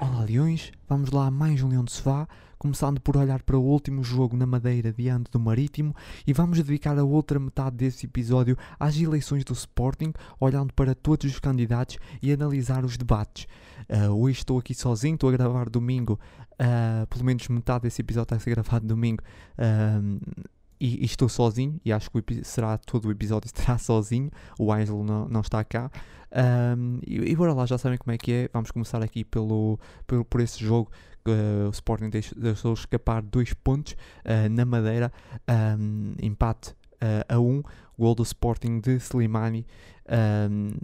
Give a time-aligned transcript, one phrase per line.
[0.00, 3.64] Olá Leões, vamos lá a mais um Leão de Sofá, começando por olhar para o
[3.64, 5.92] último jogo na Madeira diante do Marítimo
[6.24, 11.28] e vamos dedicar a outra metade desse episódio às eleições do Sporting, olhando para todos
[11.28, 13.48] os candidatos e analisar os debates.
[13.90, 16.16] Uh, hoje estou aqui sozinho, estou a gravar domingo,
[16.52, 19.24] uh, pelo menos metade desse episódio está a ser gravado domingo.
[19.58, 20.48] Uh,
[20.80, 25.02] e, e, estou sozinho, e acho que será todo o episódio estará sozinho, o Aisel
[25.04, 25.90] não, não está cá.
[26.30, 28.50] Um, e, e bora lá, já sabem como é que é.
[28.52, 30.90] Vamos começar aqui pelo, pelo, por esse jogo.
[31.26, 33.92] Uh, o Sporting deixou escapar dois pontos
[34.24, 35.12] uh, na Madeira,
[35.78, 37.62] um, empate uh, a 1, um,
[37.98, 39.66] gol do Sporting de Slimani.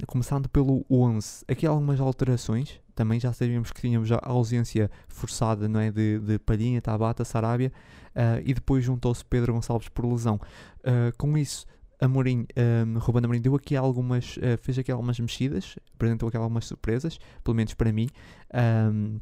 [0.07, 2.79] começando pelo 11, aqui há algumas alterações.
[2.95, 7.73] Também já sabíamos que tínhamos a ausência forçada não é, de, de Palhinha, Tabata, Sarabia.
[8.45, 10.41] E depois juntou-se Pedro Gonçalves por lesão.
[11.17, 11.67] com isso,
[12.01, 12.47] Amorim,
[12.87, 17.19] um, Ruben Amorim deu aqui algumas, uh, fez aqui algumas mexidas, apresentou aqui algumas surpresas,
[17.43, 18.09] pelo menos para mim,
[18.93, 19.19] um,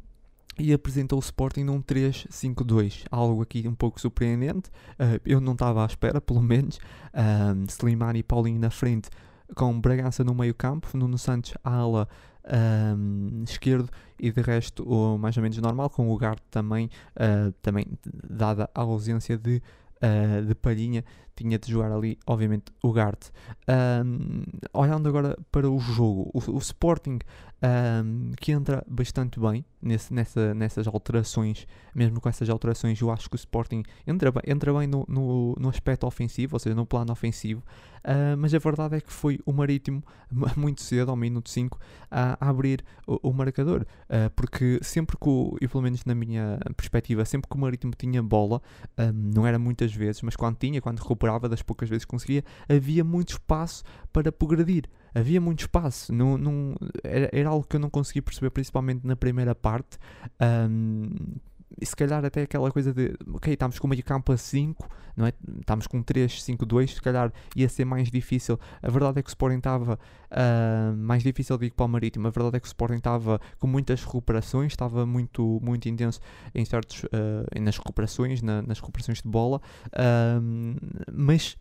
[0.59, 5.83] e apresentou o Sporting num 3-5-2, algo aqui um pouco surpreendente, uh, eu não estava
[5.83, 6.79] à espera, pelo menos,
[7.13, 9.09] um, Slimani e Paulinho na frente,
[9.55, 12.07] com Bragança no meio campo, Nuno Santos à ala
[12.45, 17.51] um, esquerdo e de resto o mais ou menos normal, com o Garte também, uh,
[17.61, 17.85] também
[18.29, 19.61] dada a ausência de
[20.03, 21.03] uh, de Palhinha,
[21.35, 23.31] tinha de jogar ali, obviamente, o Garte.
[24.05, 27.19] Um, olhando agora para o jogo, o, o Sporting
[27.63, 33.29] um, que entra bastante bem nesse, nessa, nessas alterações, mesmo com essas alterações, eu acho
[33.29, 37.11] que o Sporting entra entra bem no, no, no aspecto ofensivo, ou seja, no plano
[37.11, 37.63] ofensivo,
[38.03, 40.03] uh, mas a verdade é que foi o Marítimo
[40.57, 41.79] muito cedo, ao minuto 5,
[42.11, 46.13] a, a abrir o, o marcador, uh, porque sempre que, o, e pelo menos na
[46.13, 48.61] minha perspectiva, sempre que o Marítimo tinha bola,
[48.99, 52.43] um, não era muitas vezes, mas quando tinha, quando recuperava, das poucas vezes que conseguia,
[52.69, 56.11] havia muito espaço para progredir havia muito espaço.
[56.11, 59.97] Não, não, era, era, algo que eu não consegui perceber, principalmente na primeira parte.
[60.41, 61.11] Um,
[61.81, 65.33] se calhar até aquela coisa de, ok, estamos com meio campo a 5, não é?
[65.59, 68.59] Estamos com 3, 5, 2, se calhar ia ser mais difícil.
[68.81, 69.99] A verdade é que o Sporting estava
[70.31, 72.27] uh, mais difícil de ir para o Marítimo.
[72.27, 76.19] A verdade é que o Sporting estava com muitas recuperações, estava muito, muito intenso
[76.53, 81.57] em certos, uh, nas recuperações, na, nas recuperações de bola, uh, mas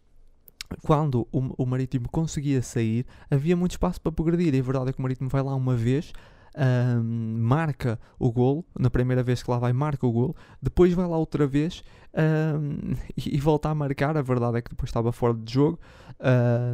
[0.81, 4.54] quando o, o Marítimo conseguia sair, havia muito espaço para progredir.
[4.54, 6.12] E a verdade é que o Marítimo vai lá uma vez,
[6.56, 11.06] um, marca o gol, na primeira vez que lá vai, marca o gol, depois vai
[11.06, 11.82] lá outra vez
[12.14, 14.16] um, e, e, volta a marcar.
[14.16, 15.78] A verdade é que depois estava fora de jogo,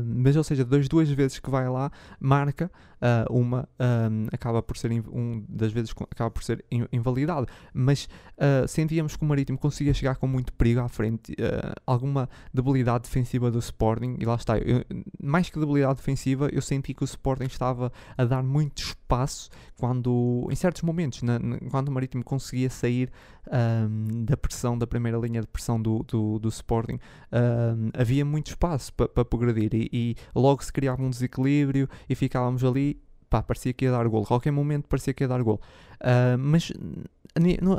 [0.04, 1.90] mas ou seja, das duas vezes que vai lá,
[2.20, 2.70] marca.
[2.98, 8.66] Uh, uma um, acaba por ser um das vezes acaba por ser invalidado, mas uh,
[8.66, 13.50] sentíamos que o Marítimo conseguia chegar com muito perigo à frente, uh, alguma debilidade defensiva
[13.50, 14.84] do Sporting, e lá está, eu,
[15.22, 19.48] mais que debilidade defensiva, eu senti que o Sporting estava a dar muito espaço
[19.78, 23.10] quando, em certos momentos, na, na, quando o Marítimo conseguia sair
[23.48, 26.98] um, da pressão, da primeira linha de pressão do, do, do Sporting,
[27.32, 29.70] um, havia muito espaço para pa progredir.
[29.72, 32.88] E, e, logo se criava um desequilíbrio e ficávamos ali,
[33.28, 34.24] pá, parecia que ia dar gol.
[34.24, 35.60] Qualquer momento parecia que ia dar gol.
[36.00, 36.72] Uh, mas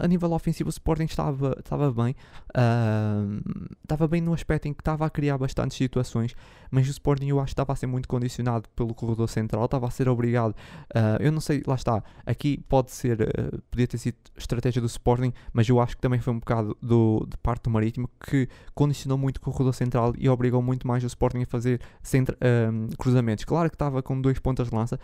[0.02, 2.16] a, nível ofensivo o Sporting estava, estava bem,
[2.56, 6.36] uh, estava bem no aspecto em que estava a criar bastantes situações,
[6.72, 9.88] mas o Sporting eu acho que estava a ser muito condicionado pelo corredor central, estava
[9.88, 13.98] a ser obrigado, uh, eu não sei, lá está, aqui pode ser, uh, podia ter
[13.98, 17.64] sido estratégia do Sporting, mas eu acho que também foi um bocado do, de parte
[17.64, 21.46] do Marítimo que condicionou muito o corredor central e obrigou muito mais o Sporting a
[21.46, 22.38] fazer centra,
[22.98, 23.44] cruzamentos.
[23.46, 25.00] Claro que estava com dois pontas de lança,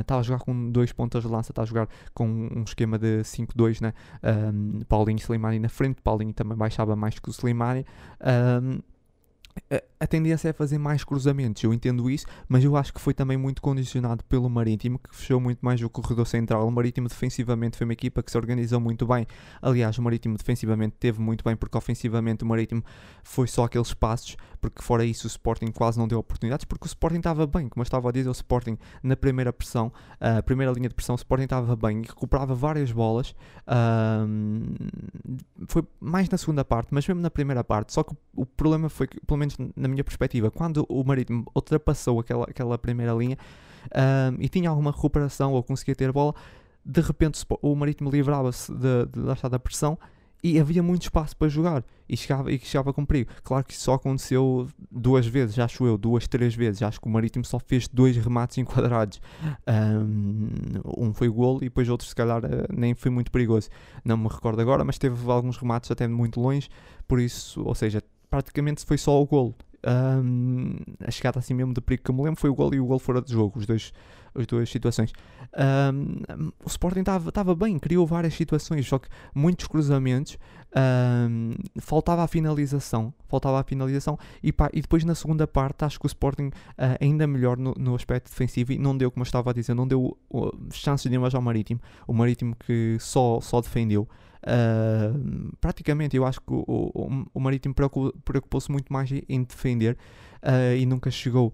[0.00, 3.20] estava a jogar com dois pontas de lança, está a jogar com um esquema de
[3.22, 3.92] 5-2 né?
[4.22, 7.84] Um, Paulinho e Slimani na frente, Paulinho também baixava mais que o Slimani.
[8.62, 8.80] Um,
[10.00, 13.36] a, tendência é fazer mais cruzamentos, eu entendo isso, mas eu acho que foi também
[13.36, 16.66] muito condicionado pelo Marítimo, que fechou muito mais o corredor central.
[16.66, 19.26] O Marítimo defensivamente foi uma equipa que se organizou muito bem.
[19.60, 22.82] Aliás, o Marítimo defensivamente teve muito bem, porque ofensivamente o Marítimo
[23.22, 26.88] foi só aqueles passos, porque fora isso o Sporting quase não deu oportunidades, porque o
[26.88, 30.72] Sporting estava bem, como eu estava a dizer, o Sporting na primeira pressão, a primeira
[30.72, 33.34] linha de pressão, o Sporting estava bem e recuperava várias bolas.
[35.66, 39.06] foi mais na segunda parte, mas mesmo na primeira parte, só que o problema foi
[39.06, 43.36] que, pelo menos na minha perspectiva, quando o Marítimo ultrapassou aquela, aquela primeira linha
[43.94, 46.34] um, e tinha alguma recuperação ou conseguia ter bola,
[46.84, 49.98] de repente o Marítimo livrava-se de, de, da pressão
[50.42, 53.30] e havia muito espaço para jogar e chegava, e chegava com perigo.
[53.42, 56.80] Claro que isso só aconteceu duas vezes, acho eu, duas, três vezes.
[56.82, 59.20] Acho que o Marítimo só fez dois remates enquadrados.
[59.66, 63.68] Um, foi gol e depois outro, se calhar, eh, nem foi muito perigoso.
[64.04, 66.68] Não me recordo agora, mas teve alguns remates até muito longe.
[67.06, 69.54] Por isso, ou seja, praticamente foi só o golo.
[69.86, 70.76] Um,
[71.06, 72.86] a chegada assim mesmo de perigo que eu me lembro foi o gol e o
[72.86, 73.58] gol fora de jogo.
[73.58, 73.92] Os dois,
[74.34, 75.12] as duas situações.
[75.56, 80.36] Um, o Sporting estava bem, criou várias situações, só que muitos cruzamentos,
[80.76, 85.98] um, faltava a finalização, faltava a finalização e, pá, e depois na segunda parte acho
[85.98, 89.26] que o Sporting uh, ainda melhor no, no, aspecto defensivo e não deu, como eu
[89.26, 93.60] estava a dizer, não deu uh, chances nenhumas ao Marítimo, o Marítimo que só, só
[93.60, 94.08] defendeu.
[94.42, 99.96] Uh, praticamente eu acho que o, o, o Marítimo preocupou-se muito mais em defender
[100.42, 101.52] uh, e nunca chegou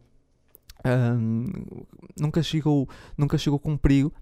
[2.20, 2.86] nunca chegou
[3.16, 4.12] nunca chegou com perigo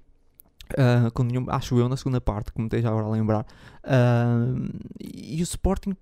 [0.73, 3.47] Uh, com nenhum, acho eu na segunda parte, como esteja agora a lembrar.
[3.85, 5.94] Uh, e o Sporting,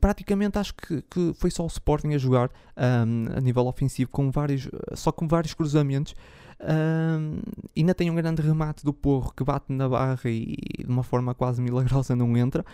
[0.00, 4.30] praticamente acho que, que foi só o Sporting a jogar um, a nível ofensivo, com
[4.30, 6.14] vários, só com vários cruzamentos.
[6.60, 7.40] Um,
[7.76, 11.34] ainda tem um grande remate do Porro que bate na barra e, de uma forma
[11.34, 12.64] quase milagrosa não entra.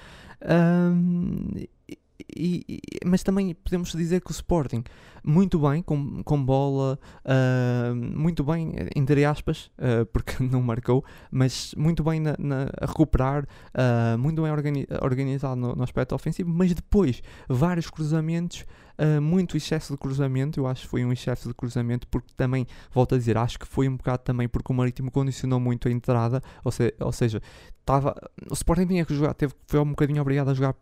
[2.35, 4.83] E, e, mas também podemos dizer que o Sporting,
[5.25, 11.75] muito bem, com, com bola, uh, muito bem, entre aspas, uh, porque não marcou, mas
[11.77, 16.51] muito bem na, na a recuperar, uh, muito bem organi organizado no, no, aspecto ofensivo,
[16.51, 18.65] mas depois vários cruzamentos,
[19.23, 23.15] muito excesso de cruzamento, eu acho que foi um excesso de cruzamento, porque também, volto
[23.15, 26.43] a dizer, acho que foi um bocado também porque o Marítimo condicionou muito a entrada,
[26.63, 27.41] ou, se, ou seja,
[27.83, 28.15] tava,
[28.51, 30.75] o Sporting tinha que jogar, teve, foi um bocadinho obrigado a jogar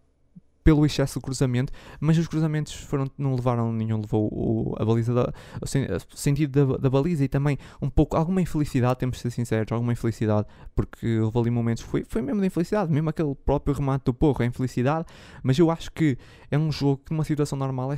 [0.62, 5.14] pelo excesso de cruzamento, mas os cruzamentos foram, não levaram nenhum, levou o, a baliza
[5.14, 5.32] da,
[5.62, 9.72] o, sentido da, da, baliza e também um pouco, alguma infelicidade, temos de ser sinceros,
[9.72, 14.04] alguma infelicidade, porque houve ali momentos, foi, foi mesmo de infelicidade, mesmo aquele próprio remate
[14.04, 15.06] do porro é infelicidade,
[15.42, 16.18] mas eu acho que
[16.50, 17.96] é um jogo que numa situação normal é,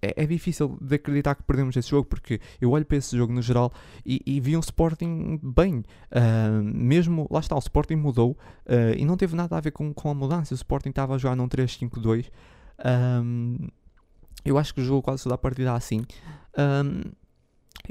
[0.00, 3.32] é, é, difícil de acreditar que perdemos esse jogo, porque eu olho para esse jogo
[3.32, 3.72] no geral
[4.04, 5.84] e, e vi um Sporting bem.
[6.12, 8.32] Uh, mesmo, lá está, o Sporting mudou
[8.66, 10.54] uh, e não teve nada a ver com, com a mudança.
[10.54, 12.30] O Sporting estava a jogar num 3-5-2.
[12.84, 13.68] Um,
[14.44, 16.04] eu acho que o jogo quase toda a partida assim.
[16.56, 17.10] Um,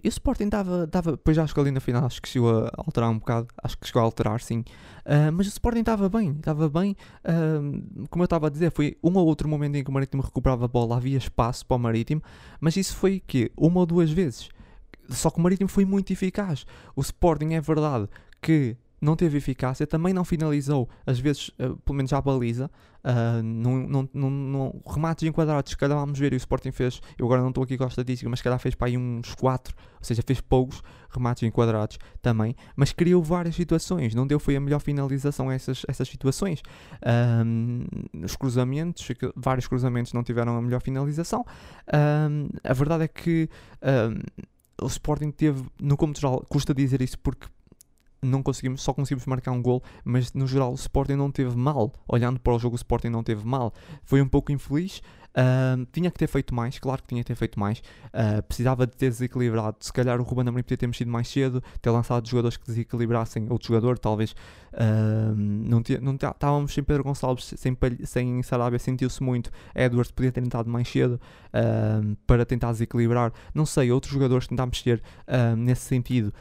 [0.04, 3.10] e o Sporting estava, depois acho que ali na final acho que chegou a alterar
[3.10, 6.70] um bocado, acho que chegou a alterar sim, uh, mas o Sporting estava bem, estava
[6.70, 9.94] bem, uh, como eu estava a dizer, foi um ou outro momento em que o
[9.94, 12.22] Marítimo recuperava a bola, havia espaço para o Marítimo,
[12.60, 14.50] mas isso foi que uma ou duas vezes,
[15.10, 18.08] só que o Marítimo foi muito eficaz, o Sporting é verdade
[18.42, 22.70] que não teve eficácia, também não finalizou, às vezes, uh, pelo menos à baliza,
[23.04, 27.26] uh, num, num, num, remates enquadrados, se calhar vamos ver, e o Sporting fez, eu
[27.26, 29.76] agora não estou aqui com a estatística, mas se calhar fez para aí uns 4,
[29.78, 34.60] ou seja, fez poucos remates enquadrados também, mas criou várias situações, não deu foi a
[34.60, 36.62] melhor finalização a essas, essas situações.
[37.46, 37.86] Um,
[38.24, 41.46] os cruzamentos, vários cruzamentos não tiveram a melhor finalização.
[42.64, 43.50] A verdade é que
[44.82, 47.48] o Sporting teve, no como geral, custa dizer isso porque
[48.22, 51.94] não conseguimos, só conseguimos marcar um gol, mas no geral o Sporting não teve mal.
[52.08, 53.74] Olhando para o jogo, o Sporting não teve mal.
[54.04, 55.02] Foi um pouco infeliz,
[55.92, 57.80] Tinha que ter feito mais, claro que tinha que ter feito mais.
[58.08, 59.78] Uh, precisava de ter desequilibrado.
[59.80, 63.48] Se calhar o Ruben Amorim podia ter mexido mais cedo, ter lançado jogadores que desequilibrassem
[63.50, 64.32] outro jogador, talvez.
[64.74, 69.52] Uh, não não estávamos sem Pedro Gonçalves, sem, sem Sarabia, sentiu-se muito.
[69.76, 71.20] Edwards podia ter tentado mais cedo
[72.26, 73.32] para tentar desequilibrar.
[73.54, 75.02] Não sei, outros jogadores tentar mexer
[75.58, 76.34] nesse sentido,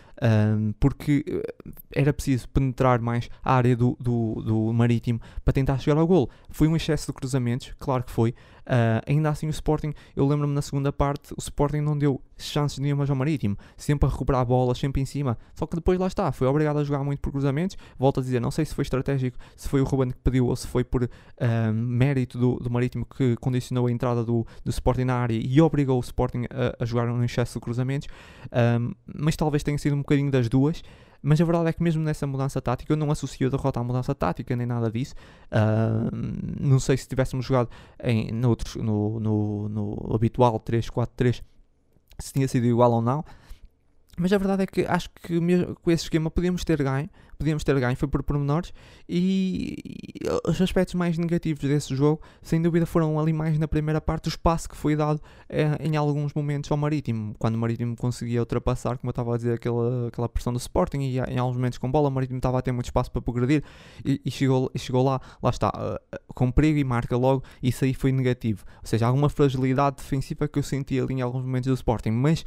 [0.79, 5.99] porque eh, era preciso penetrar mais a área do, do, do Marítimo para tentar chegar
[5.99, 6.31] ao gol.
[6.51, 8.35] Foi um excesso de cruzamentos, claro que foi.
[8.67, 12.79] Uh, ainda assim, o Sporting, eu lembro-me na segunda parte, o Sporting não deu chances
[12.79, 15.39] nenhumas ao Marítimo, sempre a recuperar a bola, sempre em cima.
[15.55, 17.77] Só que depois lá está, foi obrigado a jogar muito por cruzamentos.
[17.99, 20.57] Volto a dizer, não sei se foi estratégico, se foi o Ruben que pediu ou
[20.57, 21.09] se foi por uh,
[21.73, 25.97] mérito do, do Marítimo que condicionou a entrada do, do Sporting na área e obrigou
[25.97, 28.09] o Sporting a, a jogar um excesso de cruzamentos.
[28.81, 30.83] Um, mas talvez tenha sido um bocadinho das duas.
[31.29, 33.83] Mas a verdade é que mesmo nessa mudança tática, eu não associo a derrota à
[33.83, 35.13] mudança tática, nem nada disso.
[35.51, 36.09] Uh,
[36.61, 37.69] não sei se tivéssemos jogado
[38.01, 41.43] em, no, no, no habitual 3-4-3,
[42.21, 43.25] se tinha sido igual ou não.
[44.17, 47.65] Mas a verdade é que acho que mesmo com esse esquema podíamos ter ganho podíamos
[47.65, 48.73] ter ganho foi por pormenores
[49.09, 54.01] e, e os aspectos mais negativos desse jogo, sem dúvida, foram ali mais na primeira
[54.01, 57.97] parte, o espaço que foi dado eh, em alguns momentos ao Marítimo, quando o Marítimo
[57.97, 61.57] conseguia ultrapassar, como eu estava a dizer, aquela, aquela pressão do Sporting e em alguns
[61.57, 63.63] momentos com bola, o Marítimo estava a ter muito espaço para progredir
[64.05, 67.85] e, e chegou, e chegou lá, lá está, uh, com perigo e marca logo, isso
[67.85, 71.69] aí foi negativo, ou seja, alguma fragilidade defensiva que eu senti ali em alguns momentos
[71.69, 72.45] do Sporting, mas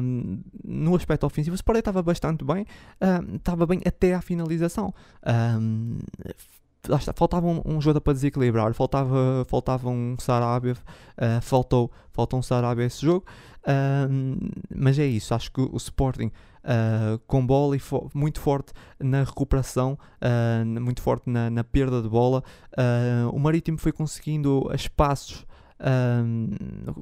[0.00, 2.66] um, no aspecto ofensivo o Sporting estava bastante bem,
[3.00, 4.92] um, estava bem até até à finalização.
[5.58, 5.98] Um,
[7.16, 12.84] faltava um, um jogador para desequilibrar, faltava, faltava um Sarabia, uh, faltou, faltou um Sarabia
[12.84, 13.24] esse jogo,
[14.74, 19.24] mas é isso, acho que o Sporting uh, com bola e fo muito forte na
[19.24, 22.44] recuperação, uh, muito forte na, na, perda de bola,
[23.32, 25.46] o Marítimo foi conseguindo espaços,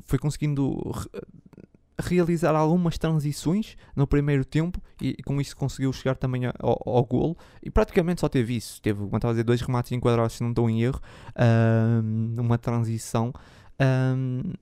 [0.04, 0.92] foi conseguindo
[2.00, 7.04] realizar algumas transições no primeiro tempo e, e com isso conseguiu chegar também ao, ao
[7.04, 8.80] golo e praticamente só teve isso.
[8.80, 11.00] Teve, como a dizer, dois remates enquadrados, se não estou em erro,
[12.04, 13.32] um, uma transição.
[13.80, 14.52] Um,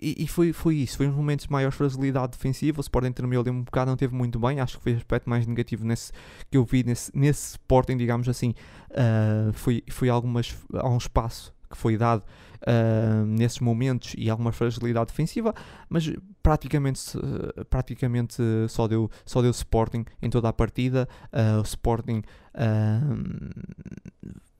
[0.00, 2.78] e, e, foi, foi isso, foi um momentos de maior fragilidade defensiva.
[2.78, 4.60] O Sporting terminou ali um bocado, não teve muito bem.
[4.60, 6.12] Acho que foi o aspecto mais negativo nesse,
[6.50, 8.54] que eu vi nesse, nesse Sporting, digamos assim.
[8.90, 12.22] Uh, foi, foi algumas, algum espaço que foi dado
[12.62, 15.54] uh, nesses momentos e alguma fragilidade defensiva,
[15.88, 16.10] mas
[16.42, 21.08] praticamente, uh, praticamente só, deu, só deu Sporting em toda a partida.
[21.32, 22.22] Uh, o Sporting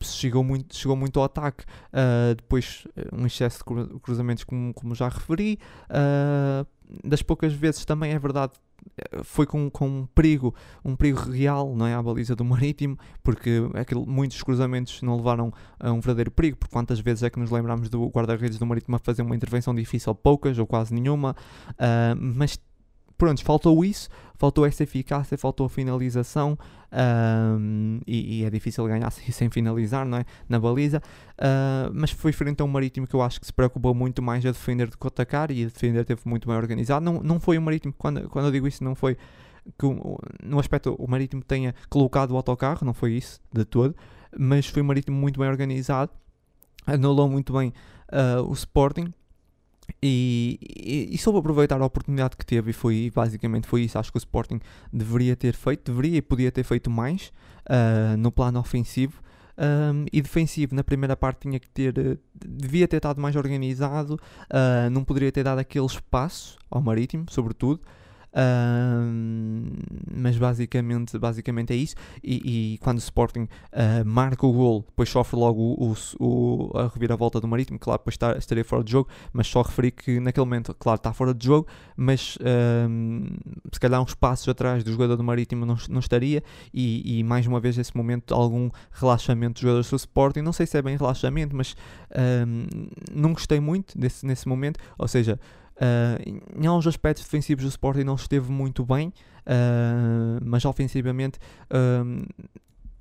[0.02, 5.08] chegou muito, chegou muito ao ataque, uh, depois um excesso de cruzamentos como, como já
[5.08, 5.58] referi,
[5.90, 6.66] uh,
[7.04, 8.52] das poucas vezes também é verdade
[9.24, 10.54] foi com, com um perigo,
[10.84, 11.94] um perigo real, não é?
[11.94, 16.72] À baliza do Marítimo, porque aquilo, muitos cruzamentos não levaram a um verdadeiro perigo, porque
[16.72, 20.14] quantas vezes é que nos lembramos do guarda-redes do Marítimo a fazer uma intervenção difícil?
[20.14, 21.36] Poucas ou quase nenhuma,
[21.72, 22.58] uh, mas
[23.16, 26.58] pronto, faltou isso, faltou essa eficácia, faltou a finalização
[26.92, 30.24] um, e, e, é difícil ganhar sem finalizar não é?
[30.48, 31.02] na baliza.
[31.32, 34.44] Uh, mas foi frente a um Marítimo que eu acho que se preocupou muito mais
[34.46, 37.04] a defender do que atacar e a defender teve muito bem organizado.
[37.04, 39.16] Não, não foi o Marítimo, quando, quando eu digo isso, não foi
[39.78, 39.86] que
[40.44, 43.96] no aspecto o Marítimo tenha colocado o autocarro, não foi isso de todo,
[44.38, 46.12] mas foi um Marítimo muito bem organizado,
[46.86, 47.72] anulou muito bem
[48.12, 49.12] uh, o Sporting
[50.02, 53.98] e, e, e, soube aproveitar a oportunidade que teve e foi basicamente foi isso.
[53.98, 54.60] Acho que o Sporting
[54.92, 57.32] deveria ter feito, deveria e podia ter feito mais
[57.68, 59.22] uh, no plano ofensivo.
[59.58, 61.94] Um, e defensivo na primeira parte tinha que ter
[62.34, 67.80] devia ter estado mais organizado uh, não poderia ter dado aquele espaço ao Marítimo sobretudo
[70.10, 71.94] mas basicamente, basicamente é isso.
[72.22, 76.88] E, e quando o Sporting uh, marca o gol, depois sofre logo o, o, a
[76.88, 77.78] reviravolta do Marítimo.
[77.78, 81.12] Claro, depois está, estaria fora de jogo, mas só referi que naquele momento, claro, está
[81.12, 81.66] fora de jogo,
[81.96, 82.36] mas
[83.72, 86.42] se calhar uns passos atrás do jogador do Marítimo não, não estaria.
[86.72, 90.40] E, e, mais uma vez, esse momento, algum relaxamento dos jogadores do Sporting.
[90.40, 91.74] Não sei se é bem relaxamento, mas
[93.14, 94.78] não gostei muito desse, nesse momento.
[94.98, 95.38] Ou seja,
[95.76, 101.38] Uh, em alguns aspectos defensivos do Sporting não esteve muito bem, uh, mas ofensivamente
[101.70, 102.26] uh,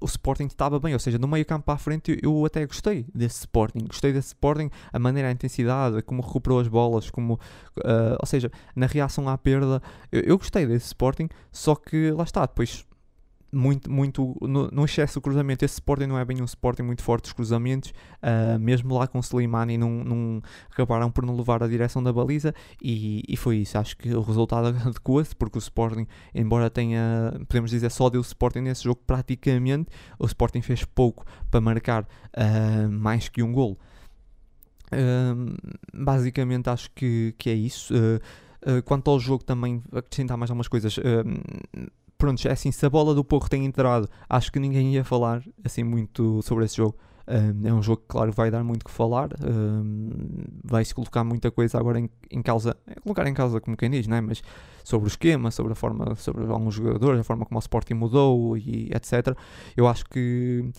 [0.01, 3.05] o Sporting estava bem, ou seja, no meio campo para a frente eu, até gostei
[3.15, 7.39] desse Sporting, gostei desse Sporting, a maneira, a intensidade, como recuperou as bolas, como,
[8.20, 12.46] ou seja, na reação à perda, eu, eu gostei desse Sporting, só que lá está,
[12.46, 12.86] depois
[13.52, 15.64] muito, muito no, no, excesso do cruzamento.
[15.64, 19.20] Esse Sporting não é bem um Sporting muito forte dos cruzamentos, uh, mesmo lá com
[19.20, 23.78] Slimani não, não acabaram por não levar a direção da baliza e, e foi isso.
[23.78, 28.62] Acho que o resultado adequou-se porque o Sporting, embora tenha, podemos dizer, só deu Sporting
[28.62, 33.78] nesse jogo praticamente, o Sporting fez pouco para marcar uh, mais que um gol.
[34.88, 35.56] Uh,
[35.94, 37.94] basicamente acho que, que é isso.
[38.84, 40.98] quanto ao jogo também acrescentar mais algumas coisas
[42.25, 45.44] pronto, é assim, se a bola do Porro tem entrado, acho que ninguém ia falar
[45.63, 46.96] assim muito sobre esse jogo.
[47.27, 49.29] Um, é um jogo que, claro, vai dar muito que falar.
[49.44, 50.10] Um,
[50.63, 54.08] Vai-se colocar muita coisa agora em, em causa, é colocar em causa, como quem diz,
[54.08, 54.22] não é?
[54.22, 54.44] mas
[54.84, 58.58] sobre o esquema, sobre a forma, sobre alguns jogadores, a forma como o Sporting mudou
[58.58, 59.38] e etc.
[59.77, 60.72] Eu acho que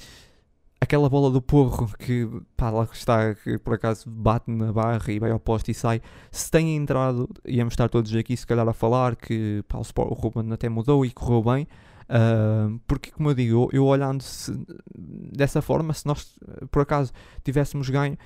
[0.81, 5.19] aquela bola do porro que pá, lá está, que por acaso bate na barra e
[5.19, 8.73] vai ao poste e sai, se tem entrado, íamos estar todos aqui se calhar a
[8.73, 11.67] falar que pá, o, Sport, o Ruben até mudou e correu bem,
[12.11, 14.53] uh, porque como eu digo, eu, olhando -se
[14.95, 16.37] dessa forma, se nós
[16.71, 18.17] por acaso tivéssemos ganho,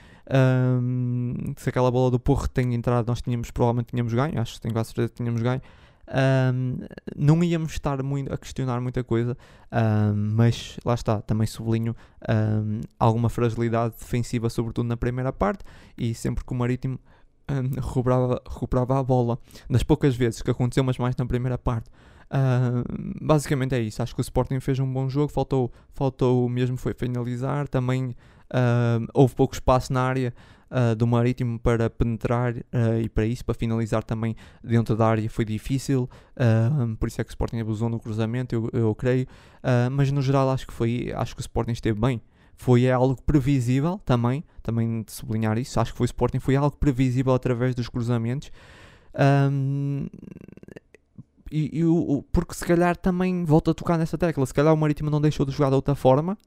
[1.56, 4.74] se aquela bola do porro tem entrado, nós tínhamos, provavelmente tínhamos ganho, acho que tenho
[4.74, 5.60] quase certeza que tínhamos ganho,
[6.10, 6.78] um,
[7.16, 9.36] não íamos estar muito a questionar muita coisa,
[9.72, 11.94] um, mas lá está, também sublinho
[12.28, 15.64] um, alguma fragilidade defensiva, sobretudo na primeira parte,
[15.96, 16.98] e sempre que o Marítimo
[17.76, 19.38] recuperava, recuperava a bola,
[19.68, 21.90] das poucas vezes que aconteceu, mas mais na primeira parte.
[23.20, 24.02] basicamente é isso.
[24.02, 25.32] Acho que o Sporting fez um bom jogo.
[25.32, 27.66] Faltou, faltou mesmo foi finalizar.
[27.68, 28.14] Também
[29.12, 30.32] houve pouco espaço na área
[30.70, 35.28] uh, do Marítimo para penetrar uh, e para isso, para finalizar também dentro da área
[35.28, 39.26] foi difícil, uh, por isso é que o Sporting abusou no cruzamento, eu, eu creio,
[39.92, 42.20] mas no geral acho que foi, acho que o Sporting esteve bem.
[42.56, 46.76] Foi algo previsível também, também de sublinhar isso, acho que foi o Sporting, foi algo
[46.76, 48.50] previsível através dos cruzamentos.
[49.50, 50.06] Um,
[51.50, 54.76] e, e o, porque se calhar também volta a tocar nessa tecla, se calhar o
[54.76, 56.38] Marítimo não deixou de jogar de outra forma,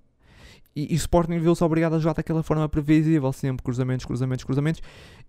[0.76, 4.82] e, e o Sporting viu-se obrigado a jogar daquela forma previsível, sempre cruzamentos, cruzamentos, cruzamentos,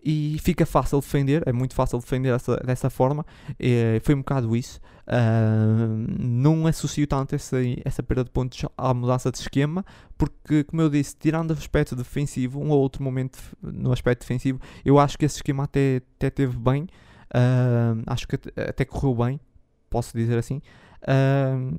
[0.03, 3.25] e fica fácil defender, é muito fácil defender essa, dessa forma.
[3.59, 4.81] E, foi um bocado isso.
[5.07, 9.85] Uh, não associo tanto essa, essa perda de pontos à mudança de esquema,
[10.17, 14.61] porque, como eu disse, tirando o aspecto defensivo, um ou outro momento no aspecto defensivo,
[14.85, 16.85] eu acho que esse esquema até, até teve bem.
[17.35, 19.41] Uh, acho que até correu bem,
[19.91, 20.63] posso dizer assim.
[21.07, 21.77] Uh,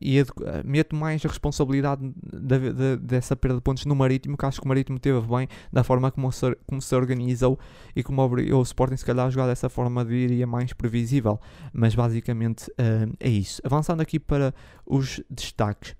[0.00, 0.24] e
[0.64, 4.66] meto mais a responsabilidade da, da, dessa perda de pontos no Marítimo, que acho que
[4.66, 7.58] o Marítimo teve bem da forma como se, como se organizou
[7.96, 11.40] e como o Sporting se calhar a jogar dessa forma diria mais previsível,
[11.72, 13.60] mas basicamente uh, é isso.
[13.64, 14.54] Avançando aqui para
[14.86, 15.97] os destaques.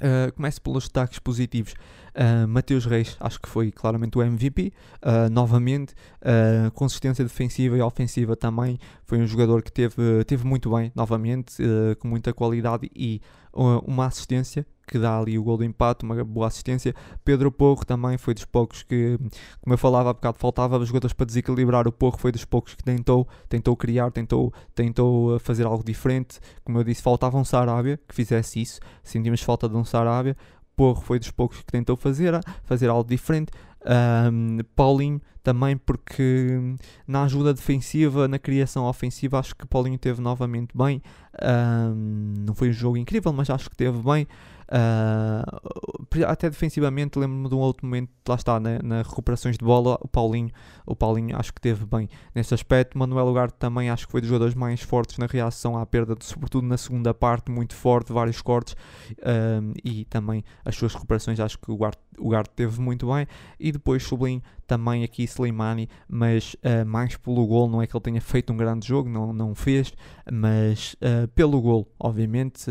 [0.00, 1.74] Uh, começo pelos destaques positivos.
[2.10, 4.72] Uh, Mateus Reis, acho que foi claramente o MVP.
[4.96, 8.78] Uh, novamente, uh, consistência defensiva e ofensiva também.
[9.04, 11.56] Foi um jogador que teve, teve muito bem, novamente,
[11.98, 13.20] com muita qualidade e
[13.52, 16.92] uma assistência que dá ali o gol do empate, uma boa assistência.
[17.24, 19.16] Pedro Porro também foi dos poucos que,
[19.60, 21.86] como eu falava há bocado, faltava jogadores para desequilibrar.
[21.86, 26.40] O Porro foi dos poucos que tentou, tentou criar, tentou, tentou fazer algo diferente.
[26.64, 28.80] Como eu disse, faltava um Sarabia que fizesse isso.
[29.04, 30.36] Sentimos falta de um Sarabia.
[30.74, 33.52] Porro foi dos poucos que tentou fazer, fazer algo diferente.
[33.86, 36.58] Um, Paulinho também porque
[37.06, 41.02] na ajuda defensiva, na criação ofensiva, acho que Paulinho teve novamente bem.
[41.42, 44.26] Um, não foi um jogo incrível, mas acho que teve bem.
[44.72, 49.98] Uh, até defensivamente, lembro-me de um outro momento, lá está, né, nas recuperações de bola,
[50.00, 50.50] o Paulinho,
[50.86, 52.96] o Paulinho acho que teve bem nesse aspecto.
[52.96, 56.66] Manuel Ugarte também acho que foi dos jogadores mais fortes na reação à perda, sobretudo
[56.66, 61.70] na segunda parte, muito forte, vários cortes uh, e também as suas recuperações, acho que
[61.70, 63.26] o Ugarte, o teve muito bem.
[63.58, 68.02] E depois sublinho também aqui Slimani, mas uh, mais pelo gol, não é que ele
[68.02, 69.92] tenha feito um grande jogo, não, não fez,
[70.32, 70.94] mas
[71.34, 72.66] pelo gol, obviamente,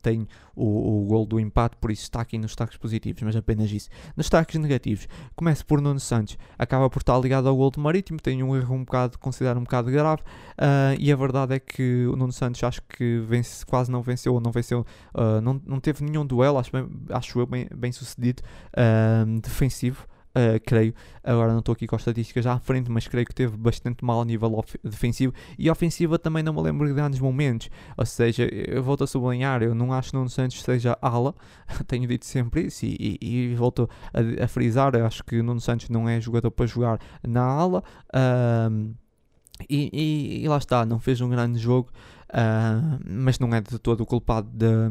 [0.00, 3.70] tem o, o gol do empate, por isso está aqui nos destaques positivos, mas apenas
[3.70, 3.88] isso.
[4.16, 8.20] Nos destaques negativos, começo por Nuno Santos, acaba por estar ligado ao gol do Marítimo,
[8.20, 10.22] tem um erro um bocado, considero um bocado grave,
[10.98, 14.40] e a verdade é que o Nuno Santos acho que vence, quase não venceu, ou
[14.40, 14.86] não venceu,
[15.42, 18.42] não, não teve nenhum duelo, acho, bem, acho eu bem, bem sucedido,
[19.42, 23.34] defensivo, Uh, creio, agora não estou aqui com as estatísticas à frente, mas creio que
[23.34, 27.68] teve bastante mal a nível defensivo e ofensiva também não me lembro de grandes momentos.
[27.96, 31.34] Ou seja, eu volto a sublinhar, eu não acho que Nuno Santos seja ala,
[31.86, 35.60] tenho dito sempre isso e, e, e volto a, a, frisar, eu acho que Nuno
[35.60, 37.82] Santos não é jogador para jogar na ala.
[39.68, 41.90] E, e, e, lá está, não fez um grande jogo,
[42.30, 44.88] uh, mas não é de todo o culpado da,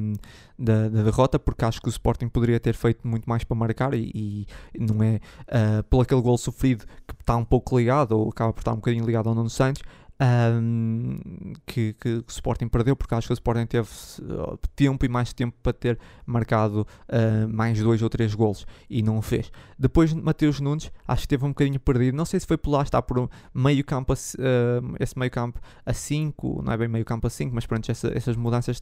[0.57, 4.47] da, derrota, porque acho que o Sporting poderia ter feito muito mais para marcar e,
[4.73, 8.53] e não é uh, pelo aquele gol sofrido que está um pouco ligado, ou acaba
[8.53, 9.81] por estar um bocadinho ligado ao Nuno Santos,
[10.21, 11.19] um,
[11.65, 13.89] que, que, o Sporting perdeu, porque acho que o Sporting teve
[14.21, 19.01] uh, tempo e mais tempo para ter marcado uh, mais dois ou três golos e
[19.01, 19.51] não o fez.
[19.79, 22.83] Depois Mateus Nunes, acho que teve um bocadinho perdido, não sei se foi por lá,
[22.83, 27.03] está por meio campo, a, uh, esse meio campo a 5, não é bem meio
[27.03, 28.81] campo a 5, mas pronto, essa, essas mudanças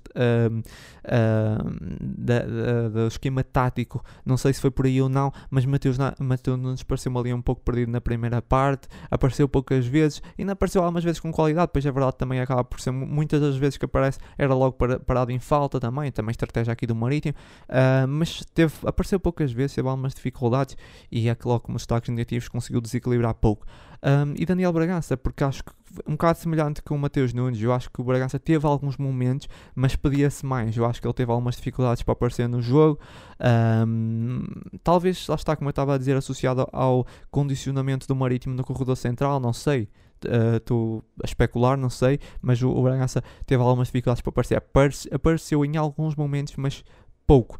[2.01, 5.97] da, da, do esquema tático, não sei se foi por aí ou não, mas Mateus,
[6.19, 10.81] Mateus Nunes pareceu-me ali um pouco perdido na primeira parte, apareceu poucas vezes, ainda apareceu
[10.81, 13.77] algumas vezes com com qualidade, pois é verdade também acaba por ser muitas das vezes
[13.77, 17.35] que aparece era logo parado em falta também, também estratégia aqui do Marítimo,
[17.69, 20.75] uh, mas teve, apareceu poucas vezes, teve algumas dificuldades
[21.11, 23.65] e é que logo como destaques negativos conseguiu desequilibrar pouco.
[24.01, 25.71] Um, e Daniel Bragança, porque acho que
[26.07, 29.49] um bocado semelhante com o Mateus Nunes, eu acho que o Bragança teve alguns momentos,
[29.75, 30.77] mas pedia-se mais.
[30.77, 32.99] Eu acho que ele teve algumas dificuldades para aparecer no jogo.
[33.85, 34.45] Um,
[34.83, 38.95] talvez, lá está, como eu estava a dizer, associado ao condicionamento do Marítimo no corredor
[38.95, 39.89] central, não sei
[40.55, 44.57] estou uh, a especular, não sei, mas o, o Bragança teve algumas dificuldades para aparecer.
[44.57, 46.83] Aparece, apareceu em alguns momentos, mas
[47.25, 47.59] pouco.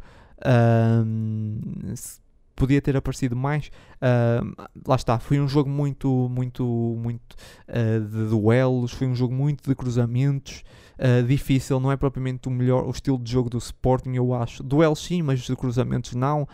[2.59, 3.71] Podia ter aparecido mais.
[3.95, 6.65] Uh, lá está, foi um jogo muito, muito,
[7.01, 7.37] muito
[7.69, 10.61] uh, de duelos, foi um jogo muito de cruzamentos.
[10.97, 14.61] Uh, difícil, não é propriamente o melhor o estilo de jogo do Sporting, eu acho.
[14.61, 16.45] Duelos sim, mas de cruzamentos não.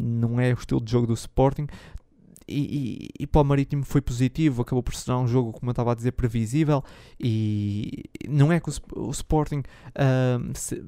[0.00, 1.66] não é o estilo de jogo do Sporting
[2.48, 5.72] e, e, e, para o Marítimo foi positivo, acabou por ser um jogo, como eu
[5.72, 6.82] estava a dizer, previsível.
[7.18, 9.62] E não é que o, o Sporting.
[9.90, 10.82] Uh, se,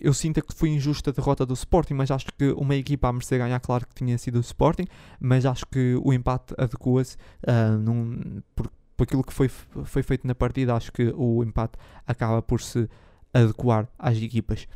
[0.00, 3.12] eu sinto que foi injusta a derrota do Sporting, mas acho que uma equipa a
[3.12, 4.86] merecer ganhar, claro que tinha sido o Sporting,
[5.20, 10.34] mas acho que o empate adequa-se uh, por, por aquilo que foi, foi feito na
[10.34, 10.74] partida.
[10.74, 12.88] Acho que o empate acaba por se
[13.32, 14.66] adequar às equipas.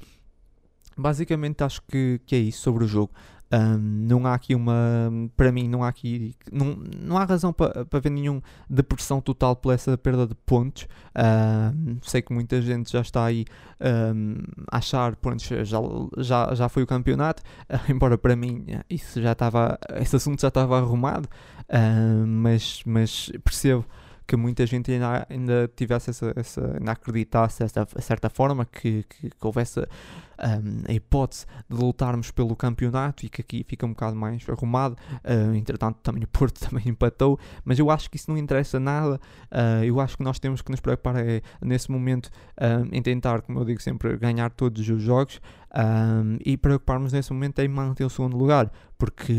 [0.97, 3.13] Basicamente, acho que, que é isso sobre o jogo.
[3.81, 5.11] Não há aqui uma.
[5.37, 6.35] Para mim, não há aqui.
[6.51, 10.87] Não, não há razão para, para ver nenhum depressão total por essa perda de pontos.
[12.03, 13.45] Sei que muita gente já está aí
[13.81, 14.37] um,
[14.71, 15.79] a achar, pronto, já,
[16.19, 17.43] já, já foi o campeonato,
[17.89, 19.79] embora para mim isso já estava.
[20.01, 21.29] Esse assunto já estava arrumado,
[22.27, 23.85] mas, mas percebo
[24.27, 29.31] que muita gente ainda, ainda tivesse essa, essa ainda acreditasse de certa forma que, que,
[29.31, 29.87] que houvesse
[30.39, 34.97] a hipótese de lutarmos pelo campeonato e que aqui fica um bocado mais arrumado.
[35.25, 39.21] Uh, entretanto, também o Porto também empatou, mas eu acho que isso não interessa nada.
[39.51, 42.31] Uh, eu acho que nós temos que nos preparar é, nesse momento
[42.93, 45.41] em tentar, como eu digo sempre, ganhar todos os jogos.
[45.77, 49.33] Um, e preocuparmos nesse momento em manter o segundo lugar, porque,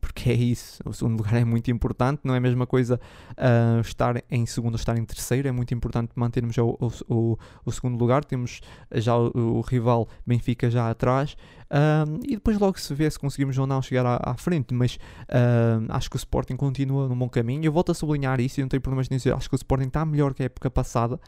[0.00, 2.98] porque é isso, o segundo lugar é muito importante, não é a mesma coisa
[3.32, 7.70] uh, estar em segundo ou estar em terceiro, é muito importante mantermos o, o, o
[7.70, 8.62] segundo lugar, temos
[8.94, 9.62] já o, o,
[10.26, 11.36] Benfica já atrás,
[11.70, 14.96] um, e depois logo se vê se conseguimos ou não chegar à, à frente, mas
[14.96, 18.62] uh, acho que o Sporting continua no bom caminho, eu volto a sublinhar isso e
[18.62, 21.18] não tenho problemas em dizer, acho que o Sporting está melhor que a época passada,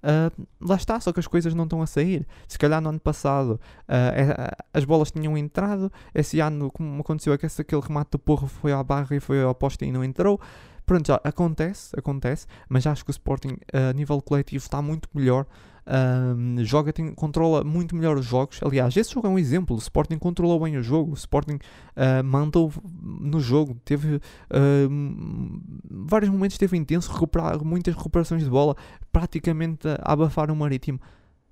[0.00, 2.26] Uh, lá está, só que as coisas não estão a sair.
[2.48, 7.82] Se calhar no ano passado uh, as bolas tinham entrado, esse ano, como aconteceu, aquele
[7.82, 10.40] remate do Porro foi à barra e foi ao poste e não entrou.
[10.86, 15.46] Pronto, já acontece, acontece, mas acho que o Sporting a nível coletivo está muito melhor
[15.86, 18.60] um, joga, tem, controla muito melhor os jogos.
[18.62, 19.76] Aliás, esse jogo é um exemplo.
[19.76, 21.12] O Sporting controlou bem o jogo.
[21.12, 23.76] O Sporting uh, mandou no jogo.
[23.84, 24.20] Teve uh,
[25.90, 28.76] vários momentos, teve intenso, recuperar, muitas recuperações de bola,
[29.12, 31.00] praticamente a abafar o Marítimo.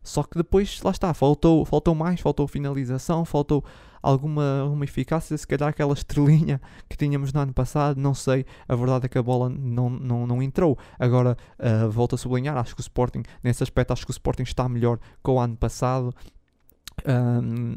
[0.02, 3.64] Só que depois, lá está, faltou, faltou mais, faltou finalização, faltou
[4.02, 8.74] alguma, alguma eficácia, se calhar aquela estrelinha que tínhamos no ano passado, não sei, a
[8.74, 10.78] verdade é que a bola não, não, não entrou.
[10.98, 14.42] Agora, uh, volto a sublinhar, acho que o Sporting, nesse aspecto, acho que o Sporting
[14.42, 16.14] está melhor que o ano passado.
[17.06, 17.76] Um,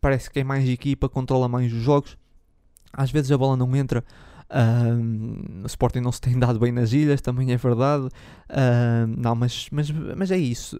[0.00, 2.16] parece que é mais equipa, controla mais os jogos.
[2.92, 4.04] Às vezes a bola não entra,
[5.62, 8.08] o Sporting não se tem dado bem nas ilhas, também é verdade.
[9.16, 10.78] não, mas, mas, mas é isso.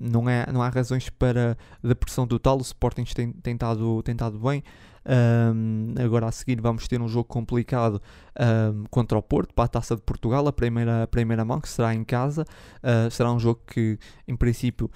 [0.00, 2.58] não, é, não há razões para depressão total.
[2.58, 4.62] O Sporting tem, tem, estado, tem estado bem.
[5.04, 8.02] Um, agora a seguir vamos ter um jogo complicado
[8.38, 11.68] um, contra o Porto para a Taça de Portugal, a primeira, a primeira mão, que
[11.68, 12.44] será em casa.
[12.82, 14.90] Uh, será um jogo que, em princípio,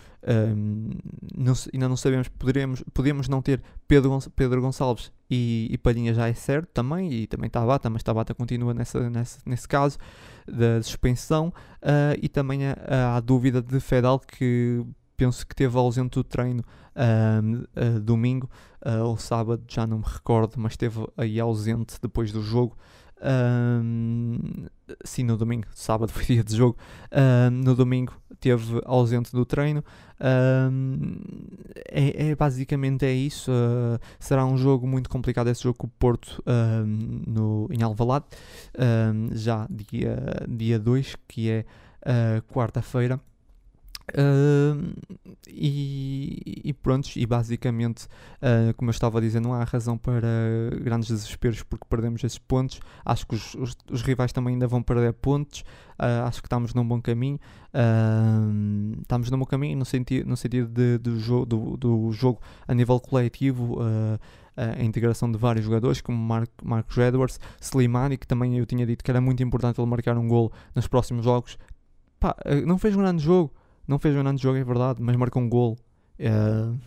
[0.56, 0.90] um,
[1.34, 6.28] não, ainda não sabemos, poderemos, podemos não ter Pedro, Pedro Gonçalves e, e Palhinha já
[6.28, 9.98] é certo também, e também Tabata, mas Tabata continua nessa, nessa, nesse caso
[10.46, 11.52] da suspensão.
[11.82, 14.84] Uh, e também há a dúvida de Fedal que
[15.16, 18.48] penso que teve ausente do treino uh, domingo
[18.84, 22.76] uh, ou sábado, já não me recordo, mas esteve aí ausente depois do jogo.
[25.04, 26.76] sim, no domingo, sábado foi dia de jogo.
[27.52, 29.82] no domingo teve ausente do treino.
[31.86, 33.50] É, é, basicamente é isso.
[33.50, 36.42] Uh, será um jogo muito complicado esse jogo com o Porto
[37.26, 38.26] no, em Alvalade,
[39.32, 39.66] já
[40.48, 41.64] dia 2, dia que é
[42.48, 43.20] quarta-feira.
[44.12, 44.94] Uh,
[45.48, 48.04] e, e pronto, e basicamente,
[48.36, 50.28] uh, como eu estava a dizer, não há razão para
[50.82, 52.80] grandes desesperos porque perdemos esses pontos.
[53.04, 55.60] Acho que os, os, os rivais também ainda vão perder pontos.
[55.98, 57.40] Uh, acho que estamos num bom caminho.
[59.00, 62.74] estamos num bom caminho no, senti no sentido de, de jo do, do jogo a
[62.74, 63.78] nível coletivo.
[64.56, 69.02] a integração de vários jogadores, como Mar Marcos Edwards, Slimani, que também eu tinha dito
[69.02, 71.58] que era muito importante ele marcar um gol nos próximos jogos.
[72.20, 73.52] Pá, não fez um grande jogo,
[73.86, 75.76] não fez um grande jogo, é verdade, mas marcou um gol.
[76.18, 76.78] Uh,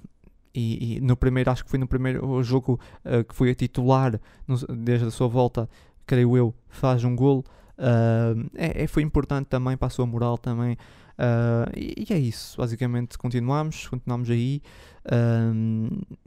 [0.54, 4.20] e, e, no primeiro, acho que foi no primeiro jogo uh, que foi a titular,
[4.48, 5.70] no, desde a sua volta,
[6.06, 7.46] creio eu, faz um gol.
[7.78, 10.76] Uh, é, é, foi importante também para a sua moral também.
[11.18, 14.62] Uh, e, e, é isso, basicamente continuamos, continuamos aí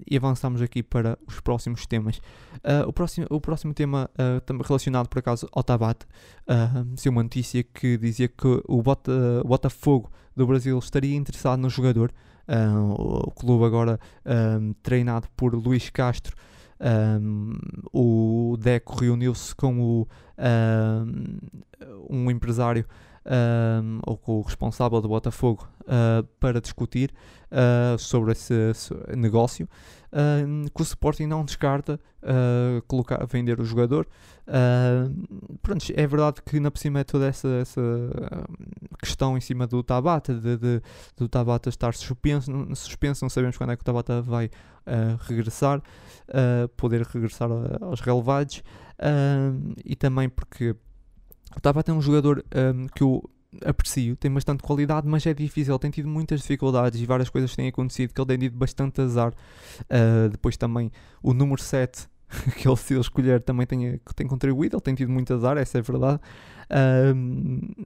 [0.06, 2.16] e avançamos aqui para os próximos temas.
[2.56, 6.06] Uh, o, próximo, o próximo tema, uh, relacionado por acaso ao Tabate,
[6.48, 9.12] uh, uma notícia que dizia que o Bota,
[9.44, 12.10] Botafogo do Brasil estaria interessado no jogador.
[12.96, 14.00] o clube agora
[14.82, 16.34] treinado por Luís Castro
[16.80, 17.58] um,
[17.92, 21.38] o Deco reuniu-se com o, um,
[22.08, 22.86] um empresário
[23.24, 27.12] um, ou com o responsável do Botafogo uh, para discutir
[27.50, 29.68] uh, sobre esse, esse negócio,
[30.12, 31.98] uh, que o Sporting não descarta
[32.86, 34.06] colocar, vender o jogador.
[35.62, 37.80] pronto, é verdade que na por cima é toda essa, essa
[38.98, 40.82] questão em cima do Tabata, de, de,
[41.16, 44.50] do Tabata estar suspenso, suspenso, não sabemos quando é que o Tabata vai
[45.26, 45.82] regressar,
[46.76, 47.48] poder regressar
[47.80, 48.62] aos relevados,
[49.82, 50.76] e também porque
[51.56, 53.28] o Tabata é um jogador um, que eu
[53.64, 55.74] aprecio, tem bastante qualidade, mas é difícil.
[55.74, 59.00] Ele tem tido muitas dificuldades e várias coisas têm acontecido que ele tem tido bastante
[59.00, 59.32] azar.
[59.82, 60.90] Uh, depois também
[61.22, 62.08] o número 7
[62.56, 65.82] que ele se escolher também tem, tem contribuído, ele tem tido muito azar, essa é
[65.82, 66.20] verdade.
[66.70, 67.84] Uh,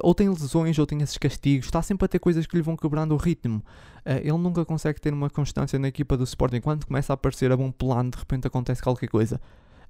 [0.00, 2.76] ou tem lesões, ou tem esses castigos, está sempre a ter coisas que lhe vão
[2.76, 3.58] quebrando o ritmo.
[4.06, 6.60] Uh, ele nunca consegue ter uma constância na equipa do Sporting.
[6.60, 9.40] Quando começa a aparecer a bom plano, de repente acontece qualquer coisa.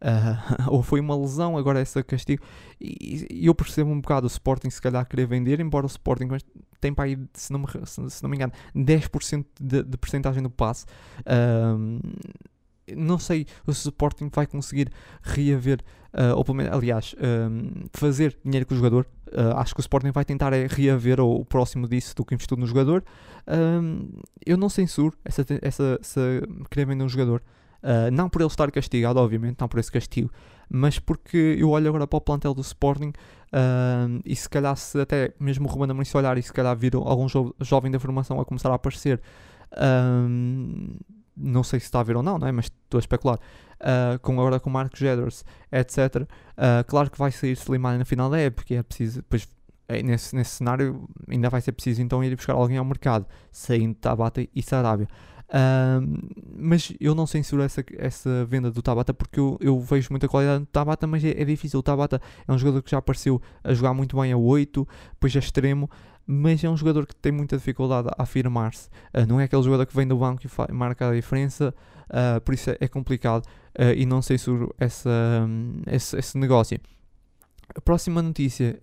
[0.03, 2.43] Uh, ou foi uma lesão, agora é esse castigo.
[2.81, 6.29] E, eu percebo um bocado o Sporting se calhar querer vender, embora o Sporting
[6.81, 10.51] tem para aí, se não me, se, não me engano, 10% de, de porcentagem do
[10.51, 10.87] passe.
[11.21, 12.01] Uh,
[12.97, 14.91] não sei se o Sporting vai conseguir
[15.23, 15.81] reaver,
[16.15, 19.07] uh, ou pelo menos, aliás, um, fazer dinheiro com o jogador.
[19.29, 22.35] Uh, acho que o Sporting vai tentar é reaver o, o próximo disso do que
[22.35, 23.05] investiu no jogador.
[23.47, 24.09] Um,
[24.45, 26.21] eu não censuro essa, essa, essa
[26.71, 27.43] querer vender um jogador.
[27.83, 30.31] Uh, não por ele estar castigado, obviamente, não por esse castigo,
[30.69, 35.01] mas porque eu olho agora para o plantel do Sporting uh, e se calhar se
[35.01, 38.39] até mesmo o Ruben Amorim olhar e se calhar vir algum jo jovem da formação
[38.39, 39.21] a começar a aparecer,
[39.73, 41.01] uh,
[41.35, 42.53] não sei se está a ver ou não, não é?
[42.53, 43.39] mas estou a especular,
[44.21, 46.29] com agora com Marcos Jeders, etc.
[46.87, 49.49] claro que vai sair Slimani na final da época, é preciso, depois
[49.89, 53.95] é, nesse, nesse cenário ainda vai ser preciso então ir buscar alguém ao mercado, saindo
[53.95, 55.09] Tabata e Sarabia
[56.57, 60.61] mas eu não censuro essa, essa venda do Tabata porque eu, eu vejo muita qualidade
[60.61, 61.81] no Tabata, mas é, é, difícil.
[61.81, 65.35] O Tabata é um jogador que já apareceu a jogar muito bem a 8, depois
[65.35, 65.91] a extremo,
[66.27, 68.89] mas é um jogador que tem muita dificuldade a afirmar-se.
[69.13, 71.75] Uh, não é aquele jogador que vem do banco e marca a diferença,
[72.09, 73.45] uh, por isso é, é complicado
[73.77, 75.11] uh, e não censuro essa,
[75.45, 76.79] um, esse, esse negócio.
[77.75, 78.81] A próxima notícia,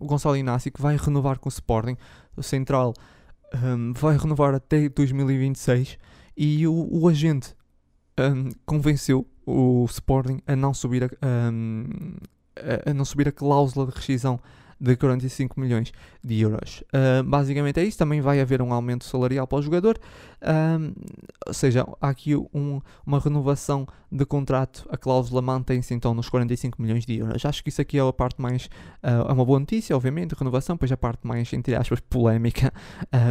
[0.00, 1.98] o Gonçalo Inácio que vai renovar com o Sporting,
[2.34, 2.94] o Central
[3.54, 5.98] um, vai renovar até 2026
[6.36, 7.54] e o, o agente
[8.18, 11.08] um, convenceu o Sporting a não subir a,
[11.50, 11.84] um,
[12.56, 14.40] a, a, não subir a cláusula de rescisão
[14.78, 16.82] de 45 milhões de euros.
[16.92, 17.96] Uh, basicamente é isso.
[17.96, 19.98] Também vai haver um aumento salarial para o jogador,
[20.46, 20.94] uh,
[21.46, 24.86] ou seja, há aqui um, uma renovação de contrato.
[24.90, 27.44] A cláusula mantém-se então nos 45 milhões de euros.
[27.44, 28.66] Acho que isso aqui é a parte mais.
[29.02, 30.76] Uh, é uma boa notícia, obviamente, renovação.
[30.76, 32.72] Pois a parte mais, entre aspas, polémica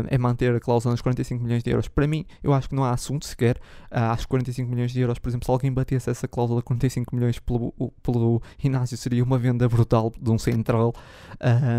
[0.09, 1.87] é manter a cláusula nos 45 milhões de euros.
[1.87, 3.59] Para mim, eu acho que não há assunto sequer.
[3.89, 7.15] acho que 45 milhões de euros, por exemplo, se alguém batesse essa cláusula de 45
[7.15, 7.73] milhões pelo,
[8.03, 10.93] pelo Inácio, seria uma venda brutal de um central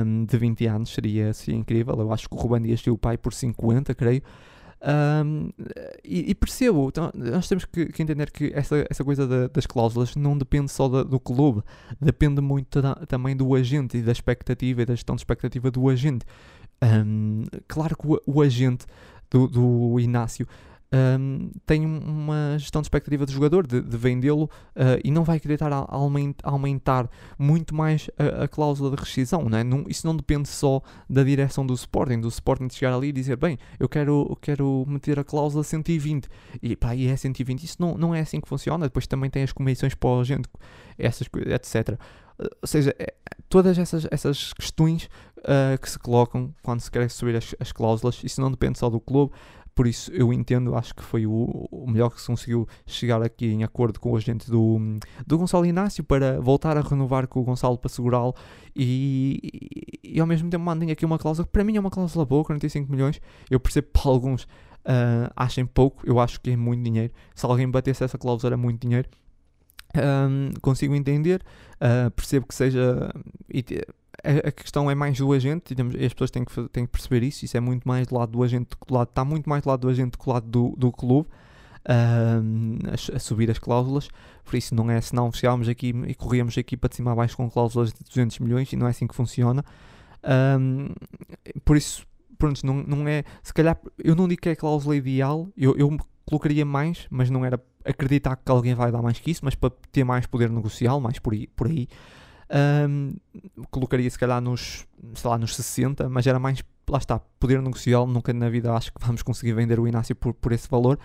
[0.04, 1.94] um, de 20 anos, seria, seria incrível.
[1.98, 4.22] Eu acho que o Ruben Dias o pai por 50, creio.
[4.82, 5.50] Um,
[6.04, 9.66] e, e, percebo, então, nós temos que, que, entender que essa, essa coisa da, das
[9.66, 11.62] cláusulas não depende só da, do clube,
[12.00, 15.88] depende muito da, também do agente e da expectativa e da gestão de expectativa do
[15.88, 16.26] agente.
[16.82, 18.84] Um, claro que o, o agente
[19.30, 20.46] do, do Inácio
[20.96, 25.40] um, tem uma gestão de expectativa do jogador, de, de vendê-lo, uh, e não vai
[25.40, 25.86] querer estar a,
[26.42, 29.48] aumentar muito mais a, a, cláusula de rescisão.
[29.48, 29.64] Não é?
[29.64, 33.12] não, isso não depende só da direção do Sporting, do Sporting de chegar ali e
[33.12, 36.28] dizer, bem, eu quero, eu quero meter a cláusula 120,
[36.62, 37.64] e pá, e é 120.
[37.64, 38.86] Isso não, não é assim que funciona.
[38.86, 40.48] Depois também tem as comissões para a gente,
[40.98, 41.98] essas, etc.
[42.38, 43.14] Ou seja, é,
[43.48, 48.22] todas essas, essas questões uh, que se colocam quando se quer subir as, as cláusulas,
[48.22, 49.32] isso não depende só do clube,
[49.76, 53.46] por isso eu entendo, acho que foi o, o melhor que se conseguiu chegar aqui
[53.46, 54.78] em acordo com o agente do,
[55.26, 58.34] do Gonçalo Inácio para voltar a renovar com o Gonçalo para segurá-lo
[58.74, 59.38] e,
[60.02, 62.24] e, e, ao mesmo tempo mandem aqui uma cláusula que para mim é uma cláusula
[62.24, 63.20] boa, 45 milhões.
[63.50, 67.12] Eu percebo para alguns uh, achem pouco, eu acho que é muito dinheiro.
[67.34, 69.08] Se alguém batesse essa cláusula era muito dinheiro.
[69.94, 71.42] Um, consigo entender,
[71.74, 73.12] uh, percebo que seja
[74.22, 77.44] a, questão é mais do agente, e as pessoas têm que, têm que perceber isso,
[77.44, 79.80] isso é muito mais do lado do agente, do lado, está muito mais do lado
[79.80, 81.28] do agente do lado do, do clube,
[81.88, 84.08] uh, a, a, subir as cláusulas,
[84.44, 87.14] por isso não é, se não chegávamos aqui e corríamos aqui para de cima a
[87.14, 89.64] baixo com cláusulas de 200 milhões, e não é assim que funciona,
[91.64, 92.06] por isso,
[92.38, 95.76] pronto, não, não é, se calhar, eu não digo que é a cláusula ideal, eu,
[95.76, 99.54] eu colocaria mais, mas não era acreditar que alguém vai dar mais que isso, mas
[99.54, 101.88] para ter mais poder negocial, mais por aí, por aí
[102.88, 103.14] um,
[103.70, 108.06] colocaria se calhar nos, sei lá, nos 60, mas era mais, lá está, poder negocial.
[108.06, 110.98] Nunca na vida acho que vamos conseguir vender o Inácio por, por esse valor.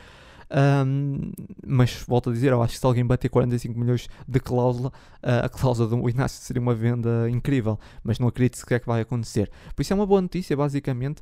[0.53, 1.31] Um,
[1.65, 4.89] mas volto a dizer, eu acho que se alguém bater 45 milhões de cláusula,
[5.23, 9.01] uh, a cláusula do Inácio seria uma venda incrível, mas não acredito sequer que vai
[9.01, 9.49] acontecer.
[9.73, 11.21] Por isso é uma boa notícia, basicamente,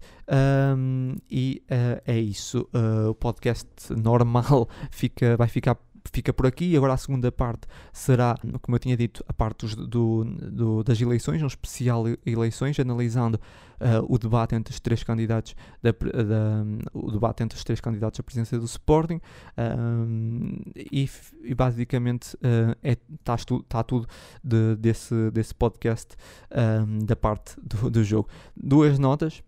[0.75, 2.67] um, e uh, é isso.
[2.73, 5.77] Uh, o podcast normal fica, vai ficar
[6.11, 6.75] fica por aqui.
[6.75, 10.99] Agora a segunda parte será, como eu tinha dito, a parte dos, do, do, das
[11.01, 13.39] eleições, um especial eleições, analisando
[13.79, 18.19] uh, o debate entre os três candidatos da, da, o debate entre os três candidatos
[18.19, 21.09] à presidência do Sporting uh, e,
[21.43, 24.07] e, basicamente está uh, é, tá, tá tudo
[24.43, 26.15] de, desse, desse podcast
[27.05, 28.27] da parte do, do jogo.
[28.55, 29.41] Duas notas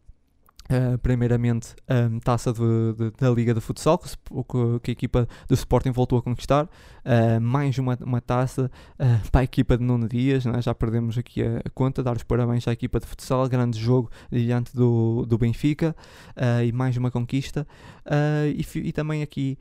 [0.72, 4.08] Uh, primeiramente a taça de, de, da Liga de Futsal que,
[4.82, 6.64] que, a equipa do Sporting voltou a conquistar.
[7.04, 10.62] Uh, mais uma, uma taça uh, para a equipa de Nuno Dias né?
[10.62, 14.74] já perdemos aqui a, conta, dar os parabéns à equipa de futsal, grande jogo diante
[14.74, 15.94] do, do Benfica
[16.66, 17.68] e mais uma conquista.
[18.56, 19.58] E, e, também aqui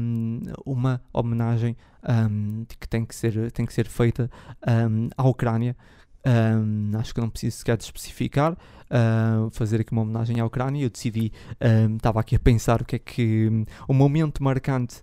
[0.00, 1.76] um, uma homenagem
[2.08, 4.30] um, que tem que ser, tem que ser feita
[4.66, 5.76] um, à Ucrânia
[6.26, 10.84] um, acho que não preciso sequer de especificar, uh, fazer aqui uma homenagem à Ucrânia.
[10.84, 11.32] Eu decidi,
[11.96, 15.02] estava um, aqui a pensar o que é que um, o momento marcante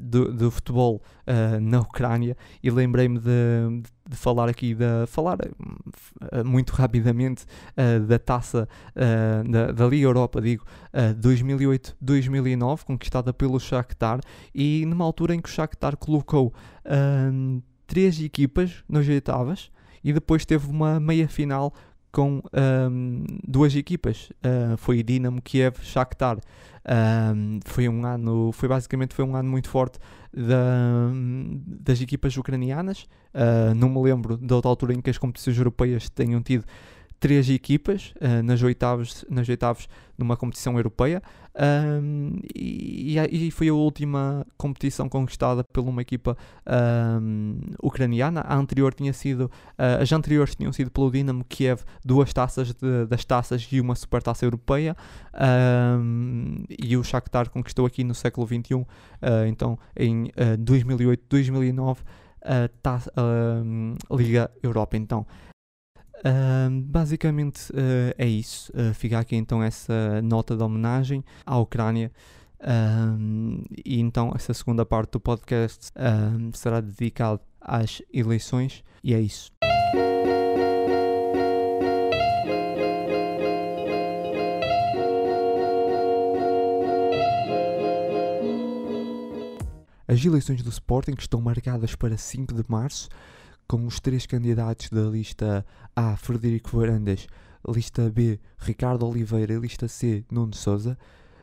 [0.00, 6.44] do, do, futebol uh, na Ucrânia e lembrei-me de, de, falar aqui, de falar uh,
[6.44, 7.44] muito rapidamente
[8.06, 10.64] da taça da, da, Liga Europa, digo,
[11.20, 14.20] 2008-2009, conquistada pelo Shakhtar,
[14.54, 16.54] e numa altura em que o Shakhtar colocou
[17.88, 19.72] três equipas nas oitavas
[20.04, 21.74] e depois teve uma meia final
[22.12, 22.40] com
[22.90, 24.30] um, duas equipas.
[24.44, 26.38] Uh, foi Dinamo Kiev, Shakhtar.
[27.34, 29.98] Um, foi um ano, foi basicamente foi um ano muito forte
[30.32, 31.10] da,
[31.66, 33.06] das equipas ucranianas.
[33.34, 36.64] Uh, não me lembro da outra altura em que as competições europeias tenham tido
[37.20, 41.22] três equipas uh, nas, oitavas, nas oitavas numa competição europeia
[41.58, 46.36] um, e, e, foi a última competição conquistada por uma equipa
[47.20, 48.42] um, ucraniana.
[48.42, 53.06] A anterior tinha sido, uh, as anteriores tinham sido pelo Dinamo Kiev, duas taças de,
[53.06, 54.96] das taças e uma supertaça europeia.
[56.00, 58.86] Um, e o Shakhtar conquistou aqui no século XXI, uh,
[59.20, 61.98] ah, então em uh, 2008-2009,
[62.44, 64.96] a Liga Europa.
[64.96, 65.26] Então,
[66.84, 68.72] Basicamente uh, é isso.
[68.72, 72.10] Uh, fica aqui então essa nota de homenagem à Ucrânia.
[73.84, 75.92] e então essa segunda parte do podcast
[76.54, 79.52] será dedicada às eleições e é isso.
[90.10, 93.10] As eleições do Sporting estão marcadas para 5 de março
[93.68, 97.26] com os três candidatos da lista A, Frederico Varandas,
[97.68, 100.96] lista B, Ricardo Oliveira e lista C, Nuno Souza,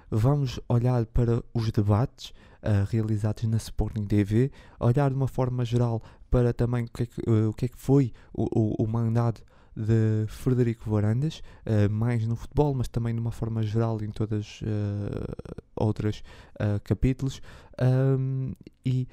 [0.09, 2.31] vamos olhar para os debates
[2.63, 7.05] uh, realizados na Sporting TV, olhar de uma forma geral para também o que é
[7.05, 9.43] que, uh, o que, é que foi o, o, o mandato
[9.75, 14.61] de Frederico Varandas, uh, mais no futebol, mas também de uma forma geral em todas
[14.61, 15.35] uh,
[15.75, 16.23] outras
[16.55, 17.41] uh, capítulos.
[17.81, 18.53] Um,
[18.85, 19.07] e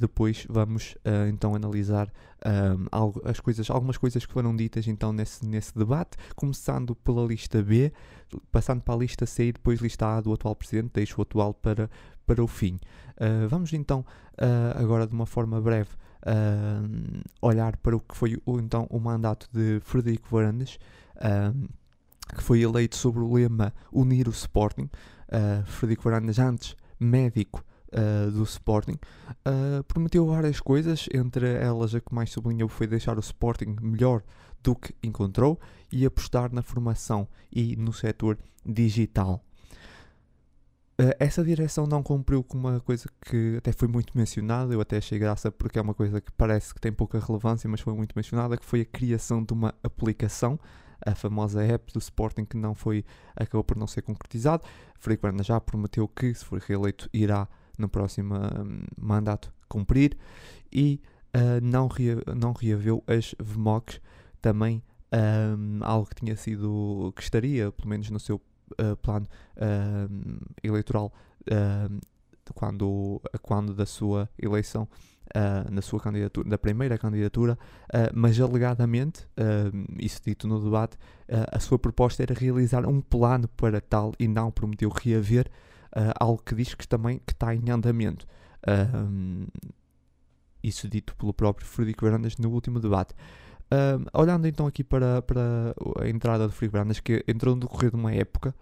[0.00, 0.96] depois vamos
[1.30, 2.12] então analisar
[2.44, 7.24] um, algo, as coisas, algumas coisas que foram ditas então nesse, nesse debate, começando pela
[7.24, 7.92] lista B,
[8.50, 11.54] passando para a lista C e depois lista A do atual presidente, deixo o atual
[11.54, 11.88] para,
[12.26, 12.80] para o fim.
[13.48, 14.04] vamos então
[14.74, 15.90] agora de uma forma breve
[16.22, 20.78] uh, olhar para o que foi o, então o mandato de Frederico Varandas,
[21.16, 21.68] uh,
[22.34, 24.88] que foi eleito sobre o lema Unir o Sporting.
[25.28, 28.98] Uh, Frederico Varandas, antes médico Uh, do Sporting,
[29.46, 34.22] uh, prometeu várias coisas, entre elas a que mais sublinhou foi deixar o Sporting melhor
[34.60, 35.58] do que encontrou
[35.92, 39.45] e apostar na formação e no setor digital.
[40.98, 44.96] Uh, essa direção não cumpriu com uma coisa que até foi muito mencionada, eu até
[44.96, 48.14] achei graça porque é uma coisa que parece que tem pouca relevância, mas foi muito
[48.16, 50.58] mencionada, que foi a criação de uma aplicação,
[51.04, 53.04] a famosa app do Sporting que não foi,
[53.36, 54.64] acabou por não ser concretizado.
[54.98, 60.16] Frederico Berna já prometeu que, se for reeleito, irá no próximo um, mandato cumprir
[60.72, 60.98] e
[61.36, 64.00] uh, não, rea, não reaveu as VMOCs,
[64.40, 64.82] também
[65.12, 68.40] um, algo que tinha sido, que estaria, pelo menos no seu
[68.72, 69.26] uh, plano
[69.56, 72.00] uh, eleitoral uh,
[72.54, 74.88] quando, quando da sua eleição,
[75.68, 77.58] na sua candidatura, da primeira candidatura,
[78.14, 79.26] mas alegadamente,
[79.98, 80.96] isso dito no debate,
[81.50, 85.50] a sua proposta era realizar um plano para tal e não prometeu reaver
[86.20, 88.24] algo que diz que também que está em andamento.
[90.62, 93.12] isso dito pelo próprio Frederico Verandas no último debate
[94.12, 97.96] olhando então aqui para, para a entrada do Frigo Brandas, que entrou no decorrer de
[97.96, 98.54] uma época,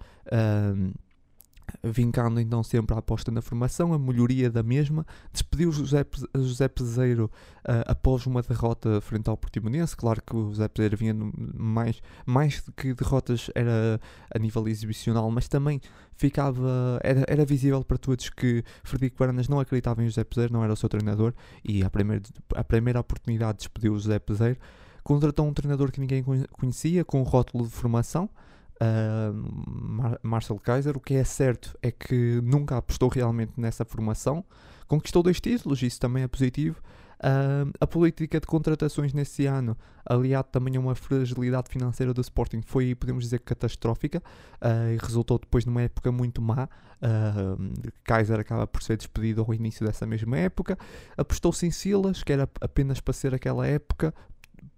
[1.83, 7.31] vincando então sempre a aposta na formação, a melhoria da mesma, despediu José, José Peseiro
[7.61, 11.15] uh, após uma derrota frente ao Portimonense, claro que o José Peseiro vinha
[11.55, 14.01] mais, mais que derrotas era
[14.35, 15.81] a nível exibicional, mas também
[16.17, 20.63] ficava, era, era visível para todos que Frederico Baranas não acreditava em José Peseiro, não
[20.63, 22.23] era o seu treinador, e a primeira,
[22.55, 24.59] a primeira oportunidade despediu José Peseiro,
[25.05, 28.29] contratou um treinador que ninguém conhecia, com um rótulo de formação,
[28.81, 30.97] uh, Marcel Kaiser.
[30.97, 34.45] O que é certo é que nunca apostou realmente nessa formação.
[34.89, 36.81] Conquistou dois títulos, isso também é positivo.
[37.15, 42.61] Uh, a política de contratações nesse ano, aliado também a uma fragilidade financeira do Sporting,
[42.61, 44.23] foi, podemos dizer, catastrófica
[44.61, 46.69] uh, e resultou depois numa época muito má.
[47.01, 50.77] Uh, Kaiser acaba por ser despedido ao início dessa mesma época.
[51.17, 54.13] Apostou-se em Silas, que era apenas para ser aquela época,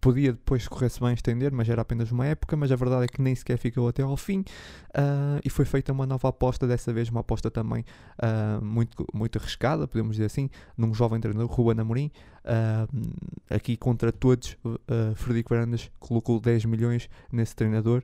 [0.00, 3.20] podia depois correr-se bem estender, mas era apenas uma época, mas a verdade é que
[3.20, 7.08] nem sequer ficou até ao fim uh, e foi feita uma nova aposta, dessa vez
[7.08, 7.84] uma aposta também
[8.18, 12.10] uh, muito, muito arriscada, podemos dizer assim, num jovem treinador, Ruben Amorim,
[12.44, 18.02] uh, aqui contra todos, uh, Frederico Varandas colocou 10 milhões nesse treinador,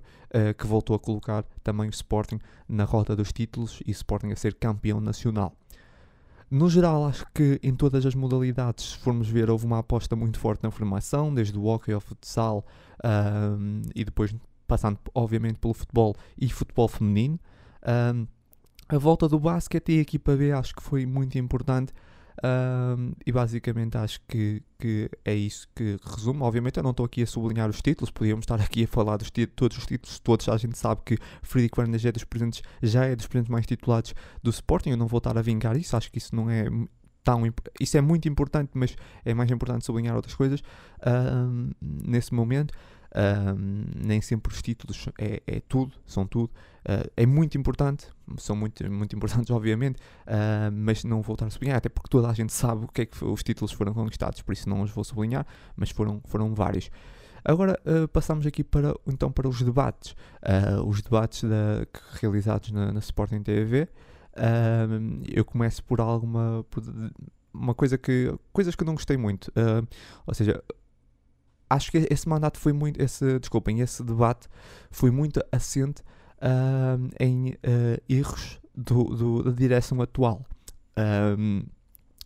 [0.56, 4.54] que voltou a colocar também o Sporting na rota dos títulos e Sporting a ser
[4.54, 5.54] campeão nacional.
[6.52, 10.38] No geral, acho que em todas as modalidades, se formos ver, houve uma aposta muito
[10.38, 12.62] forte na formação, desde o hockey ao futsal
[13.02, 14.34] um, e depois
[14.66, 17.40] passando, obviamente, pelo futebol e futebol feminino.
[18.14, 18.26] Um,
[18.86, 21.94] a volta do basquete e a equipa B acho que foi muito importante
[22.44, 26.42] um, e basicamente acho que, que é isso que resume.
[26.42, 29.30] Obviamente eu não estou aqui a sublinhar os títulos, podíamos estar aqui a falar dos
[29.54, 33.14] todos os títulos, todos a gente sabe que Frederico Fernandes é dos presentes, já é
[33.14, 36.18] dos presentes mais titulados do Sporting, eu não vou estar a vingar isso, acho que
[36.18, 36.64] isso não é
[37.24, 37.42] tão
[37.80, 40.62] isso é muito importante, mas é mais importante sublinhar outras coisas
[41.06, 42.74] um, nesse momento.
[43.14, 46.50] Um, nem sempre os títulos é, é tudo, são tudo.
[46.80, 48.08] Uh, é muito importante,
[48.38, 49.96] são muito, muito importantes, obviamente,
[50.26, 53.02] uh, mas não vou estar a sublinhar, até porque toda a gente sabe o que
[53.02, 55.46] é que os títulos foram conquistados, por isso não os vou sublinhar,
[55.76, 56.90] mas foram, foram vários.
[57.44, 60.14] Agora uh, passamos aqui para, então, para os debates.
[60.86, 61.84] os debates da,
[62.20, 63.88] realizados na, na Sporting TV.
[65.28, 66.64] eu começo por alguma.
[66.70, 66.82] Por
[67.52, 68.32] uma coisa que.
[68.52, 69.52] coisas que eu não gostei muito.
[70.24, 70.62] ou seja,
[71.74, 74.48] acho que esse mandato foi muito, esse, desculpem, esse debate
[74.90, 76.02] foi muito assente
[77.20, 80.44] em uh, erros do, do, da direção atual.
[81.38, 81.62] Um,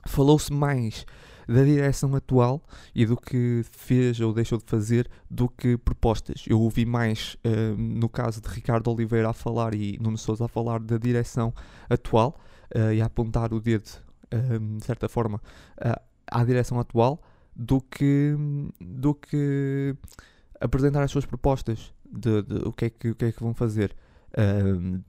[0.07, 1.05] Falou-se mais
[1.49, 2.63] da direção atual
[2.95, 6.45] e do que fez ou deixou de fazer do que propostas.
[6.47, 10.49] Eu ouvi mais uh, no caso de Ricardo Oliveira a falar e Nuno Souza a
[10.49, 11.53] falar da direção
[11.91, 12.41] atual
[12.75, 13.89] uh, e a apontar o dedo,
[14.79, 15.41] de certa forma,
[16.27, 17.23] à direção atual
[17.57, 18.37] do que,
[18.81, 19.97] do que
[20.61, 23.55] apresentar as suas propostas de, de, o, que é que, o que é que vão
[23.55, 23.97] fazer.
[24.39, 25.01] Um,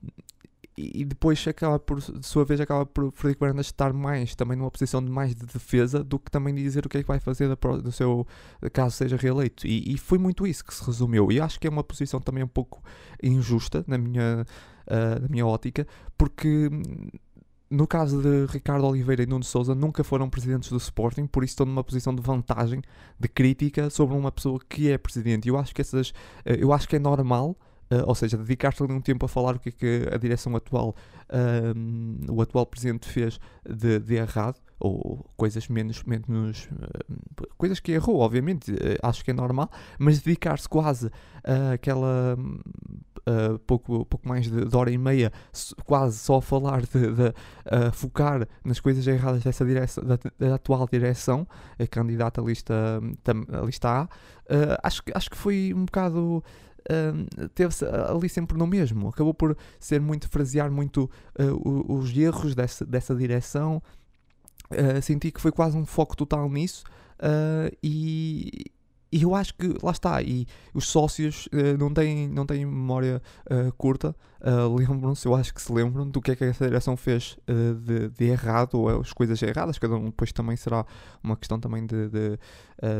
[0.80, 4.70] e depois acaba por, de sua vez, acaba por Frederico Varandas estar mais também numa
[4.70, 7.48] posição de mais de defesa do que também dizer o que é que vai fazer
[7.82, 8.24] do seu
[8.72, 9.66] caso seja reeleito.
[9.66, 11.32] E, e foi muito isso que se resumiu.
[11.32, 12.80] E acho que é uma posição também um pouco
[13.20, 14.46] injusta na minha,
[14.86, 15.84] uh, na minha ótica,
[16.16, 16.70] porque
[17.70, 21.52] no caso de Ricardo Oliveira e Nuno Souza, nunca foram presidentes do Sporting, por isso
[21.52, 22.80] estão numa posição de vantagem,
[23.18, 25.48] de crítica sobre uma pessoa que é presidente.
[25.48, 26.12] Eu acho que essas,
[26.44, 27.56] eh, eu acho que é normal,
[27.90, 30.94] uh, ou seja, dedicar-se algum tempo a falar o que é que a direção atual,
[31.30, 33.38] uh, o atual presidente fez
[33.68, 39.34] de, de errado, ou coisas menos, menos uh, coisas que errou, obviamente, acho que é
[39.34, 41.10] normal, mas dedicar-se quase
[41.74, 42.36] àquela
[43.28, 45.32] uh, pouco, pouco mais de, de, hora e meia,
[45.84, 50.54] quase só a falar de, de uh, focar nas coisas erradas dessa direção, da, da
[50.54, 51.46] atual direção,
[51.78, 52.74] a candidata à lista,
[53.52, 54.08] a lista A, uh,
[54.82, 56.42] acho, acho que foi um bocado.
[56.90, 59.08] Uh, teve-se ali sempre no mesmo.
[59.08, 61.10] Acabou por ser muito, frasear muito
[61.64, 63.82] os erros dessa, dessa direção.
[65.02, 66.84] Senti que foi quase um foco total nisso.
[67.82, 68.70] e,
[69.10, 73.22] e eu acho que, lá está, e os sócios uh, não, têm, não têm memória
[73.50, 76.96] uh, curta, uh, lembram-se, eu acho que se lembram do que é que essa direção
[76.96, 77.38] fez
[77.84, 80.84] de, de, errado, ou as coisas erradas, cada um depois também será
[81.22, 82.30] uma questão também de, de,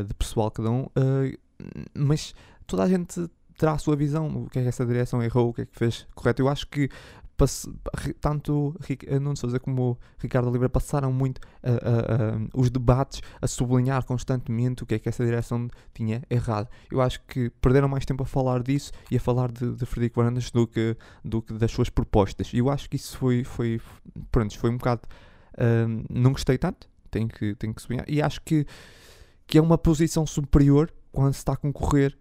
[0.07, 0.87] de pessoal, cada um,
[1.93, 2.33] mas
[2.65, 3.29] toda a gente
[3.59, 5.77] terá a sua visão, o que é que essa direção errou, o que é que
[5.77, 6.41] fez correto.
[6.41, 6.89] Eu acho que
[8.19, 8.75] tanto
[9.21, 11.41] Nuno Souza como Ricardo Oliveira passaram muito
[12.53, 16.67] os debates a sublinhar constantemente o que é que essa direção tinha errado.
[16.91, 20.19] Eu acho que perderam mais tempo a falar disso e a falar de, de Frederico
[20.19, 22.53] Varandas do que, do que das suas propostas.
[22.53, 23.81] E eu acho que isso foi, foi,
[24.31, 25.01] pronto, foi um bocado.
[26.09, 28.05] não gostei tanto, tenho que, tenho que sublinhar.
[28.07, 28.65] E acho que,
[29.47, 32.17] que é uma posição superior quando se está a concorrer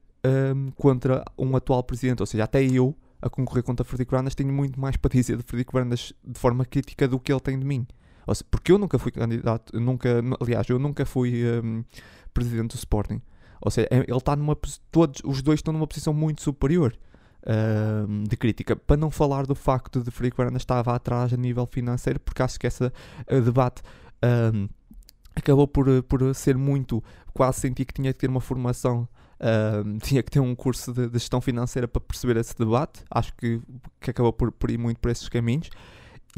[0.55, 2.21] um, contra um atual presidente.
[2.21, 5.43] Ou seja, até eu a concorrer contra Frederico Brandas, tenho muito mais para dizer de
[5.43, 7.87] Frederico Brandas de forma crítica do que ele tem de mim.
[8.27, 11.83] Seja, porque eu nunca fui candidato, nunca, aliás, eu nunca fui um,
[12.33, 13.21] presidente do Sporting.
[13.61, 14.57] Ou seja, é, ele está numa
[14.91, 16.97] todos os dois estão numa posição muito superior
[18.09, 18.77] um, de crítica.
[18.77, 22.59] Para não falar do facto de Frederico Brandas estava atrás a nível financeiro, porque acho
[22.59, 22.93] que esse
[23.45, 23.83] debate
[24.55, 24.69] um,
[25.35, 27.03] acabou por, por ser muito,
[27.33, 29.09] quase senti que tinha que ter uma formação
[30.03, 33.05] Tinha que ter um curso de, de, gestão financeira para perceber esse debate.
[33.11, 33.61] Acho que,
[34.01, 35.71] que acabou por, por ir muito por esses caminhos.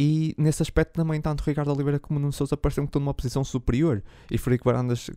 [0.03, 3.44] E nesse aspecto também, tanto Ricardo Oliveira como Nuno Souza parecem que estão numa posição
[3.44, 4.03] superior.
[4.30, 5.11] E Frederico Varandas,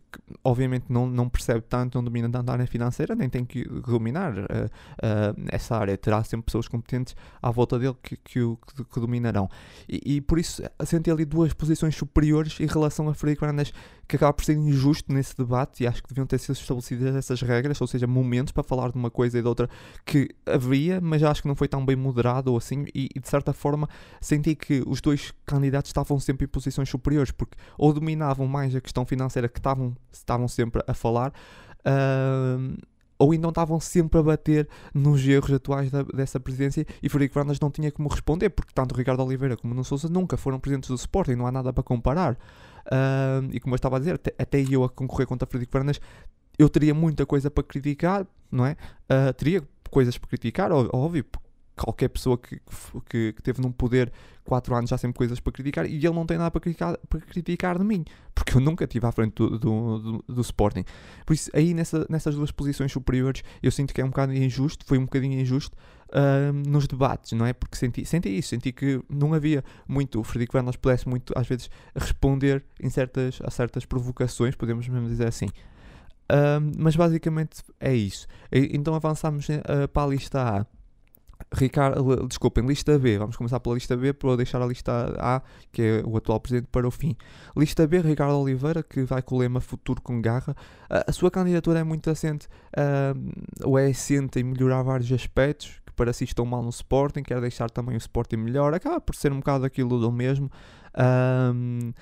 [0.44, 4.36] obviamente, não, não percebe tanto, não domina tanto a área financeira, nem tem que dominar
[4.36, 5.96] uh, uh, essa área.
[5.96, 9.48] Terá sempre pessoas competentes à volta dele que, que, que, que dominarão.
[9.88, 13.72] E, e, por isso senti ali duas posições superiores em relação a Frederico Varandas,
[14.06, 15.82] que acaba por ser injusto nesse debate.
[15.82, 18.98] E acho que deviam ter sido estabelecidas essas regras, ou seja, momentos para falar de
[18.98, 19.66] uma coisa e de outra
[20.04, 22.84] que havia, mas acho que não foi tão bem moderado ou assim.
[22.94, 23.88] E, e de certa forma
[24.20, 28.74] senti que que os dois candidatos estavam sempre em posições superiores, porque ou dominavam mais
[28.74, 31.32] a questão financeira que estavam, estavam sempre a falar,
[31.80, 32.76] uh,
[33.18, 37.60] ou então estavam sempre a bater nos erros atuais da, dessa presidência e Frederico Varandas
[37.60, 40.96] não tinha como responder, porque tanto Ricardo Oliveira como Nuno Sousa nunca foram presidentes do
[40.96, 42.34] Sporting, não há nada para comparar.
[42.86, 46.00] Uh, e como eu estava a dizer, até, até eu a concorrer contra Frederico Varandas,
[46.58, 48.76] eu teria muita coisa para criticar, não é?
[49.10, 51.24] Uh, teria coisas para criticar, óbvio,
[51.76, 52.60] qualquer pessoa que,
[53.08, 54.12] que, que teve num poder
[54.44, 57.20] 4 anos já sempre coisas para criticar e ele não tem nada para criticar, para
[57.20, 58.04] criticar de mim,
[58.34, 60.84] porque eu nunca estive à frente do, do, do, do, Sporting.
[61.26, 64.84] Por isso, aí nessa, nessas duas posições superiores, eu sinto que é um bocado injusto,
[64.86, 65.76] foi um bocadinho injusto
[66.10, 67.52] uh, nos debates, não é?
[67.52, 71.46] Porque senti, senti isso, senti que não havia muito, o Frederico Vandas pudesse muito, às
[71.46, 75.46] vezes, responder em certas, a certas provocações, podemos mesmo dizer assim.
[76.24, 78.26] Uh, mas basicamente é isso.
[78.50, 80.66] Então avançamos uh, para a lista A.
[81.52, 83.18] Ricardo, desculpem, lista B.
[83.18, 86.68] Vamos começar pela lista B para deixar a lista A, que é o atual presidente,
[86.70, 87.16] para o fim.
[87.56, 90.56] Lista B, Ricardo Oliveira, que vai com o lema Futuro com Garra.
[90.88, 95.80] A, a sua candidatura é muito assente, uh, ou é assente em melhorar vários aspectos,
[95.86, 98.74] que para si estão mal no Sporting, quer deixar também o Sporting melhor.
[98.74, 100.50] Acaba por ser um bocado aquilo do mesmo.
[100.96, 101.92] Um,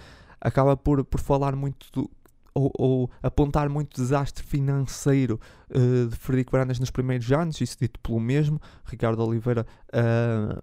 [0.41, 2.11] acaba por, por falar muito do,
[2.55, 5.41] ou, ou, apontar muito desastre financeiro
[5.71, 10.63] uh, de Frederico Varandas nos primeiros anos, isso dito pelo mesmo, Ricardo Oliveira uh,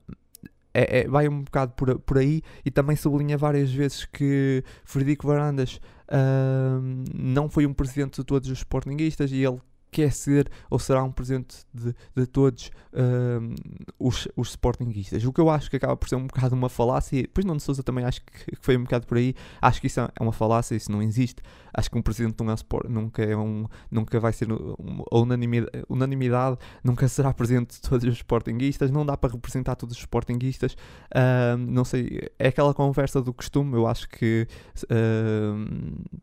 [0.73, 5.27] é, é, vai um bocado por, por aí e também sublinha várias vezes que Frederico
[5.27, 9.59] Varandas uh, não foi um presidente de todos os sportinguistas e ele
[9.91, 13.55] quer ser ou será um presente de, de todos um,
[13.99, 15.23] os, os Sportingistas.
[15.23, 17.59] O que eu acho que acaba por ser um bocado uma falácia, e depois não
[17.59, 20.75] Souza também acho que, foi um bocado por aí, acho que isso é uma falácia,
[20.75, 21.41] isso não existe.
[21.73, 25.83] Acho que um presidente não é sport, nunca, é um, nunca vai ser uma unanimidade,
[25.87, 30.75] unanimidade, nunca será presente de todos os Sportingistas, não dá para representar todos os Sportingistas.
[31.15, 34.47] Um, não sei, é aquela conversa do costume, eu acho que.
[34.89, 36.19] Um,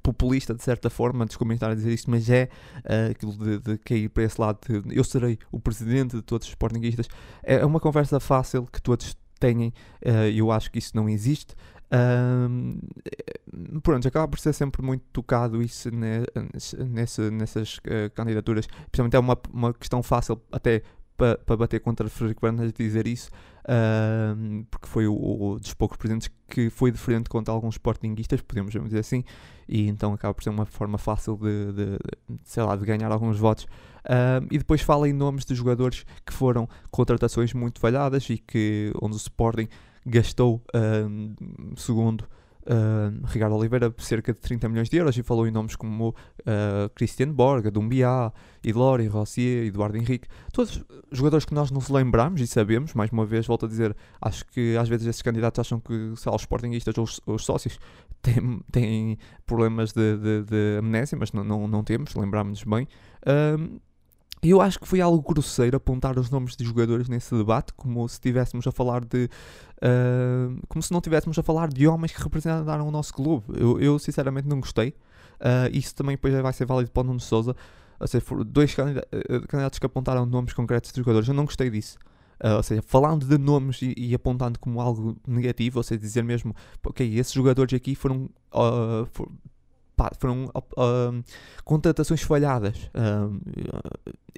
[0.00, 3.78] populista de certa forma, desculpem estar a dizer isto, mas é uh, aquilo de, de,
[3.78, 7.08] cair para esse lado de eu serei o presidente de todos os sportinguistas.
[7.42, 9.68] É, é uma conversa fácil que todos têm
[10.06, 11.54] uh, eu acho que isso não existe.
[11.92, 12.80] Uh,
[13.82, 16.24] pronto, acaba por ser sempre muito tocado isso ne,
[16.88, 20.82] nessa, nessas uh, candidaturas, principalmente é uma, uma questão fácil até
[21.22, 23.30] para pa bater contra Frederico Bernardes dizer isso,
[23.64, 28.72] uh, porque foi o, o, dos poucos presidentes que foi diferente contra alguns sportinguistas, podemos
[28.72, 29.22] dizer assim,
[29.68, 31.84] e então acaba por ser uma forma fácil de, de,
[32.28, 33.64] de sei lá, de ganhar alguns votos.
[34.04, 38.92] Uh, e depois fala em nomes de jogadores que foram contratações muito falhadas e que
[39.00, 39.68] onde o Sporting
[40.04, 40.60] gastou,
[41.76, 42.24] segundo
[42.66, 46.88] uh, Ricardo Oliveira cerca de 30 milhões de euros e falou em nomes como uh,
[46.94, 48.32] Christian Borga, Dumbiá,
[48.64, 53.26] Idlori, Rossier, Eduardo Henrique, todos jogadores que nós não se lembramos e sabemos, mais uma
[53.26, 56.46] vez volto a dizer, acho que às vezes esses candidatos acham que sei os
[56.98, 57.78] ou os, os sócios
[58.22, 62.86] têm, têm problemas de, de, de amnésia, mas não, não, não temos, lembramos-nos bem.
[63.26, 63.80] Uh,
[64.50, 68.14] eu acho que foi algo grosseiro apontar os nomes de jogadores nesse debate, como se
[68.14, 69.30] estivéssemos a falar de.
[69.78, 73.44] Uh, como se não estivéssemos a falar de homens que representaram o nosso clube.
[73.56, 74.90] Eu, eu sinceramente não gostei.
[75.40, 77.54] Uh, isso também depois vai ser válido para o Nuno Souza.
[78.00, 81.28] Ou seja, foram dois ah, candidatos que apontaram nomes concretos de jogadores.
[81.28, 81.96] Eu não gostei disso.
[82.42, 86.24] Uh, ou seja, falando de nomes e, e, apontando como algo negativo, ou seja, dizer
[86.24, 86.52] mesmo,
[86.84, 89.06] ok, esses jogadores aqui foram, uh,
[90.02, 90.50] pá, foram
[91.64, 92.90] contratações falhadas.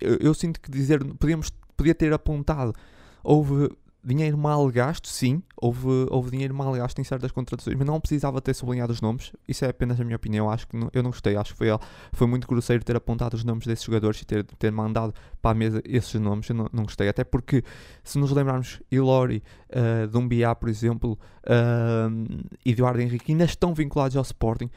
[0.01, 2.75] Eu, eu, sinto que dizer, podíamos, podia ter apontado,
[3.23, 3.71] houve
[4.05, 8.41] dinheiro mal gasto, sim, houve, houve dinheiro mal gasto em certas contratações, mas não precisava
[8.41, 9.33] ter sublinhado os nomes.
[9.49, 10.51] Isso é apenas a minha opinião.
[10.51, 11.37] Acho que não, eu não gostei.
[11.37, 11.69] Acho que foi,
[12.13, 15.55] foi muito grosseiro ter apontado os nomes desses jogadores e ter, ter mandado para a
[15.55, 16.49] mesa esses nomes.
[16.51, 17.09] Eu não, não gostei.
[17.09, 17.65] Até porque,
[18.03, 24.23] se nos lembrarmos, Ilori, uh, Dumbiá, por exemplo, uh, Eduardo Henrique, ainda estão vinculados ao
[24.23, 24.71] Sporting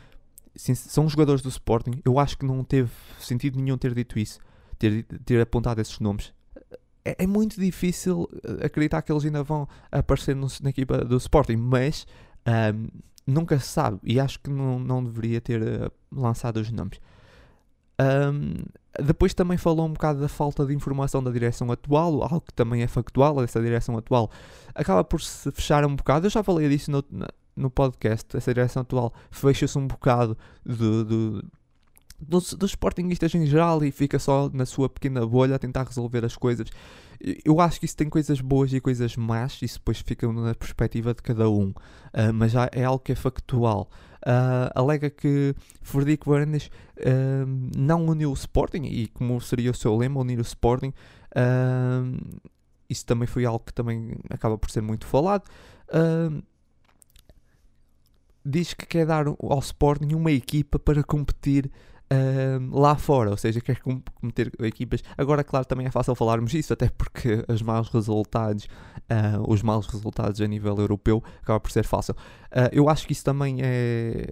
[0.58, 2.02] são jogadores do Sporting.
[2.04, 4.40] Eu acho que não teve sentido nenhum ter dito isso,
[4.78, 6.34] ter, ter apontado esses nomes.
[7.06, 11.16] É, é muito difícil eh, acreditar que eles ainda vão aparecer no, na equipa do
[11.18, 12.06] Sporting, mas
[12.74, 12.88] um,
[13.26, 17.00] nunca se sabe e acho que não, não deveria ter uh, lançado os nomes.
[18.00, 18.66] Um,
[19.04, 22.82] depois também falou um bocado da falta de informação da direção atual, algo que também
[22.82, 24.30] é factual, essa direção atual
[24.74, 26.26] acaba por se fechar um bocado.
[26.28, 27.04] Eu já falei disso no,
[27.58, 31.46] no podcast, essa direção atual fecha-se um bocado do, do,
[32.20, 36.24] dos, dos sportinguistas em geral e fica só na sua pequena bolha a tentar resolver
[36.24, 36.70] as coisas.
[37.44, 41.14] Eu acho que isso tem coisas boas e coisas más, isso depois fica na perspectiva
[41.14, 43.90] de cada um, uh, mas já é algo que é factual.
[44.18, 49.96] Uh, alega que Frederico Varandas uh, não uniu o Sporting, e como seria o seu
[49.96, 50.94] lema, unir o Sporting,
[52.90, 55.44] isso também foi algo que também acaba por ser muito falado
[58.48, 61.70] diz que quer dar ao Sporting uma equipa para competir
[62.12, 63.80] uh, lá fora, ou seja, quer
[64.16, 65.04] cometer equipas.
[65.18, 69.88] Agora, claro, também é fácil falarmos isso, até porque os maus resultados, uh, os maus
[69.88, 72.16] resultados a nível europeu, acaba por ser fácil.
[72.52, 74.28] Uh, eu acho que isso também é.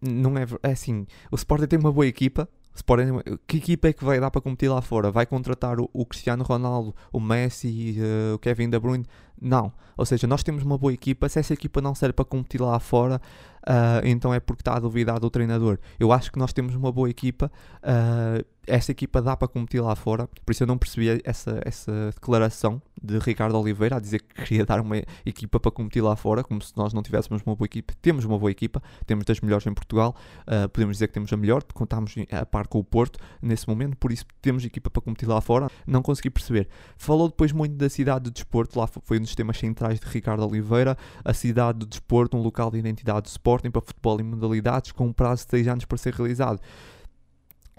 [0.00, 2.48] Não é, é assim, o Sporting tem uma boa equipa,
[2.78, 5.10] Sporting, que equipa é que vai dar para competir lá fora?
[5.10, 9.04] Vai contratar o, o Cristiano Ronaldo, o Messi, uh, o Kevin De Bruyne?
[9.40, 9.72] Não.
[9.96, 11.28] Ou seja, nós temos uma boa equipa.
[11.28, 13.20] Se essa equipa não serve para competir lá fora,
[13.66, 15.78] uh, então é porque está a duvidar do treinador.
[15.98, 17.50] Eu acho que nós temos uma boa equipa.
[17.82, 20.28] Uh, essa equipa dá para competir lá fora.
[20.44, 24.64] Por isso eu não percebi essa, essa declaração de Ricardo Oliveira a dizer que queria
[24.64, 27.94] dar uma equipa para competir lá fora, como se nós não tivéssemos uma boa equipa.
[28.00, 30.14] Temos uma boa equipa, temos das melhores em Portugal.
[30.42, 33.96] Uh, podemos dizer que temos a melhor, contamos a par com o Porto nesse momento,
[33.96, 35.70] por isso temos equipa para competir lá fora.
[35.86, 36.68] Não consegui perceber.
[36.96, 40.46] Falou depois muito da cidade do desporto, lá foi um dos temas centrais de Ricardo
[40.46, 40.96] Oliveira.
[41.24, 45.06] A cidade do desporto, um local de identidade do Sporting para futebol e modalidades, com
[45.06, 46.60] um prazo de 6 anos para ser realizado.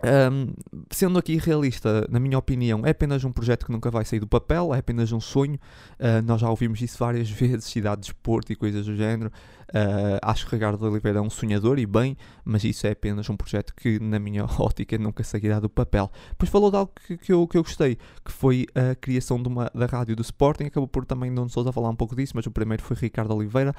[0.02, 0.54] Um,
[0.90, 4.28] sendo aqui realista, na minha opinião, é apenas um projeto que nunca vai sair do
[4.28, 5.60] papel, é apenas um sonho.
[6.00, 9.32] Uh, nós já ouvimos isso várias vezes, cidade de esporte e coisas do género.
[9.70, 13.36] Uh, acho que Ricardo Oliveira é um sonhador e bem, mas isso é apenas um
[13.36, 16.10] projeto que, na minha ótica, nunca sairá do papel.
[16.30, 19.50] Depois falou de algo que, que, eu, que eu gostei, que foi a criação de
[19.50, 20.64] uma, da rádio do Sporting.
[20.64, 23.76] Acabou por também Nuno Souza falar um pouco disso, mas o primeiro foi Ricardo Oliveira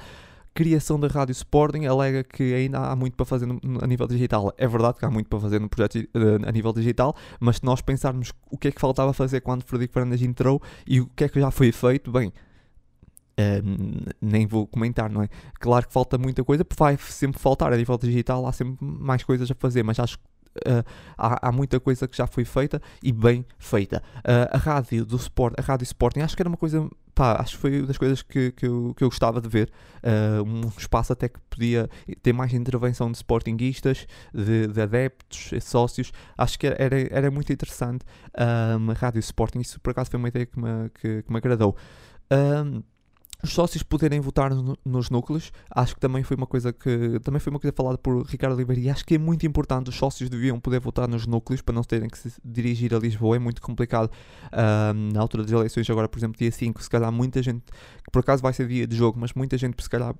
[0.53, 4.53] criação da Rádio Sporting alega que ainda há muito para fazer no, a nível digital.
[4.57, 7.65] É verdade que há muito para fazer no projeto uh, a nível digital, mas se
[7.65, 11.23] nós pensarmos o que é que faltava fazer quando Frederico Fernandes entrou e o que
[11.23, 15.29] é que já foi feito, bem, uh, nem vou comentar, não é?
[15.59, 19.49] Claro que falta muita coisa, vai sempre faltar a nível digital, há sempre mais coisas
[19.49, 20.31] a fazer, mas acho que
[20.67, 20.83] Uh,
[21.17, 24.03] há, há, muita coisa que já foi feita e bem feita.
[24.17, 27.55] Uh, a rádio do Sport, a rádio Sporting, acho que era uma coisa, pá, acho
[27.55, 29.71] que foi uma das coisas que, que, eu, que eu gostava de ver.
[30.03, 31.89] Uh, um espaço até que podia
[32.21, 36.11] ter mais intervenção de sportinguistas, de, de adeptos, sócios.
[36.37, 39.59] Acho que era, era muito interessante a rádio Sporting.
[39.59, 41.75] Isso por acaso foi uma ideia que me, que, que me agradou
[43.43, 47.39] os sócios poderem votar no, nos núcleos, acho que também foi uma coisa que também
[47.39, 50.29] foi uma coisa falada por Ricardo Oliveira e acho que é muito importante, os sócios
[50.29, 53.61] deviam poder votar nos núcleos para não terem que se dirigir a Lisboa, é muito
[53.61, 54.11] complicado
[54.47, 57.63] uh, na altura das eleições, agora por exemplo dia 5, se calhar muita gente,
[58.03, 60.15] que por acaso vai ser dia de jogo, mas muita gente se calhar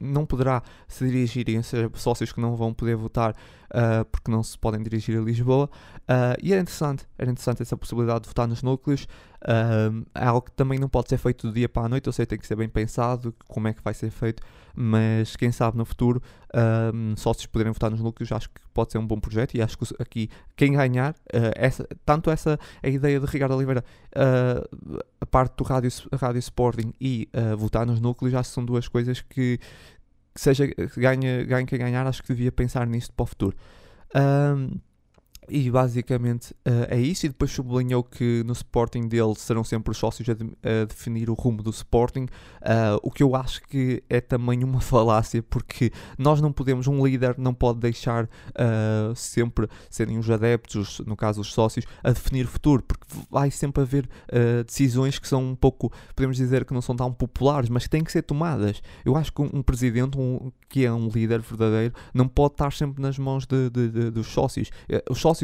[0.00, 4.58] não poderá se dirigir, ser sócios que não vão poder votar uh, porque não se
[4.58, 5.68] podem dirigir a Lisboa.
[6.02, 9.06] Uh, e era interessante, era interessante essa possibilidade de votar nos núcleos.
[9.42, 12.12] Uh, é algo que também não pode ser feito do dia para a noite, eu
[12.12, 14.42] sei que tem que ser bem pensado como é que vai ser feito,
[14.74, 16.22] mas quem sabe no futuro
[16.54, 19.78] uh, sócios poderem votar nos núcleos, acho que pode ser um bom projeto e acho
[19.78, 23.84] que aqui quem ganhar, uh, essa, tanto essa a ideia de Ricardo Oliveira,
[24.16, 27.28] uh, a parte do rádio, rádio Sporting e
[27.58, 29.58] votar nos núcleos, acho que são duas coisas que,
[30.34, 30.66] que seja
[30.96, 33.56] ganha, ganha quem ganhar, acho que devia pensar nisto para o futuro.
[35.48, 37.26] E basicamente uh, é isso.
[37.26, 41.30] E depois sublinhou que no Sporting dele serão sempre os sócios a, de, a definir
[41.30, 42.24] o rumo do Sporting.
[42.62, 47.04] Uh, o que eu acho que é também uma falácia, porque nós não podemos, um
[47.04, 52.46] líder não pode deixar uh, sempre serem os adeptos, no caso os sócios, a definir
[52.46, 54.08] o futuro, porque vai sempre haver
[54.64, 58.04] decisões que são um pouco, podemos dizer que não são tão populares, mas que têm
[58.04, 58.82] que ser tomadas.
[59.04, 62.72] Eu acho que um, um presidente, um, que é um líder verdadeiro, não pode estar
[62.72, 64.70] sempre nas mãos de, de, dos sócios.
[65.10, 65.35] Os sócios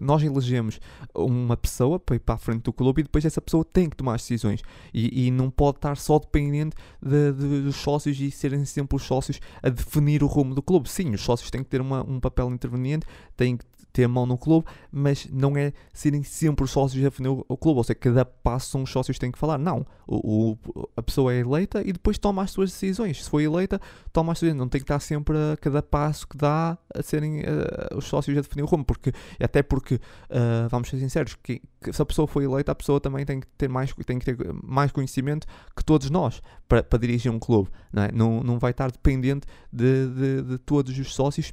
[0.00, 0.80] nós elegemos
[1.14, 3.96] uma pessoa para ir para a frente do clube e depois essa pessoa tem que
[3.96, 4.62] tomar as decisões
[4.92, 9.02] e, e não pode estar só dependente de, de, dos sócios e serem sempre os
[9.02, 10.88] sócios a definir o rumo do clube.
[10.88, 14.38] Sim, os sócios têm que ter uma, um papel interveniente, têm que ter mão no
[14.38, 18.24] clube, mas não é serem sempre os sócios a definir o clube, ou seja, cada
[18.24, 19.58] passo são os sócios que têm que falar.
[19.58, 23.24] Não, o, o, a pessoa é eleita e depois toma as suas decisões.
[23.24, 23.80] Se foi eleita,
[24.12, 24.60] toma as suas decisões.
[24.60, 28.36] Não tem que estar sempre a cada passo que dá a serem uh, os sócios
[28.36, 32.06] a definir o rumo, porque, até porque, uh, vamos ser sinceros, que, que, se a
[32.06, 35.46] pessoa foi eleita, a pessoa também tem que ter mais, tem que ter mais conhecimento
[35.76, 37.70] que todos nós para, para dirigir um clube.
[37.92, 38.12] Não, é?
[38.12, 41.52] não, não vai estar dependente de, de, de todos os sócios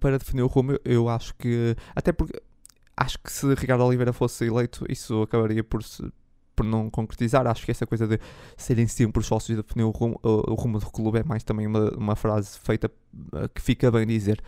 [0.00, 0.72] para definir o rumo.
[0.72, 2.40] Eu, eu, acho que, até porque
[2.96, 6.02] acho que se Ricardo Oliveira fosse eleito, isso acabaria por se,
[6.54, 7.46] por não concretizar.
[7.46, 8.18] Acho que essa coisa de
[8.56, 11.66] serem sempre os sócios de definir o rumo, o, rumo do clube é mais também
[11.66, 12.90] uma, uma frase feita
[13.32, 14.42] uh, que fica bem dizer.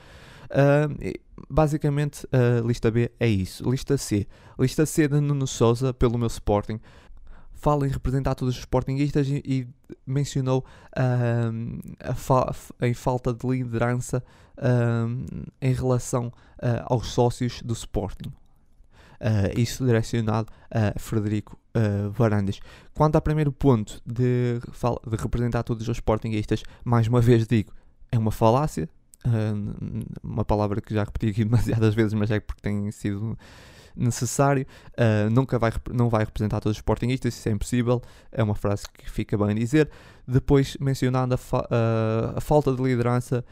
[1.49, 3.69] Basicamente, a lista B é isso.
[3.71, 4.27] Lista C.
[4.59, 6.81] Lista C de Nuno Souza, pelo meu Sporting.
[7.59, 9.67] Fala em representar todos os Sportingistas e, e
[10.07, 10.65] mencionou
[10.97, 14.23] uh, a fa em falta de liderança
[15.61, 16.33] em relação
[16.87, 18.33] aos sócios do Sporting.
[19.57, 21.57] isso direcionado a Frederico
[22.11, 22.59] Varandas.
[22.93, 24.59] Quanto ao primeiro ponto de,
[25.09, 27.73] de representar todos os Sportingistas, mais uma vez digo,
[28.11, 28.89] é uma falácia,
[29.27, 33.37] Uh, uma palavra que já repeti aqui demasiadas vezes, mas é porque tem sido
[33.99, 34.67] necessário.
[34.93, 38.01] Uh, nunca vai, não vai representar todos os Sportingistas, isso é impossível.
[38.31, 39.91] É uma frase que fica bem a dizer.
[40.27, 43.45] Depois, mencionando a, fa uh, a falta de liderança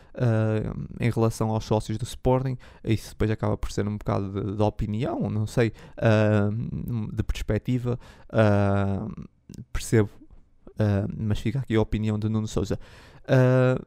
[1.01, 4.63] em relação aos sócios do Sporting, isso depois acaba por ser um bocado de, de
[4.63, 5.73] opinião, não sei,
[7.13, 7.99] de perspectiva.
[9.73, 10.11] percebo,
[11.17, 12.79] mas fica aqui a opinião de Nuno Souza.
[13.25, 13.83] Uh,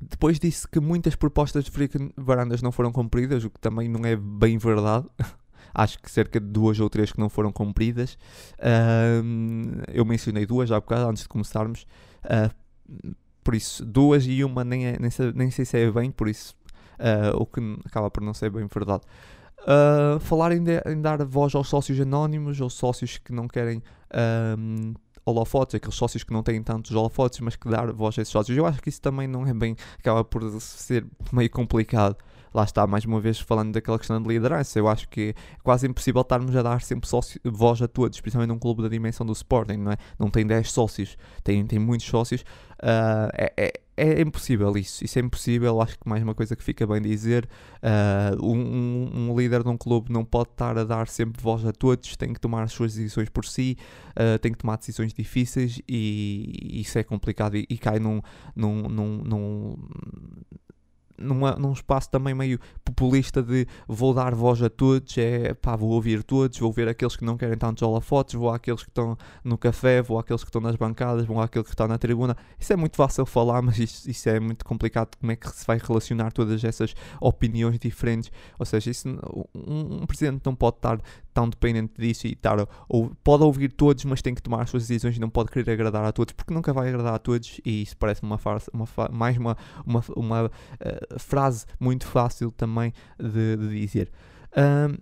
[0.00, 1.72] depois disse que muitas propostas de
[2.16, 5.06] Varandas não foram cumpridas, o que também não é bem verdade.
[5.74, 8.18] Acho que cerca de duas ou três que não foram cumpridas.
[8.58, 11.86] Uh, eu mencionei duas já há bocado, antes de começarmos.
[12.24, 16.10] Uh, por isso, duas e uma nem, é, nem, sei, nem sei se é bem,
[16.10, 16.54] por isso,
[16.98, 19.02] uh, o que acaba por não ser bem verdade.
[19.60, 23.82] Uh, falar em, de, em, dar voz aos sócios anónimos ou sócios que não querem
[25.24, 28.56] holofotes, aqueles sócios que não têm tantos holofotes, mas que dar voz a esses sócios.
[28.56, 32.16] Eu acho que isso também não é bem, acaba por ser meio complicado.
[32.52, 34.78] Lá está, mais uma vez, falando daquela questão de liderança.
[34.78, 38.48] Eu acho que é quase impossível estarmos a dar sempre sócio, voz a todos, principalmente
[38.48, 39.96] num clube da dimensão do Sporting, não é?
[40.18, 42.42] Não tem 10 sócios, tem, tem muitos sócios.
[42.80, 46.62] Uh, é, é é impossível isso, isso é impossível, acho que mais uma coisa que
[46.62, 47.48] fica bem dizer,
[47.82, 51.72] uh, um, um, líder de um clube não pode estar a dar sempre voz a
[51.72, 53.76] todos, tem que tomar as suas decisões por si,
[54.10, 58.22] uh, tem que tomar decisões difíceis e, isso é complicado e, e cai num,
[58.54, 59.76] num, num, num
[61.18, 65.90] numa, num espaço também meio populista de vou dar voz a todos, é pá, vou
[65.90, 69.58] ouvir todos, vou ver aqueles que não querem tantos holofotes, vou àqueles que estão no
[69.58, 72.36] café, vou àqueles que estão nas bancadas, vou àquele que está na tribuna.
[72.58, 75.16] Isso é muito fácil falar, mas isso, isso é muito complicado.
[75.18, 78.30] Como é que se vai relacionar todas essas opiniões diferentes?
[78.58, 79.08] Ou seja, isso,
[79.54, 81.00] um, um presidente não pode estar
[81.38, 82.56] tão dependente disso e estar,
[82.88, 85.70] ou pode ouvir todos, mas tem que tomar as suas decisões e não pode querer
[85.70, 88.88] agradar a todos, porque nunca vai agradar a todos e isso parece uma farsa, uma,
[89.12, 94.10] mais uma, uma, uma uh, frase muito fácil também de, de dizer.
[94.56, 94.96] Um,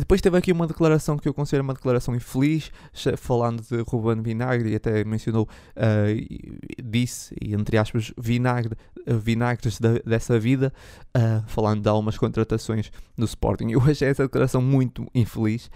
[0.00, 2.72] depois teve aqui uma declaração que eu considero uma declaração infeliz,
[3.16, 8.74] falando de Ruben Vinagre, e até mencionou, uh, disse, e entre aspas, vinagre,
[9.06, 10.72] uh, vinagres da, dessa vida,
[11.16, 13.70] uh, falando de algumas contratações no Sporting.
[13.70, 15.70] Eu achei essa declaração muito infeliz.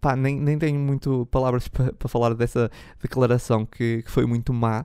[0.00, 2.68] Pá, nem, nem tenho muito palavras para pa falar dessa
[3.00, 4.84] declaração que, que foi muito má.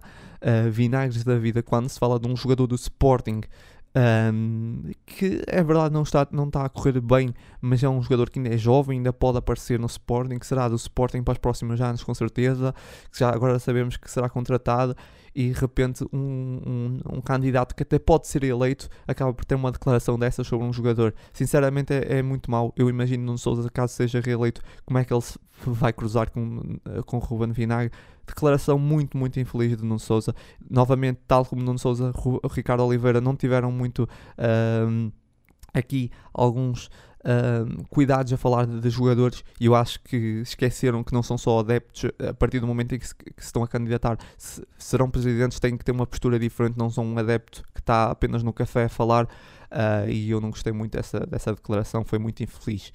[0.72, 3.42] vinagres da vida, quando se fala de um jogador do Sporting
[3.98, 8.30] um, que é verdade não está, não está a correr bem, mas é um jogador
[8.30, 11.38] que ainda é jovem, ainda pode aparecer no Sporting, que será do Sporting para os
[11.40, 12.76] próximos anos com certeza,
[13.12, 14.96] que já agora sabemos que será contratado
[15.38, 19.54] e de repente um, um, um, candidato que até pode ser eleito acaba por ter
[19.54, 21.14] uma declaração dessas sobre um jogador.
[21.32, 22.74] Sinceramente é, é muito mau.
[22.76, 25.22] Eu imagino Nuno Souza, caso seja reeleito, como é que ele
[25.68, 27.92] vai cruzar com, com Ruben Vinagre.
[28.26, 30.34] Declaração muito, muito infeliz de Nuno Souza.
[30.68, 32.12] Novamente, tal como Nuno Souza,
[32.52, 34.10] Ricardo Oliveira não tiveram muito
[34.90, 35.12] um,
[35.72, 36.90] aqui alguns
[37.90, 41.60] cuidados a falar de, de, jogadores e eu acho que esqueceram que não são só
[41.60, 45.10] adeptos a partir do momento em que se, que se estão a candidatar se, serão
[45.10, 48.54] presidentes têm que ter uma postura diferente não são um adepto que está apenas no
[48.54, 52.94] café a falar uh, e eu não gostei muito dessa, dessa declaração foi muito infeliz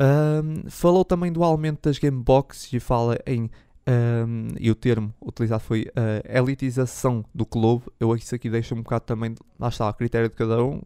[0.00, 3.48] uh, falou também do aumento das gamebox e fala em
[3.88, 7.86] um, e o termo utilizado foi uh, elitização do clube.
[7.98, 10.82] Eu isso aqui deixo um bocado também, lá está, a critério de cada um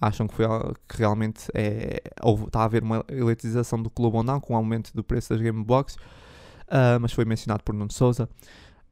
[0.00, 0.46] acham que, foi,
[0.88, 4.56] que realmente é, houve, está a haver uma elitização do clube ou não, com o
[4.56, 8.28] aumento do preço das Game Box, uh, mas foi mencionado por Nuno Souza.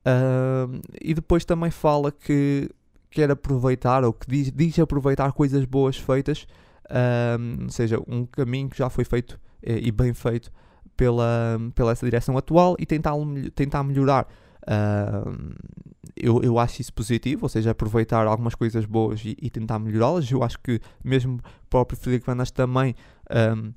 [0.07, 2.71] Uh, e depois também fala que
[3.11, 6.47] quer aproveitar, ou que diz, diz aproveitar coisas boas feitas,
[6.87, 10.53] uh, ou seja, um caminho que já foi feito e bem feito
[10.95, 13.13] pela, pela essa direção atual e tentar,
[13.55, 14.29] tentar melhorar.
[16.17, 20.31] Eu, eu acho isso positivo, ou seja, aproveitar algumas coisas boas e, e tentar melhorá-las.
[20.31, 22.95] Eu acho que mesmo o próprio Frederico Vanas também
[23.57, 23.73] um,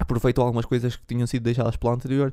[0.00, 2.32] aproveitou algumas coisas que tinham sido deixadas pela anterior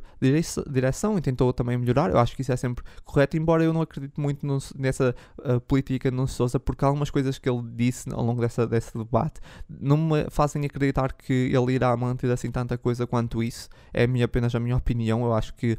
[0.70, 2.10] direção e tentou também melhorar.
[2.10, 5.60] Eu acho que isso é sempre correto, embora eu não acredite muito no, nessa uh,
[5.60, 10.30] política Sousa, porque algumas coisas que ele disse ao longo dessa, desse debate não me
[10.30, 13.68] fazem acreditar que ele irá manter assim tanta coisa quanto isso.
[13.94, 15.26] É minha, apenas a minha opinião.
[15.26, 15.78] Eu acho que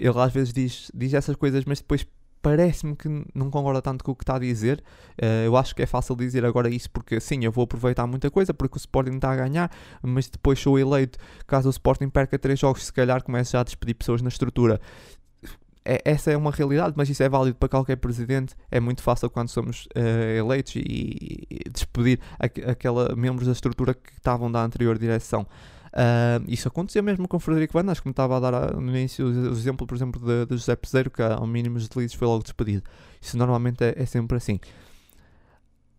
[0.00, 2.06] ele às vezes diz, diz essas coisas, mas depois
[2.42, 4.82] parece-me que não concorda tanto com o que está a dizer.
[5.22, 8.30] Uh, eu acho que é fácil dizer agora isso porque sim, eu vou aproveitar muita
[8.30, 9.70] coisa porque o Sporting está a ganhar,
[10.02, 11.18] mas depois sou eleito.
[11.46, 14.80] Caso o Sporting perca três jogos, se calhar começa já a despedir pessoas na estrutura.
[15.84, 18.54] É, essa é uma realidade, mas isso é válido para qualquer presidente.
[18.70, 24.12] É muito fácil quando somos uh, eleitos e, e despedir aquela membros da estrutura que
[24.16, 25.46] estavam da anterior direção.
[25.92, 29.52] Uh, isso aconteceu mesmo com o Frederico Van como estava a dar no início o
[29.52, 32.84] exemplo, por exemplo, de, de José Peseiro, que ao mínimo de deslizes foi logo despedido.
[33.20, 34.60] Isso normalmente é, é sempre assim.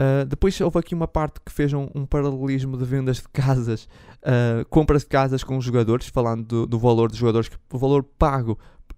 [0.01, 3.87] Uh, depois houve aqui uma parte que fez um, um paralelismo de vendas de casas,
[4.23, 8.03] uh, compras de casas com os jogadores, falando do, do valor dos jogadores, o valor
[8.03, 8.57] pago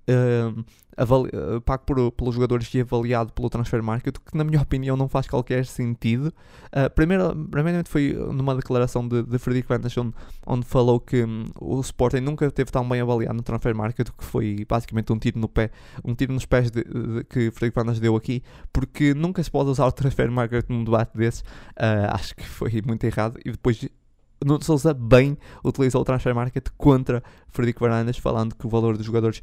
[0.09, 5.07] uh, pago por, pelos jogadores e avaliado pelo transfer market, que na minha opinião não
[5.07, 6.33] faz qualquer sentido.
[6.67, 9.95] Uh, primeiro, primeiramente foi numa declaração de, de Frederico Vantas
[10.45, 14.23] onde, falou que um, o Sporting nunca teve tão bem avaliado no transfer market, que
[14.23, 15.71] foi basicamente um tiro no pé,
[16.03, 19.69] um tiro nos pés de, de, que Frederico Vantas deu aqui, porque nunca se pode
[19.69, 21.41] usar o transfer market num debate desses.
[21.41, 23.39] Uh, acho que foi muito errado.
[23.45, 23.87] E depois
[24.43, 29.05] Nuno Souza bem utilizou o transfer market contra Frederico Varandas, falando que o valor dos
[29.05, 29.41] jogadores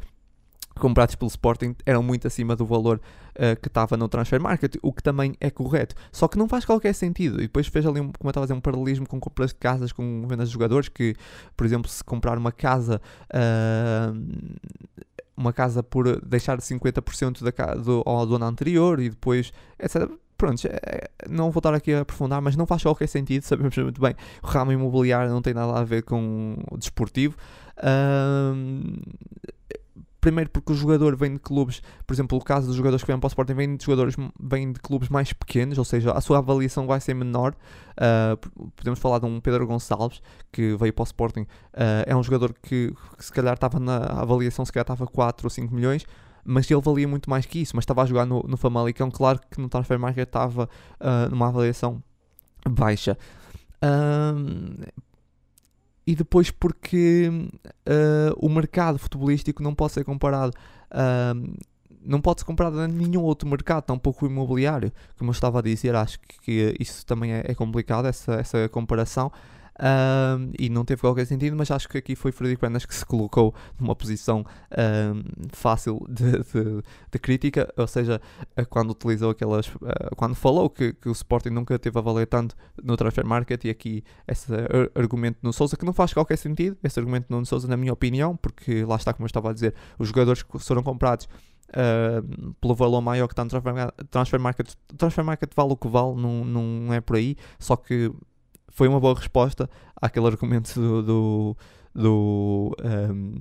[0.78, 3.00] comprados pelo Sporting eram muito acima do valor
[3.34, 5.94] uh, que estava no transfer market, o que também é correto.
[6.12, 7.38] Só que não faz qualquer sentido.
[7.38, 9.56] E depois fez ali, um, como eu estava a dizer, um paralelismo com compras de
[9.56, 11.14] casas, com vendas de jogadores, que,
[11.56, 13.00] por exemplo, se comprar uma casa.
[13.32, 14.58] Uh,
[15.36, 20.06] uma casa por deixar 50% da, do, ao dono anterior e depois, etc.
[20.36, 23.42] Pronto, é, não vou estar aqui a aprofundar, mas não faz qualquer sentido.
[23.44, 27.36] Sabemos muito bem, o ramo imobiliário não tem nada a ver com o desportivo.
[27.78, 29.00] Uh,
[30.20, 33.18] primeiro porque o jogador vem de clubes, por exemplo, o caso dos jogadores que vêm
[33.18, 36.38] para o Sporting vem de jogadores vêm de clubes mais pequenos, ou seja, a sua
[36.38, 37.54] avaliação vai ser menor.
[37.92, 42.22] Uh, podemos falar de um Pedro Gonçalves que veio para o Sporting, uh, é um
[42.22, 46.04] jogador que, que, se calhar estava na avaliação, se calhar estava 4 ou 5 milhões.
[46.42, 49.38] Mas ele valia muito mais que isso, mas estava a jogar no, no Famalicão, claro
[49.50, 50.68] que no Transfer Market estava
[50.98, 52.02] uh, numa avaliação
[52.66, 53.16] baixa
[56.10, 60.52] e depois porque uh, o mercado futebolístico não pode ser comparado.
[60.90, 61.54] Uh,
[62.02, 64.90] não pode ser comparado a nenhum outro mercado, tampouco o imobiliário.
[65.16, 69.30] Como eu estava a dizer, acho que isso também é, é complicado, essa, essa comparação
[70.58, 73.54] e não teve qualquer sentido, mas acho que aqui foi Frederico Pérez que se colocou
[73.78, 74.44] numa posição
[75.52, 78.20] fácil de, de, de, crítica, ou seja,
[78.68, 82.54] quando utilizou aquelas, uh, quando falou que, que, o Sporting nunca teve a valer tanto
[82.82, 84.52] no transfer market e aqui esse
[84.94, 88.36] argumento no Souza que não faz qualquer sentido, esse argumento no Souza na minha opinião,
[88.36, 91.28] porque lá está como eu estava a dizer, os jogadores que foram comprados
[91.70, 93.72] Uh, pelo valor maior que está no transfer,
[94.10, 94.74] transfer market.
[94.98, 97.36] Transfer market vale o que vale, não, não é por aí.
[97.60, 98.12] Só que
[98.70, 99.68] foi uma boa resposta
[100.00, 101.56] àquele argumento do, do,
[101.94, 103.40] do, um,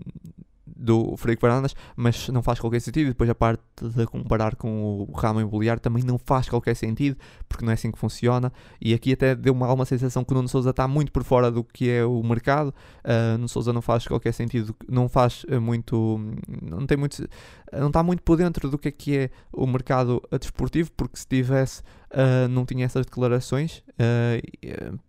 [0.76, 3.08] do Frederico Varandas, mas não faz qualquer sentido.
[3.08, 7.18] Depois a parte de comparar com o ramo imobiliário também não faz qualquer sentido,
[7.48, 8.52] porque não é assim que funciona.
[8.80, 11.52] E aqui até deu uma, uma sensação que o Nuno Souza está muito por fora
[11.52, 12.74] do que é o mercado.
[13.04, 16.20] Uh, Nuno Souza não faz qualquer sentido, não faz uh, muito,
[16.62, 17.28] não tem muito,
[17.74, 21.28] não está muito por dentro do que é que é o mercado desportivo, porque se
[21.28, 23.84] tivesse, uh, não tinha essas declarações.
[24.00, 25.00] Uh,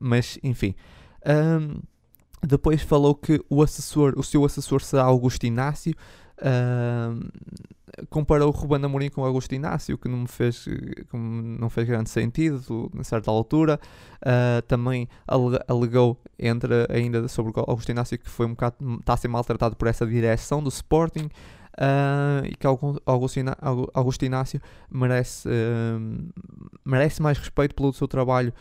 [0.00, 0.74] mas enfim.
[1.26, 1.80] Um,
[2.46, 5.94] depois falou que o assessor, o seu assessor será Augusto Inácio.
[6.40, 7.28] Um,
[8.08, 11.88] comparou o Ruben Amorim com o Augusto Inácio, que não me fez, que não fez
[11.88, 13.80] grande sentido a certa altura.
[14.18, 19.16] Uh, também alegou entre ainda sobre o Augusto Inácio que foi um bocado, está a
[19.16, 21.28] ser maltratado por essa direção do Sporting.
[21.78, 24.60] Uh, e que Augusto Inácio
[24.90, 26.28] merece, uh,
[26.84, 28.52] merece mais respeito pelo seu trabalho,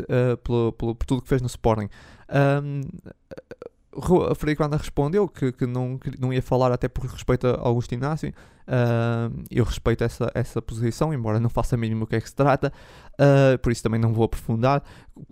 [0.00, 1.88] uh, pelo, pelo, por tudo que fez no Sporting.
[2.28, 2.84] Uh,
[4.34, 7.94] Frederico Anda respondeu que, que, não, que não ia falar até por respeito a Augusto
[7.94, 8.34] Inácio.
[8.68, 12.36] Uh, eu respeito essa, essa posição, embora não faça mínimo o que é que se
[12.36, 12.70] trata,
[13.14, 14.82] uh, por isso também não vou aprofundar.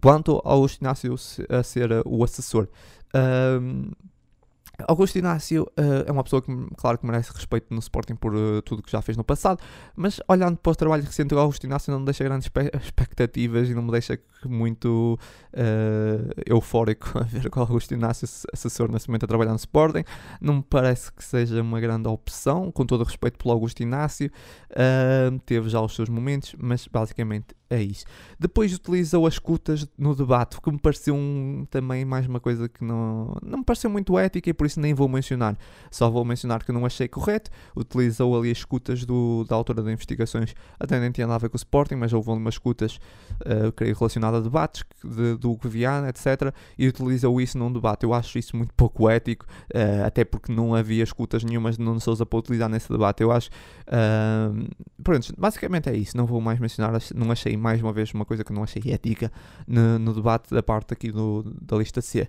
[0.01, 1.15] Quanto ao Augusto Inácio
[1.51, 2.67] a ser o assessor,
[4.87, 8.61] Augusto Inácio uh, é uma pessoa que, claro, que merece respeito no Sporting por uh,
[8.63, 9.63] tudo que já fez no passado,
[9.95, 12.51] mas olhando para o trabalho recente do Augusto Inácio não me deixa grandes
[12.83, 15.19] expectativas e não me deixa muito
[15.55, 20.05] uh, eufórico a ver com o Augusto Inácio assessor nesse momento a trabalhar no Sporting.
[20.41, 24.31] Não me parece que seja uma grande opção, com todo o respeito pelo Augusto Inácio.
[25.45, 28.05] teve já os seus momentos, mas basicamente é isso.
[28.39, 32.85] Depois utilizou as escutas no debate, que me pareceu um, também mais uma coisa que
[32.85, 35.59] não, não me pareceu muito ética e por isso nem vou mencionar.
[35.91, 37.51] Só vou mencionar que não achei correto.
[37.75, 41.49] Utilizou ali as escutas do, da autora de investigações, até nem tinha nada a ver
[41.49, 43.01] com o Sporting, mas houve umas escutas,
[43.41, 46.55] uh, creio, relacionadas a debates de, do Guiana, etc.
[46.79, 48.05] E utilizou isso num debate.
[48.05, 49.45] Eu acho isso muito pouco ético,
[49.75, 53.25] uh, até porque não havia escutas nenhumas de Nuno Souza para utilizar nesse debate.
[53.25, 53.51] Eu acho.
[53.89, 54.69] Uh,
[55.03, 56.17] pronto, basicamente é isso.
[56.17, 59.33] Não vou mais mencionar, não achei mais uma vez uma coisa que não achei ética
[59.67, 62.29] no, no debate da parte aqui do, da lista C.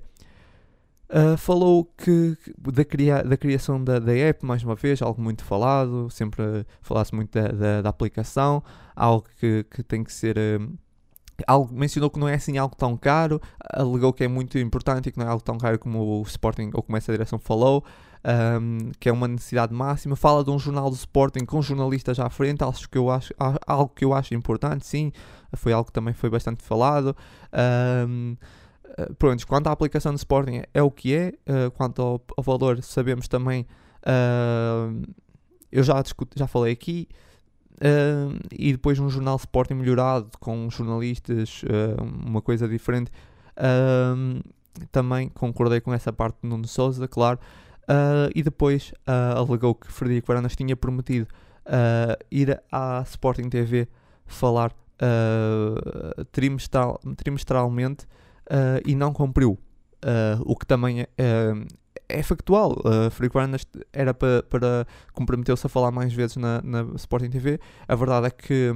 [1.10, 5.44] Uh, falou que da, cria, da criação da, da app, mais uma vez, algo muito
[5.44, 8.62] falado, sempre falasse muito da, da, da, aplicação,
[8.94, 10.38] algo que, que tem que ser.
[10.38, 10.78] Uh,
[11.48, 15.12] algo, mencionou que não é assim algo tão caro, alegou que é muito importante e
[15.12, 17.86] que não é algo tão caro como o Sporting ou como essa direção falou
[18.26, 20.16] um, que é uma necessidade máxima.
[20.16, 23.34] Fala de um jornal do Sporting com jornalistas à frente, acho que eu acho,
[23.66, 25.12] algo que eu acho importante, sim,
[25.56, 27.16] foi algo que também foi bastante falado.
[28.08, 28.36] Um,
[28.98, 32.44] ah, pronto, quanto à aplicação do Sporting é o que é, uh, quanto ao, ao,
[32.44, 33.66] valor sabemos também,
[34.02, 35.02] uh,
[35.72, 37.08] eu já, discuto, já falei aqui,
[37.76, 41.62] uh, e depois um jornal Sporting melhorado, com jornalistas,
[42.00, 43.12] uma coisa diferente,
[44.92, 47.40] também concordei com essa parte de Nuno Souza, claro,
[47.88, 51.28] Uh, e depois uh, alegou que Frederico Varandas tinha prometido
[51.66, 53.88] uh, ir à Sporting TV
[54.26, 54.74] falar
[56.32, 58.08] trimestral, trimestralmente
[58.84, 59.60] e não cumpriu.
[60.44, 61.08] o que também é,
[62.10, 62.72] é factual.
[62.80, 67.60] Uh, Frederico Varandas era para, para comprometeu-se a falar mais vezes na, na Sporting TV.
[67.88, 68.74] A verdade é que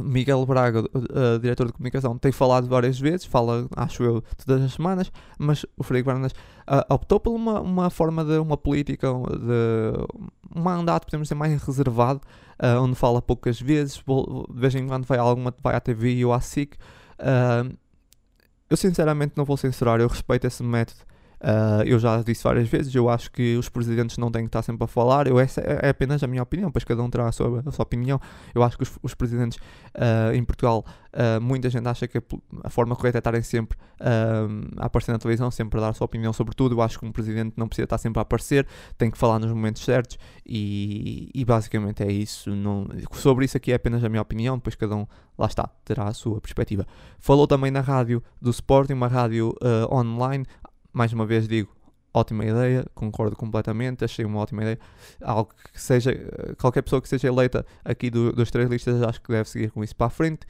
[0.00, 4.72] Miguel Braga, uh, diretor de comunicação, tem falado várias vezes, fala, acho eu, todas as
[4.74, 10.58] semanas, mas o Frederico Varandas uh, optou por uma, uma forma de uma política, de
[10.58, 12.20] um mandato, podemos dizer, mais reservado,
[12.62, 16.32] uh, onde fala poucas vezes, de vez em quando vai, alguma, vai à TV ou
[16.32, 16.76] à SIC.
[18.68, 21.00] eu sinceramente não vou censurar, eu respeito esse método
[21.38, 24.62] Uh, eu já disse várias vezes, eu acho que os presidentes não têm que estar
[24.62, 27.32] sempre a falar, eu, essa é apenas a minha opinião, pois cada um terá a
[27.32, 28.18] sua, a sua opinião.
[28.54, 29.58] Eu acho que os, os presidentes
[29.94, 32.22] uh, em Portugal, uh, muita gente acha que a,
[32.64, 33.76] a, forma correta é estarem sempre
[34.78, 36.74] a aparecer na televisão, sempre a dar a sua opinião sobre tudo.
[36.74, 38.66] Eu acho que um presidente não precisa estar sempre a aparecer,
[38.96, 42.50] tem que falar nos momentos certos e, e basicamente é isso.
[42.54, 45.06] Não, sobre isso aqui é apenas a minha opinião, depois cada um,
[45.38, 46.86] lá está, terá a sua perspectiva.
[47.18, 49.54] Falou também na rádio do Sporting, uma rádio
[49.90, 50.46] online
[50.96, 51.68] mais uma vez digo,
[52.14, 54.78] ótima ideia, concordo completamente, achei uma ótima ideia.
[55.20, 56.10] Algo que seja,
[56.58, 59.84] qualquer pessoa que seja eleita aqui do, dos três listas, acho que deve seguir com
[59.84, 60.46] isso para a frente.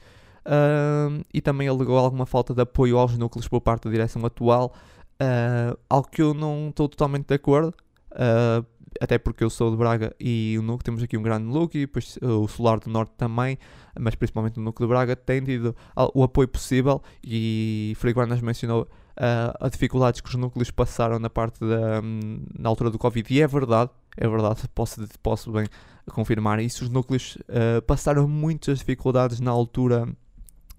[1.33, 4.73] E também alegou alguma falta de apoio aos núcleos por parte da direção atual,
[5.21, 7.73] uh, algo que eu não estou totalmente de acordo.
[8.13, 8.65] Uh,
[9.01, 11.85] até porque eu sou de Braga e o núcleo, temos aqui um grande núcleo, e
[11.85, 13.59] depois o Solar do Norte também,
[13.99, 15.75] mas principalmente o núcleo de Braga tem tido
[16.15, 18.87] o apoio possível e Frei Guarnas mencionou
[19.17, 23.33] uh, a dificuldades que os núcleos passaram na parte da um, na altura do Covid.
[23.33, 25.67] E é verdade, é verdade, posso, posso bem
[26.11, 26.83] confirmar isso.
[26.83, 30.07] Os núcleos uh, passaram muitas dificuldades na altura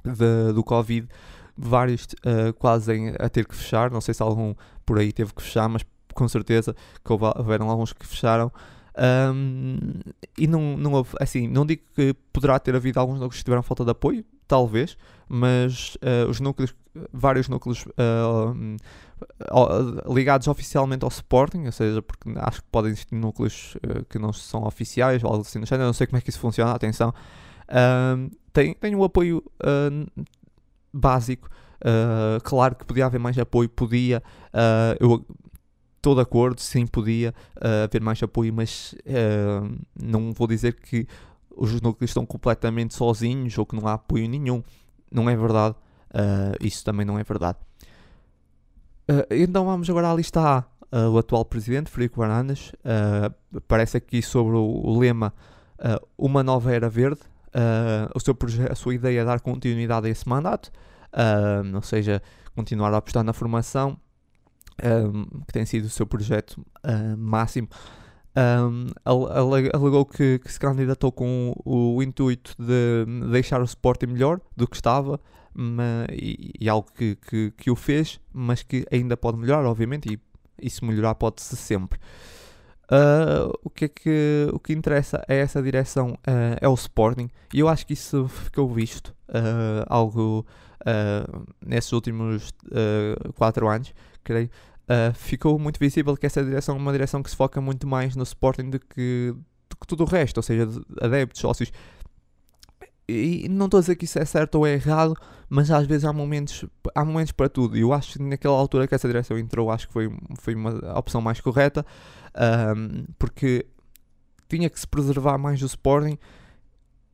[0.05, 1.09] de, do Covid,
[1.57, 3.91] vários uh, quase a ter que fechar.
[3.91, 4.55] Não sei se algum
[4.86, 5.84] por aí teve que fechar, mas
[6.14, 6.74] com certeza
[7.05, 8.51] que houveram alguns que fecharam.
[9.32, 9.78] Um,
[10.36, 13.84] e não, não houve, assim, não digo que poderá ter havido alguns que tiveram falta
[13.84, 14.96] de apoio, talvez,
[15.28, 16.74] mas uh, os núcleos,
[17.12, 18.55] vários núcleos uh,
[20.12, 24.32] ligados oficialmente ao Sporting, ou seja, porque acho que podem existir núcleos uh, que não
[24.32, 27.12] são oficiais ou algo assim, não sei como é que isso funciona, atenção,
[28.53, 29.44] tem, tem um apoio
[30.90, 31.51] básico,
[32.42, 34.22] claro que podia haver mais apoio, podia,
[34.99, 35.22] eu
[35.99, 37.34] estou de acordo, sim, podia
[37.84, 38.94] haver mais apoio, mas
[40.03, 41.07] não vou dizer que
[41.59, 44.62] os núcleos estão completamente sozinhos ou que não há apoio nenhum.
[45.11, 45.74] Não é verdade.
[46.11, 47.59] Uh, isso também não é verdade.
[49.11, 50.64] Uh, então vamos agora à lista A.
[50.90, 52.72] Uh, o atual presidente, Frederico Varandas,
[53.54, 55.34] aparece aqui sobre o, o lema
[56.16, 57.20] Uma Nova Era Verde.
[58.14, 58.34] o seu
[58.70, 60.72] a sua ideia é dar continuidade a esse mandato,
[61.74, 62.22] ou seja,
[62.56, 63.98] continuar a apostar na formação,
[65.46, 66.64] que tem sido o seu projeto
[67.18, 67.68] máximo
[68.37, 74.68] um, alegou que, que, se candidatou com o, intuito de deixar o Sporting melhor do
[74.68, 75.20] que estava
[76.12, 80.20] e, e, algo que, que, que, o fez, mas que ainda pode melhorar, obviamente, e,
[80.61, 81.99] e se melhorar pode-se sempre.
[82.91, 87.29] Uh, o, que é que, o que interessa é essa direção, uh, é o Sporting,
[87.53, 90.47] e eu acho que isso ficou visto, uh, algo
[91.66, 92.51] nesses últimos
[93.35, 93.93] 4 anos,
[94.24, 94.49] creio,
[94.89, 98.16] uh, ficou muito visível que essa direção é uma direção que se foca muito mais
[98.16, 99.34] no Sporting do que,
[99.68, 100.68] do que tudo o resto, ou seja,
[101.01, 101.70] adeptos, sócios.
[103.09, 105.14] e não estou a dizer que isso é certo ou é errado,
[105.49, 106.64] mas às vezes há momentos,
[106.95, 107.76] há momentos para tudo.
[107.76, 110.99] E eu acho que naquela altura que essa direção entrou, acho que foi, foi uma
[110.99, 111.84] opção mais correta,
[112.76, 113.66] um, porque
[114.49, 116.18] tinha que se preservar mais do Sporting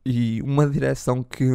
[0.05, 1.49] e uma direção que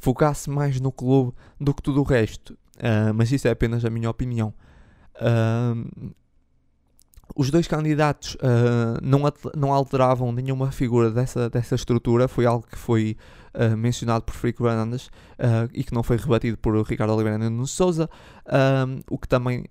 [0.00, 2.56] focasse mais no clube do que tudo o resto.
[2.76, 4.54] Uh, mas isso é apenas a minha opinião.
[7.34, 9.20] Os dois candidatos uh, não,
[9.54, 13.14] não alteravam nenhuma figura dessa, dessa estrutura, foi algo que foi
[13.52, 17.66] uh, mencionado por Frico Fernandes uh, e que não foi rebatido por Ricardo Oliveira Nuno
[17.66, 18.08] Souza,
[19.10, 19.66] o que também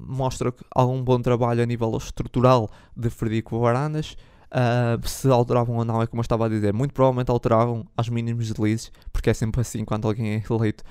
[0.00, 4.16] mostra algum bom trabalho a nível estrutural de Frederico Varandas.
[5.04, 8.48] se alteravam ou não, é como eu estava a dizer, muito provavelmente alteravam aos mínimos
[8.48, 10.82] deslizes, porque é sempre assim quando alguém é eleito,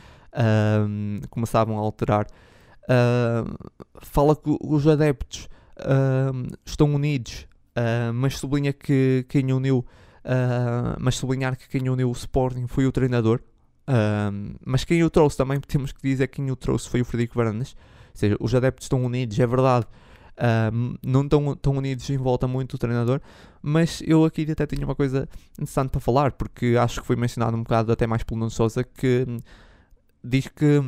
[1.30, 2.26] começavam a alterar.
[4.02, 5.48] Fala que os adeptos
[5.80, 12.10] uh, estão unidos, uh, mas sublinha que quem uniu, uh, mas sublinhar que quem uniu
[12.10, 13.42] o Sporting foi o treinador.
[14.66, 17.36] mas quem o trouxe também temos que dizer que quem o trouxe foi o Frederico
[17.36, 17.76] Varandas.
[18.12, 19.88] Ou seja, os adeptos estão unidos, é verdade.
[21.02, 23.20] não estão tão unidos em volta muito o treinador,
[23.62, 27.58] mas eu aqui até tinha uma coisa interessante para falar, porque acho que foi mencionado
[27.58, 29.26] um bocado até mais pelo Nuno Souza, que
[30.24, 30.82] diz que,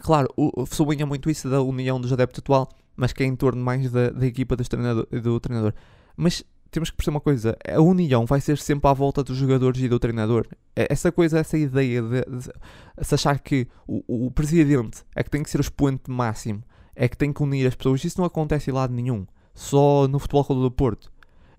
[0.00, 0.28] claro,
[0.70, 4.10] sublinha muito isso da união dos adeptos atual, mas que é em torno mais da,
[4.10, 5.72] da equipa do treinador, do treinador.
[6.16, 9.80] Mas temos que perceber uma coisa: a união vai ser sempre à volta dos jogadores
[9.82, 10.46] e do treinador.
[10.74, 15.42] Essa coisa, essa ideia de, de, de achar que o, o, presidente é que tem
[15.42, 16.62] que ser o expoente máximo,
[16.94, 20.18] é que tem que unir as pessoas, isso não acontece em lado nenhum, só no
[20.18, 21.12] Futebol Clube do Porto.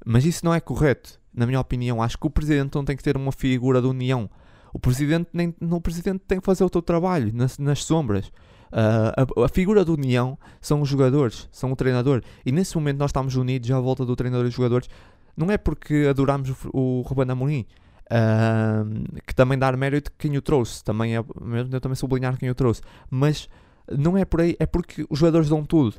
[0.06, 2.02] Mas isso não é correto, na minha opinião.
[2.02, 4.30] Acho que o presidente não tem que ter uma figura de união.
[4.74, 8.28] O presidente, nem, o presidente tem que fazer o seu trabalho nas, nas sombras.
[8.72, 12.22] Uh, a, a, figura de união são os jogadores, são o treinador.
[12.46, 14.90] E nesse momento nós estamos unidos à volta do treinador e dos jogadores.
[15.36, 17.66] Não é porque adoramos o, o Ruben Amorim,
[18.06, 20.84] uh, que também dá mérito quem o trouxe.
[20.84, 22.82] Também é, eu também sublinhar quem o trouxe.
[23.10, 23.50] Mas
[23.90, 25.96] não é por aí, é porque os jogadores dão tudo.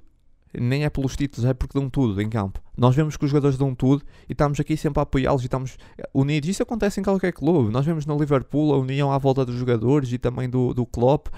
[0.59, 2.61] Nem é pelos títulos, é porque dão tudo em campo.
[2.76, 5.76] Nós vemos que os jogadores dão tudo e estamos aqui sempre a apoiá-los e estamos
[6.12, 6.48] unidos.
[6.48, 7.72] Isso acontece em qualquer clube.
[7.72, 11.28] Nós vemos no Liverpool a união à volta dos jogadores e também do, do Klopp.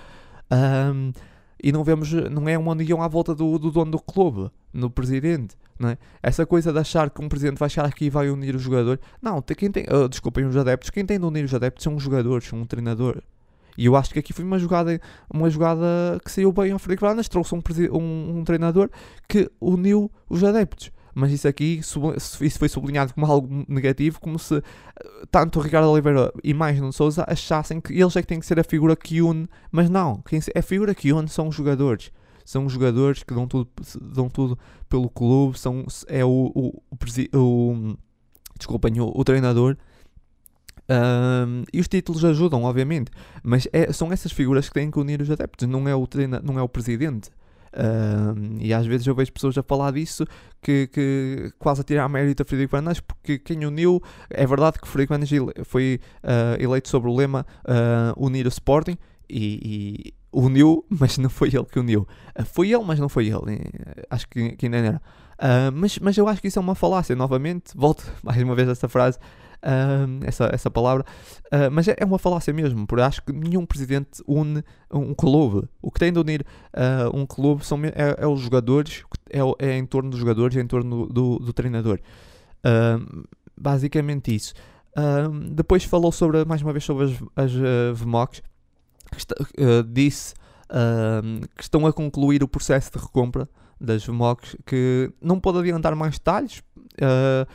[0.51, 1.13] Um,
[1.63, 4.91] e não vemos, não é uma união à volta do, do dono do clube, no
[4.91, 5.97] presidente, é?
[6.23, 9.03] Essa coisa de achar que um presidente vai chegar aqui e vai unir os jogadores,
[9.21, 12.03] não, quem tem, uh, desculpem os adeptos, quem tem de unir os adeptos são os
[12.03, 13.23] jogadores, são um treinador.
[13.77, 15.01] E eu acho que aqui foi uma jogada,
[15.33, 17.63] uma jogada que saiu bem ao Frederico Fernandes, trouxe um,
[17.93, 18.89] um, um treinador
[19.29, 21.81] que uniu os adeptos mas isso aqui
[22.41, 24.63] isso foi sublinhado como algo negativo, como se eh,
[25.31, 28.47] tanto o Ricardo Oliveira e mais Nuno Souza achassem que eles é que têm que
[28.47, 32.11] ser a figura que une, mas não, quem, a figura que une são os jogadores.
[32.45, 33.71] São os jogadores que dão tudo,
[34.03, 34.59] dão tudo
[34.89, 37.97] pelo clube, são, é o, o, o, o
[38.59, 39.77] desculpem, o, o treinador.
[40.89, 43.11] Um, e os títulos ajudam, obviamente,
[43.43, 46.41] mas é, são essas figuras que têm que unir os adeptos, não é o, treina,
[46.45, 47.31] não é o presidente.
[47.73, 50.25] Uh, e às vezes eu vejo pessoas a falar disso
[50.63, 54.87] que, que quase a tirar mérito a Frederico Fernandes, porque quem uniu, é verdade que
[54.87, 58.97] Frederico Fernandes foi uh, eleito sobre o lema uh, unir o Sporting
[59.29, 62.07] e, e, uniu, mas não foi ele que uniu.
[62.45, 63.61] foi ele, mas não foi ele.
[64.09, 65.03] Acho que, que ainda era.
[65.73, 67.73] mas, mas eu acho que isso é uma falácia, novamente.
[67.75, 69.19] Volto mais uma vez a essa frase
[69.65, 71.05] uh, essa, essa palavra,
[71.47, 74.63] uh, mas é, é, uma falácia mesmo, porque acho que nenhum presidente une
[74.93, 75.67] um clube.
[75.83, 79.77] O que tem de unir uh, um clube são, é, é, os jogadores, é, é
[79.77, 81.99] em torno dos jogadores, é em torno do, do, do treinador.
[83.59, 84.55] basicamente isso.
[85.51, 88.43] depois falou sobre, mais uma vez sobre as, as uh, VMOCs,
[89.89, 90.35] disse
[91.57, 93.49] que estão a concluir o processo de recompra
[93.81, 96.63] das VMOCs, que não pode adiantar mais detalhes.
[96.95, 97.47] Uh,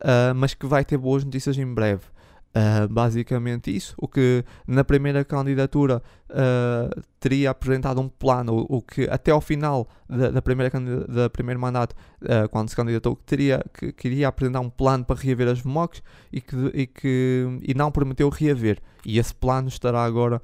[0.00, 2.02] uh, mas que vai ter boas notícias em breve.
[2.48, 9.04] Uh, basicamente isso, o que na primeira candidatura uh, teria apresentado um plano, o que
[9.10, 10.72] até ao final da, primeira
[11.06, 15.46] da primeiro mandato, uh, quando se candidatou, teria, que queria apresentar um plano para reaver
[15.46, 18.80] as MOCs e que, e que e não prometeu reaver.
[19.04, 20.42] E esse plano estará agora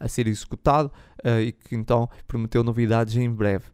[0.00, 0.90] a ser executado
[1.40, 3.66] e que então prometeu novidades em breve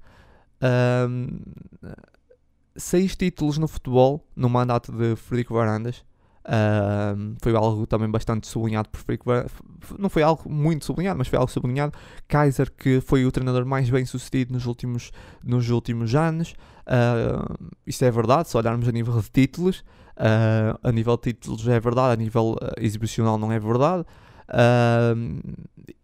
[2.76, 6.04] seis títulos no futebol no mandato de Frederico Varandas.
[6.46, 9.52] Uh, foi algo também bastante sublinhado por Frederico Varandas.
[9.98, 11.92] Não foi algo muito sublinhado, mas foi algo sublinhado.
[12.28, 15.10] Kaiser, que foi o treinador mais bem sucedido nos últimos,
[15.42, 16.54] nos últimos anos.
[16.86, 19.80] Uh, isso é verdade, se olharmos a nível de títulos.
[20.16, 24.04] Uh, a nível de títulos é verdade, a nível exibicional não é verdade.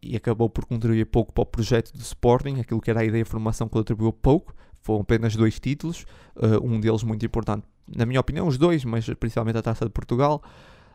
[0.02, 3.22] e acabou por contribuir pouco para o projeto do Sporting, aquilo que era a ideia
[3.22, 4.52] de formação contribuiu pouco
[4.82, 6.04] foram apenas dois títulos,
[6.36, 9.90] uh, um deles muito importante, na minha opinião, os dois, mas principalmente a Taça de
[9.90, 10.42] Portugal.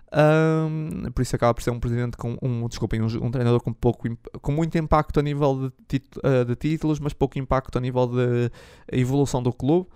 [0.09, 3.73] Um, por isso acaba por ser um presidente com um, desculpem, um, um treinador com
[3.73, 4.07] pouco
[4.41, 8.51] com muito impacto a nível de, uh, de títulos, mas pouco impacto a nível de
[8.91, 9.89] evolução do clube.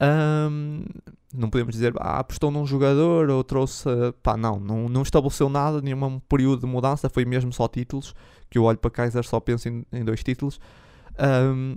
[0.00, 0.84] Um,
[1.34, 3.84] não podemos dizer, ah, apostou num jogador ou trouxe.
[4.22, 8.14] Pá, não, não, não estabeleceu nada, nenhum período de mudança, foi mesmo só títulos.
[8.48, 10.60] Que eu olho para Kaiser só penso em, em dois títulos.
[11.18, 11.76] Um,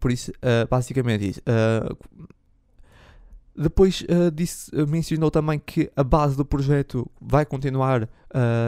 [0.00, 1.40] por isso, uh, basicamente isso.
[1.40, 1.96] Uh,
[3.56, 8.08] depois uh, disse, mencionou também que a base do projeto vai continuar,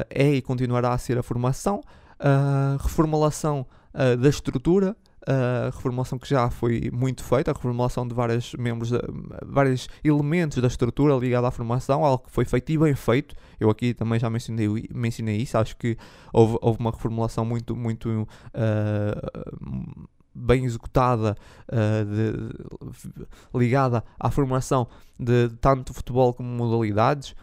[0.09, 1.81] é e continuará a ser a formação,
[2.19, 4.97] a reformulação da estrutura,
[5.27, 8.99] a reformulação que já foi muito feita, a reformulação de vários membros, de,
[9.45, 13.35] vários elementos da estrutura ligada à formação, algo que foi feito e bem feito.
[13.59, 15.97] Eu aqui também já mencionei, mencionei isso, acho que
[16.33, 20.09] houve, houve uma reformulação muito, muito uh,
[20.41, 21.37] bem executada,
[21.69, 24.87] uh, de, ligada à formação
[25.19, 27.35] de tanto futebol como modalidades.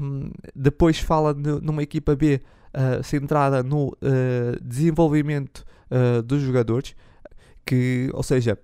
[0.00, 2.40] Um, depois fala numa equipa B
[2.72, 3.94] uh, centrada no uh,
[4.62, 5.64] desenvolvimento
[6.24, 6.96] dos jogadores,
[7.66, 8.58] que, ou seja,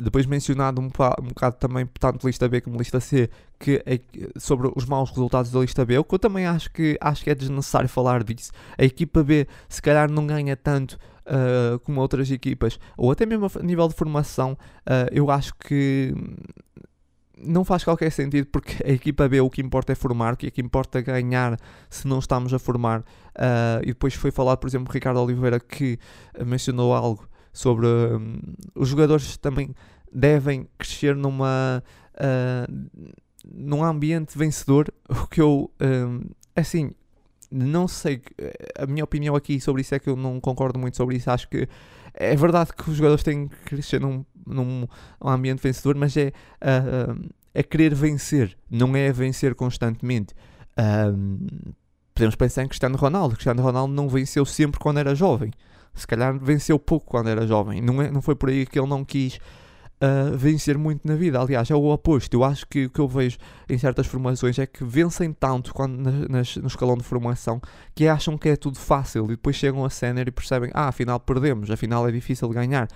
[0.00, 3.28] depois mencionado um, um bocado também, tanto lista B como lista C,
[3.58, 4.00] que é,
[4.38, 7.30] sobre os maus resultados da lista B, o que eu também acho que, acho que
[7.30, 8.50] é desnecessário falar disso.
[8.78, 13.46] A equipa B se calhar não ganha tanto uh, como outras equipas, ou até mesmo
[13.46, 16.14] a nível de formação, uh, eu acho que
[17.42, 20.46] não faz qualquer sentido porque a equipa B o que importa é formar, o que,
[20.46, 23.00] é que importa é ganhar se não estamos a formar.
[23.00, 25.98] Uh, e depois foi falado, por exemplo, Ricardo Oliveira que
[26.44, 28.40] mencionou algo sobre um,
[28.74, 29.74] os jogadores também
[30.12, 31.82] devem crescer numa
[32.14, 33.10] uh,
[33.44, 34.92] num ambiente vencedor.
[35.08, 36.20] O que eu um,
[36.54, 36.92] assim
[37.50, 38.22] não sei
[38.78, 41.30] a minha opinião aqui sobre isso é que eu não concordo muito sobre isso.
[41.30, 41.68] Acho que
[42.14, 44.86] é verdade que os jogadores têm que crescer num, num
[45.20, 46.32] ambiente vencedor, mas é,
[46.62, 50.34] uh, é querer vencer, não é vencer constantemente.
[50.72, 51.72] Uh,
[52.14, 53.34] podemos pensar em Cristiano Ronaldo.
[53.34, 55.50] Cristiano Ronaldo não venceu sempre quando era jovem.
[55.94, 57.80] Se calhar venceu pouco quando era jovem.
[57.80, 59.38] Não, é, não foi por aí que ele não quis
[60.00, 61.40] uh, vencer muito na vida.
[61.40, 62.34] Aliás, é o oposto.
[62.34, 65.96] Eu acho que o que eu vejo em certas formações é que vencem tanto quando,
[66.28, 67.60] nas, no escalão de formação
[67.94, 71.20] que acham que é tudo fácil e depois chegam a sénior e percebem, ah, afinal
[71.20, 72.88] perdemos, afinal é difícil ganhar.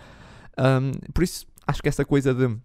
[0.58, 2.56] Um, por isso, acho que essa coisa de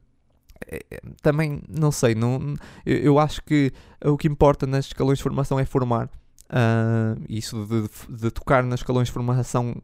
[0.68, 2.56] eh, também não sei, não,
[2.86, 3.72] eu, acho que
[4.04, 6.10] o que importa nas escalões de formação é formar.
[6.52, 9.76] Uh, isso de, de, de, tocar nas escalões de formação,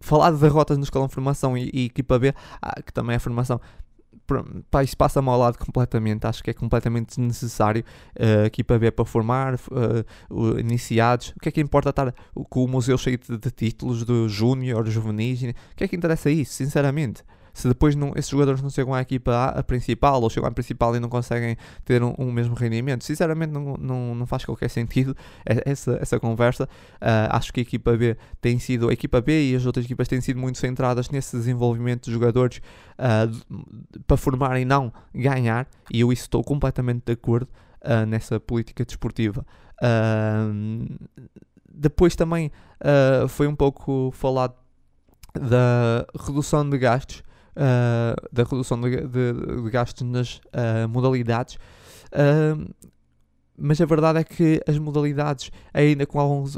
[0.00, 3.18] falar de derrotas no escalão de formação e, e equipa B, ah, que também é
[3.18, 3.58] formação,
[4.82, 6.26] isso passa-me ao lado completamente.
[6.26, 7.84] Acho que é completamente desnecessário
[8.18, 11.34] uh, aqui para ver para formar uh, iniciados.
[11.36, 12.14] O que é que importa estar
[12.48, 15.42] com o museu cheio de, de títulos do Júnior, Juvenis?
[15.42, 17.22] O que é que interessa isso, sinceramente?
[17.54, 20.50] Se depois não, esses jogadores não chegam à equipa a, a principal ou chegam à
[20.50, 24.68] principal e não conseguem ter um, um mesmo rendimento, sinceramente não, não, não, faz qualquer
[24.68, 25.16] sentido
[25.46, 26.64] essa, essa conversa.
[26.96, 30.08] Uh, acho que a equipa B tem sido, a equipa B e as outras equipas
[30.08, 32.60] têm sido muito centradas nesse desenvolvimento de jogadores
[32.98, 37.48] uh, para formar e não ganhar, e eu isso estou completamente de acordo
[37.82, 39.46] uh, nessa política desportiva.
[41.72, 42.50] depois também
[43.28, 44.54] foi um pouco falado
[45.34, 47.22] da redução de gastos
[47.56, 49.32] uh, da redução de, de,
[49.62, 51.56] de gastos nas uh, modalidades.
[52.12, 52.72] Uh,
[53.56, 56.48] mas a verdade é que as modalidades, ainda com alguma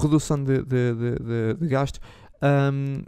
[0.00, 2.00] redução de, de, de gastos,
[2.72, 3.02] um,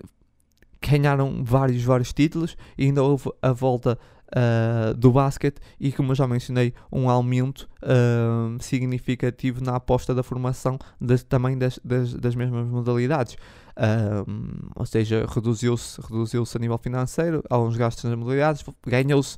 [0.81, 3.99] ganharam vários, vários títulos e ainda houve a volta
[4.31, 10.23] uh, do basquete e, como eu já mencionei, um aumento uh, significativo na aposta da
[10.23, 13.37] formação das, também das, das, das mesmas modalidades.
[13.77, 19.37] Uh, ou seja, reduziu-se reduziu a nível financeiro, alguns gastos nas modalidades, ganhou-se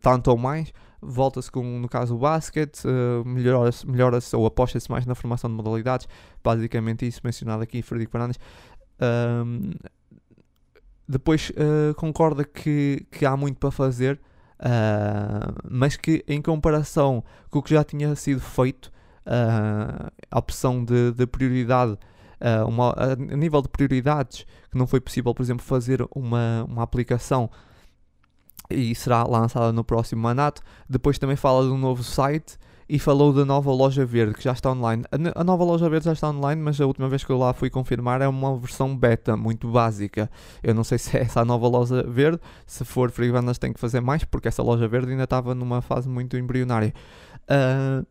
[0.00, 5.04] tanto ou mais, volta-se com, no caso, o basquete, uh, melhora-se melhora ou aposta-se mais
[5.04, 6.08] na formação de modalidades,
[6.42, 8.38] basicamente isso mencionado aqui, Frederico Fernandes.
[8.98, 9.74] Uh,
[11.08, 14.20] depois uh, concorda que, que há muito para fazer,
[14.60, 18.86] uh, mas que em comparação com o que já tinha sido feito,
[19.26, 21.98] uh, a opção de, de prioridade,
[22.66, 27.48] uma, a nível de prioridades, que não foi possível, por exemplo, fazer uma, uma aplicação
[28.70, 30.62] e será lançada no próximo mandato.
[30.88, 32.58] Depois também fala de um novo site
[32.88, 35.04] e falou da nova loja verde que já está online.
[35.10, 37.52] A, a, nova loja verde já está online, mas a última vez que eu lá
[37.52, 40.30] fui confirmar é uma versão beta muito básica.
[40.62, 42.40] Eu não sei se é essa a nova loja verde.
[42.66, 45.80] Se for Free Bandas, tem que fazer mais porque essa loja verde ainda estava numa
[45.80, 46.92] fase muito embrionária.
[47.44, 48.06] Uh,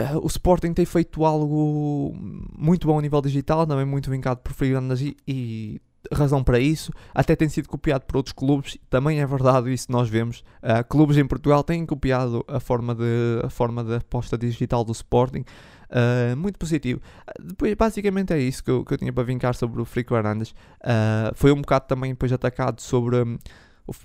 [0.00, 2.14] Uh, o Sporting tem feito algo
[2.56, 5.80] muito bom a nível digital, também muito vincado por Free e, e
[6.12, 10.08] razão para isso, até tem sido copiado por outros clubes, também é verdade, isso nós
[10.08, 10.44] vemos.
[10.62, 14.92] Uh, clubes em Portugal têm copiado a forma de, a forma de aposta digital do
[14.92, 15.44] Sporting.
[15.90, 17.00] Uh, muito positivo.
[17.40, 20.50] Depois, basicamente é isso que eu, que eu tinha para vincar sobre o Frico Hernandes.
[20.82, 23.16] Uh, foi um bocado também depois atacado sobre.
[23.16, 23.38] Um,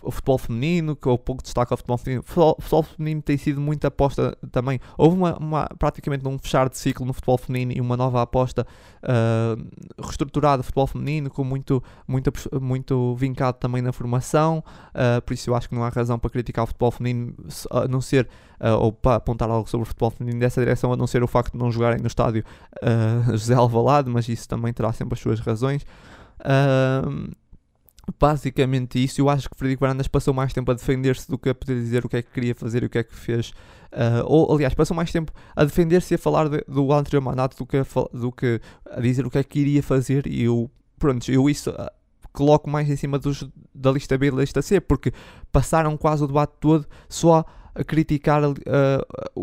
[0.02, 2.22] o, futebol feminino, que o pouco destaque ao futebol feminino.
[2.22, 4.80] O futebol, futebol feminino tem sido muita aposta também.
[4.98, 8.66] Houve uma, uma, praticamente um fechar de ciclo no futebol feminino e uma nova aposta
[9.04, 12.32] uh, reestruturada futebol feminino, com muito, muito,
[12.62, 14.64] muito vincado também na formação.
[14.90, 17.36] Uh, por isso eu acho que não há razão para criticar o futebol feminino,
[17.70, 18.30] a não ser,
[18.62, 21.28] uh, ou para apontar algo sobre o futebol feminino dessa direção, a não ser o
[21.28, 22.46] facto de não jogarem no estádio
[23.32, 25.86] José Alvalade, mas isso também terá sempre as suas razões.
[26.40, 27.34] Uh,
[28.20, 29.22] basicamente isso.
[29.22, 32.06] Eu acho que Frederico Varandas passou mais tempo a defender-se do que a poder dizer
[32.06, 33.50] o que é que queria fazer e o que é que fez.
[33.92, 37.58] Uh, ou, aliás, passou mais tempo a defender-se e a falar de, do anterior mandato
[37.58, 38.60] do que, a, do que
[38.90, 40.28] a dizer o que é que iria fazer.
[40.28, 41.70] E eu, pronto, eu isso.
[41.70, 41.90] Uh,
[42.34, 45.14] coloco mais em cima dos, da lista B e da lista C, porque
[45.52, 47.46] passaram quase o debate todo só a
[47.88, 48.54] criticar a, a,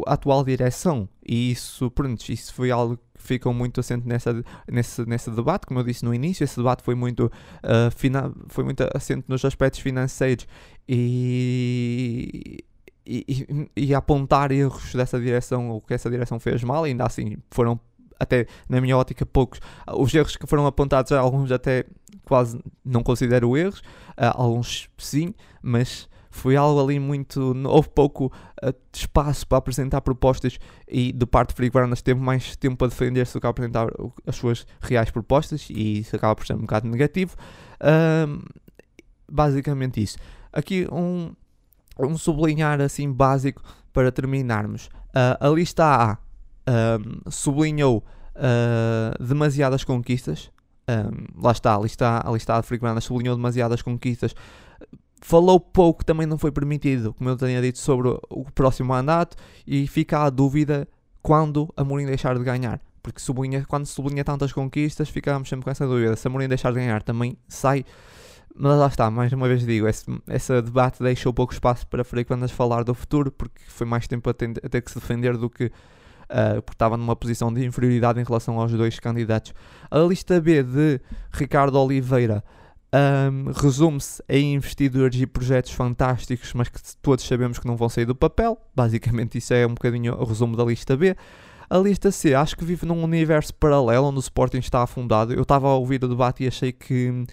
[0.06, 1.08] a atual direção.
[1.26, 5.84] E isso, pronto, isso foi algo ficam muito assente nessa, nesse, nesse debate, como eu
[5.84, 10.46] disse no início, esse debate foi muito, uh, fina, foi muito assente nos aspectos financeiros.
[10.88, 12.64] E,
[13.06, 17.78] e, e, apontar erros dessa direção, o que essa direção fez mal, ainda assim foram
[18.18, 19.60] até na minha ótica poucos,
[19.96, 21.84] os erros que foram apontados, alguns até
[22.24, 27.54] quase não considero erros, uh, alguns sim, mas foi algo ali muito.
[27.66, 28.26] Houve pouco
[28.62, 30.58] uh, espaço para apresentar propostas
[30.88, 33.88] e de parte de Varandas teve mais tempo a defender-se do que apresentar
[34.26, 37.36] as suas reais propostas e isso acaba por ser um bocado negativo.
[37.80, 38.42] Uh,
[39.30, 40.18] basicamente isso.
[40.52, 41.34] Aqui um,
[41.98, 43.62] um sublinhar assim básico
[43.92, 44.86] para terminarmos.
[45.08, 46.18] Uh, a lista A
[47.28, 48.04] sublinhou
[48.40, 50.50] ah, demasiadas conquistas.
[50.88, 54.34] Um, lá está, a lista, a lista A de sublinhou demasiadas conquistas
[55.20, 59.36] falou pouco, também não foi permitido, como eu tinha dito, sobre o próximo mandato
[59.66, 60.88] e fica a dúvida
[61.22, 62.80] quando a Mourinho deixar de ganhar.
[63.02, 66.16] Porque sublinha, quando sublinha tantas conquistas, ficamos sempre com essa dúvida.
[66.16, 67.84] Se a Mourinho deixar de ganhar, também sai.
[68.54, 72.34] Mas lá está, mais uma vez digo, esse, esse debate deixou pouco espaço para Frederico
[72.34, 75.36] Andas falar do futuro, porque foi mais tempo a, ter, a ter que se defender
[75.36, 75.70] do que
[76.30, 79.52] Uh, porque estava numa posição de inferioridade em relação aos dois candidatos.
[79.90, 81.00] A lista B de
[81.32, 82.44] Ricardo Oliveira
[82.92, 88.04] um, resume-se em investidores e projetos fantásticos, mas que todos sabemos que não vão sair
[88.04, 88.58] do papel.
[88.74, 91.16] Basicamente, isso é um bocadinho o resumo da lista B.
[91.68, 95.32] A lista C, acho que vive num universo paralelo onde o Sporting está afundado.
[95.32, 97.24] Eu estava a ouvir o debate e achei que,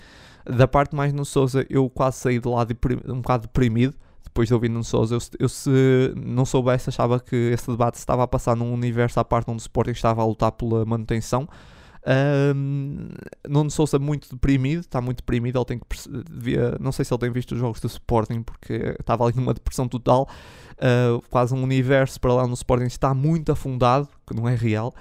[0.45, 2.65] da parte mais no Souza, eu quase saí de lá
[3.07, 3.95] um bocado deprimido.
[4.23, 8.21] Depois de ouvir no Souza, eu, eu, se não soubesse, achava que esse debate estava
[8.21, 11.49] a passar num universo à parte onde o Sporting estava a lutar pela manutenção.
[12.07, 13.09] Um,
[13.47, 15.57] Nuno Souza muito deprimido, está muito deprimido.
[15.57, 15.85] Ele tem que
[16.31, 19.53] via, não sei se ele tem visto os jogos do Sporting porque estava ali numa
[19.53, 20.27] depressão total.
[20.73, 24.93] Uh, quase um universo para lá no Sporting está muito afundado, que não é real.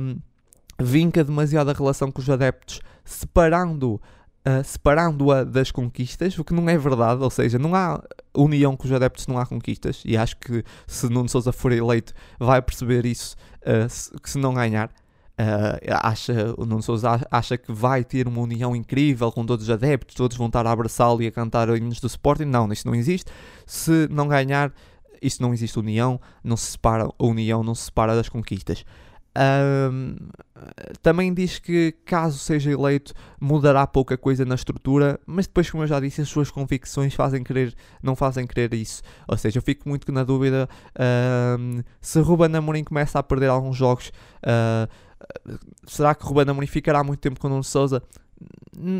[0.00, 0.16] Um,
[0.80, 4.00] vinca demasiado a relação com os adeptos, separando
[4.46, 7.98] Uh, separando-a das conquistas, o que não é verdade, ou seja, não há
[8.34, 12.12] união com os adeptos, não há conquistas, e acho que se Nuno Souza for eleito
[12.38, 14.90] vai perceber isso, uh, se, que se não ganhar,
[15.36, 19.70] Uh, acha, o Nuno Souza acha que vai ter uma união incrível com todos os
[19.70, 22.44] adeptos, todos vão estar a abraçá-lo e a cantar hinos do Sporting.
[22.44, 23.30] Não, isso não existe.
[23.66, 24.72] Se não ganhar,
[25.20, 28.84] isso não existe união, não se separa, a união não se separa das conquistas.
[31.02, 35.88] também diz que caso seja eleito mudará pouca coisa na estrutura, mas depois, como eu
[35.88, 39.02] já disse, as suas convicções fazem querer, não fazem querer isso.
[39.26, 40.68] Ou seja, eu fico muito na dúvida
[42.00, 44.12] se Ruben Amorim começa a perder alguns jogos.
[44.44, 44.86] Uh,
[45.86, 48.02] será que Ruben Amorim ficará muito tempo com Nuno Souza?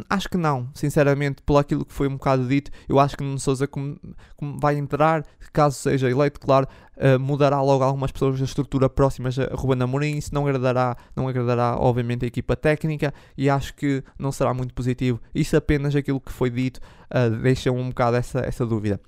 [0.08, 3.38] Acho que não, sinceramente, pelo aquilo que foi um bocado dito, eu acho que Nuno
[3.38, 3.98] Souza como,
[4.36, 5.24] como vai entrar,
[5.54, 10.16] caso seja eleito, claro, uh, mudará logo algumas pessoas da estrutura próximas a Ruben Amorim,
[10.16, 14.74] isso não agradará, não agradará obviamente a equipa técnica e acho que não será muito
[14.74, 15.20] positivo.
[15.34, 16.78] Isso apenas aquilo que foi dito
[17.10, 19.00] uh, deixa um bocado essa, essa dúvida.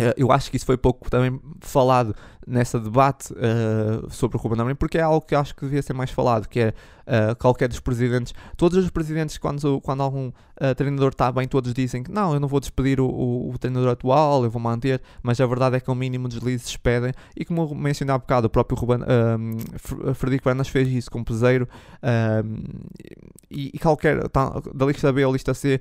[0.00, 2.14] Eh, eu acho que isso foi pouco também falado
[2.46, 5.92] nessa debate uh, sobre o Ruben Amorim, porque é algo que acho que devia ser
[5.92, 6.68] mais falado, que é
[7.06, 11.72] uh, qualquer dos presidentes, todos os presidentes quando, quando algum uh, treinador está bem, todos
[11.72, 15.00] dizem que não, eu não vou despedir o, o, o, treinador atual, eu vou manter,
[15.22, 18.50] mas a verdade é que o mínimo deslize despedem, e como mencionei há bocado, o
[18.50, 21.68] próprio Ruben, uh, Frederico Bernas fez isso com Peseiro,
[23.50, 25.80] e, e, qualquer, tá, da lista B ou lista C,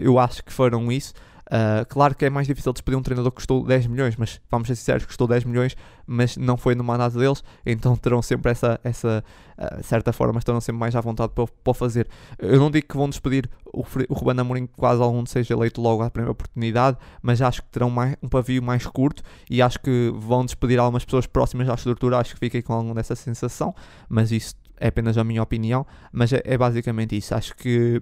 [0.00, 1.12] eu acho que foram isso,
[1.50, 4.68] Uh, claro que é mais difícil despedir um treinador que custou 10 milhões, mas vamos
[4.68, 8.78] ser sinceros, custou 10 milhões, mas não foi no mandato deles, então terão sempre essa,
[8.84, 9.24] essa
[9.58, 12.06] uh, certa forma, estarão sempre mais à vontade para, para fazer.
[12.38, 16.04] Eu não digo que vão despedir o, o Ruben Amorim quase algum seja eleito logo
[16.04, 19.20] à primeira oportunidade, mas acho que terão mais, um pavio mais curto
[19.50, 22.94] e acho que vão despedir algumas pessoas próximas à estrutura, acho que fiquei com alguma
[22.94, 23.74] dessa sensação,
[24.08, 27.34] mas isso é apenas a minha opinião, mas é, é basicamente isso.
[27.34, 28.00] Acho que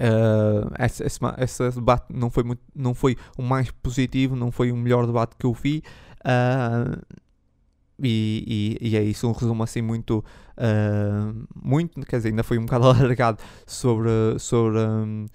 [0.00, 4.70] Uh, esse, esse, esse, debate não foi, muito, não foi o mais positivo, não foi
[4.70, 5.82] o melhor debate que eu vi.
[6.20, 7.02] Uh,
[8.00, 10.24] e, e, e, é isso, um resumo assim muito,
[10.56, 15.26] uh, muito, quer dizer, ainda foi um bocado alargado sobre, sobre um,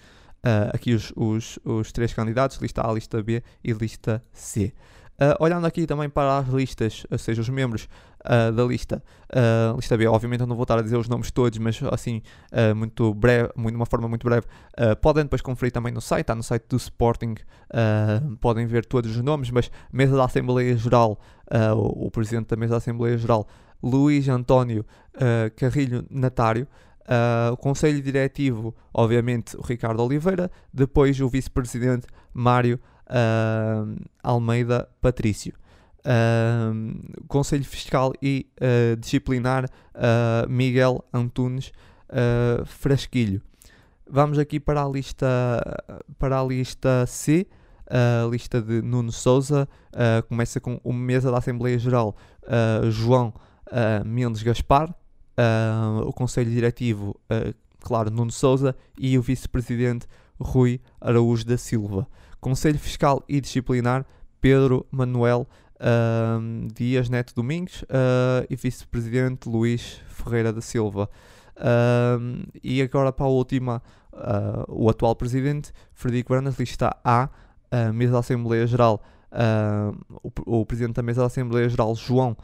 [0.73, 4.73] aqui os, os, os três candidatos, lista A, lista B e lista C.
[5.39, 7.87] Olhando aqui também para as listas, ou seja, os membros
[8.25, 11.31] uh, da lista, uh, lista B, obviamente eu não vou estar a dizer os nomes
[11.31, 12.21] todos, mas assim,
[12.75, 14.45] muito breve, de uma forma muito breve,
[15.01, 17.35] podem depois conferir também no site, está no site do Sporting,
[18.39, 21.19] podem ver todos os nomes, mas mesa da Assembleia Geral,
[21.75, 23.47] o, o, presidente da mesa da Assembleia Geral,
[23.81, 24.85] Luís António
[25.55, 26.67] Carrilho Natário,
[27.51, 35.53] o conselho diretivo, obviamente, o Ricardo Oliveira, depois o vice-presidente Mário uh, Almeida Patrício.
[37.27, 39.69] Conselho Fiscal e uh, Disciplinar
[40.49, 41.71] Miguel Antunes
[42.65, 43.41] Frasquilho.
[44.09, 45.25] Vamos aqui para a lista,
[46.19, 47.47] para a lista C,
[47.87, 49.67] a lista de Nuno Souza.
[50.27, 52.15] começa com o mesa da Assembleia Geral
[52.91, 53.33] João
[54.05, 54.93] Mendes Gaspar,
[56.05, 57.19] o Conselho Diretivo,
[57.79, 60.05] claro, Nuno Souza e o Vice-Presidente
[60.39, 62.07] Rui Araújo da Silva.
[62.39, 64.05] Conselho Fiscal e Disciplinar,
[64.41, 65.47] Pedro Manuel
[65.83, 71.09] uh, Dias Neto Domingues uh, e Vice-Presidente Luís Ferreira da Silva.
[71.55, 73.81] Uh, e agora para a última,
[74.13, 77.29] ah, o atual Presidente, Frederico Brandas, lista A,
[77.93, 79.01] Mesa da Assembleia Geral,
[80.23, 82.37] o, o, Presidente da Mesa da Assembleia Geral, João,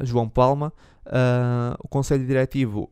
[0.00, 0.72] João Palma,
[1.78, 2.90] o Conselho Diretivo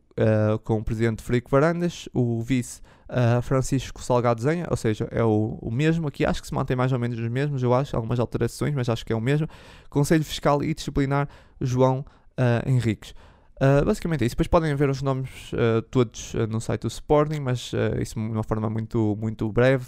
[0.63, 5.59] com o Presidente Frederico Varandas, o Vice uh, Francisco Salgado Zenha, ou seja, é o,
[5.61, 8.19] o mesmo aqui, acho que se mantém mais ou menos os mesmos, eu acho, algumas
[8.19, 9.49] alterações, mas acho que é o mesmo.
[9.89, 11.29] Conselho Fiscal e Disciplinar
[11.61, 12.01] João
[12.39, 13.15] uh, Henriques.
[13.57, 14.35] Uh, basicamente é isso.
[14.35, 18.21] Depois podem ver os nomes uh, todos uh, no site do Sporting, mas isso de
[18.21, 19.87] uma forma muito, muito breve.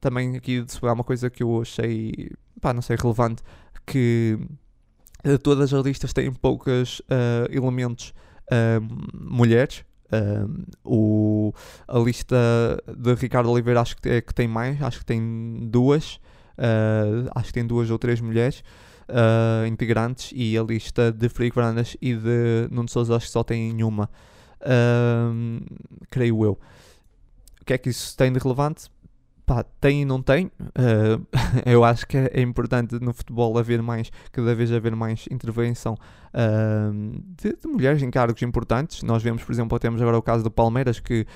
[0.00, 3.42] também aqui de uma coisa que eu achei, pá, não sei, relevante,
[3.86, 4.38] que
[5.42, 7.02] todas as listas têm poucos
[7.50, 8.12] elementos
[9.14, 11.54] mulheres, um, o,
[11.88, 12.36] a lista
[12.86, 16.16] de Ricardo Oliveira acho que, é, que tem mais, acho que tem duas,
[16.58, 18.62] uh, acho que tem duas ou três mulheres
[19.08, 23.42] uh, integrantes e a lista de Frederico Varandas e de Nuno Sousa acho que só
[23.42, 24.10] tem nenhuma,
[24.60, 25.64] uh,
[26.10, 26.58] creio eu.
[27.62, 28.90] O que é que isso tem de relevante?
[29.46, 30.46] Pá, tem e não tem.
[30.46, 31.26] Uh,
[31.66, 37.22] eu acho que é, importante no futebol haver mais, cada vez haver mais intervenção uh,
[37.40, 39.02] de, de, mulheres em cargos importantes.
[39.02, 41.26] Nós vemos, por exemplo, temos agora o caso do Palmeiras, que,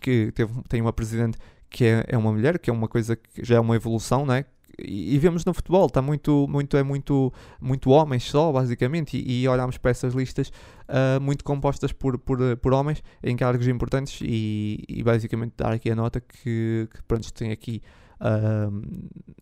[0.00, 1.38] que teve, tem uma presidente
[1.68, 4.44] que é, é uma mulher, que é uma coisa que já é uma evolução, né?
[4.78, 9.48] E, vemos no futebol, está muito, muito, é muito, muito homens só, basicamente, e, e
[9.48, 10.52] olhamos para essas listas
[10.88, 15.90] uh, muito compostas por, por, por homens em cargos importantes e, e basicamente dar aqui
[15.90, 17.80] a nota que, que pronto, tem aqui
[18.20, 18.82] uh,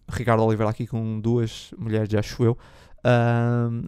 [0.09, 2.52] Ricardo Oliveira aqui com duas mulheres, acho eu.
[3.01, 3.86] Uh,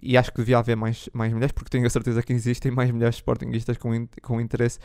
[0.00, 2.90] e acho que devia haver mais, mais mulheres, porque tenho a certeza que existem mais
[2.90, 4.78] mulheres sportinguistas com, in, com interesse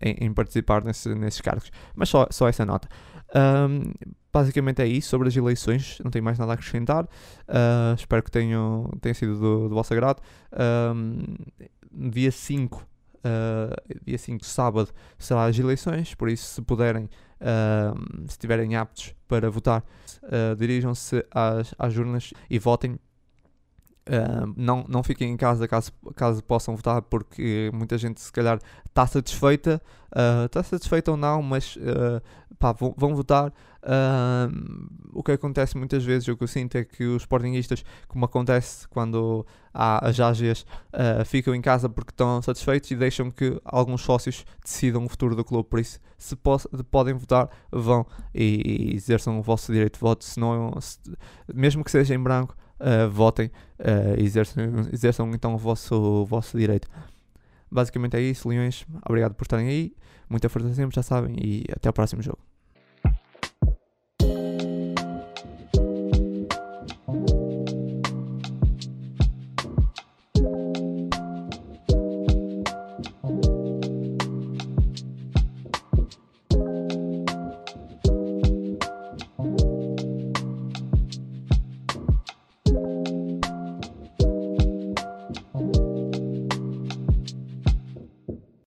[0.00, 1.70] em, em, participar nesse, nesses cargos.
[1.94, 2.88] Mas só, só essa nota.
[3.34, 3.92] Um,
[4.36, 7.04] basicamente é isso sobre as eleições, não tenho mais nada a acrescentar.
[7.04, 10.20] Uh, espero que tenham, tenha sido do, do vosso agrado.
[10.94, 11.22] Um,
[12.10, 12.82] dia 5, uh,
[13.24, 17.04] ah, dia 5, sábado, será as eleições, por isso, se puderem,
[17.40, 19.82] uh, se estiverem aptos para votar,
[20.58, 22.98] dirijam-se às, às urnas e votem.
[24.54, 29.06] não, não fiquem em casa caso, caso possam votar, porque muita gente, se calhar, está
[29.06, 29.80] satisfeita,
[30.44, 31.76] está satisfeita ou não, mas
[32.58, 33.52] pá, vão, vão votar.
[35.12, 38.86] O que acontece muitas vezes, o que eu sinto é que os sportinguistas, como acontece
[38.88, 44.02] quando há as ágias, uh, ficam em casa porque estão satisfeitos e deixam que alguns
[44.02, 45.68] sócios decidam o futuro do clube.
[45.68, 46.58] Por isso, se po
[46.90, 48.04] podem votar, vão
[48.34, 50.24] e, e, exerçam o vosso direito de voto.
[50.24, 50.98] Se não, se,
[51.54, 53.50] mesmo que seja em branco, uh, votem
[54.18, 56.88] e exerçam, exerçam então o vosso, o vosso direito.
[57.70, 58.86] Basicamente é isso, Leões.
[59.08, 59.92] Obrigado por estarem aí.
[60.28, 61.36] Muita força sempre, já sabem.
[61.38, 62.55] E até o próximo jogo.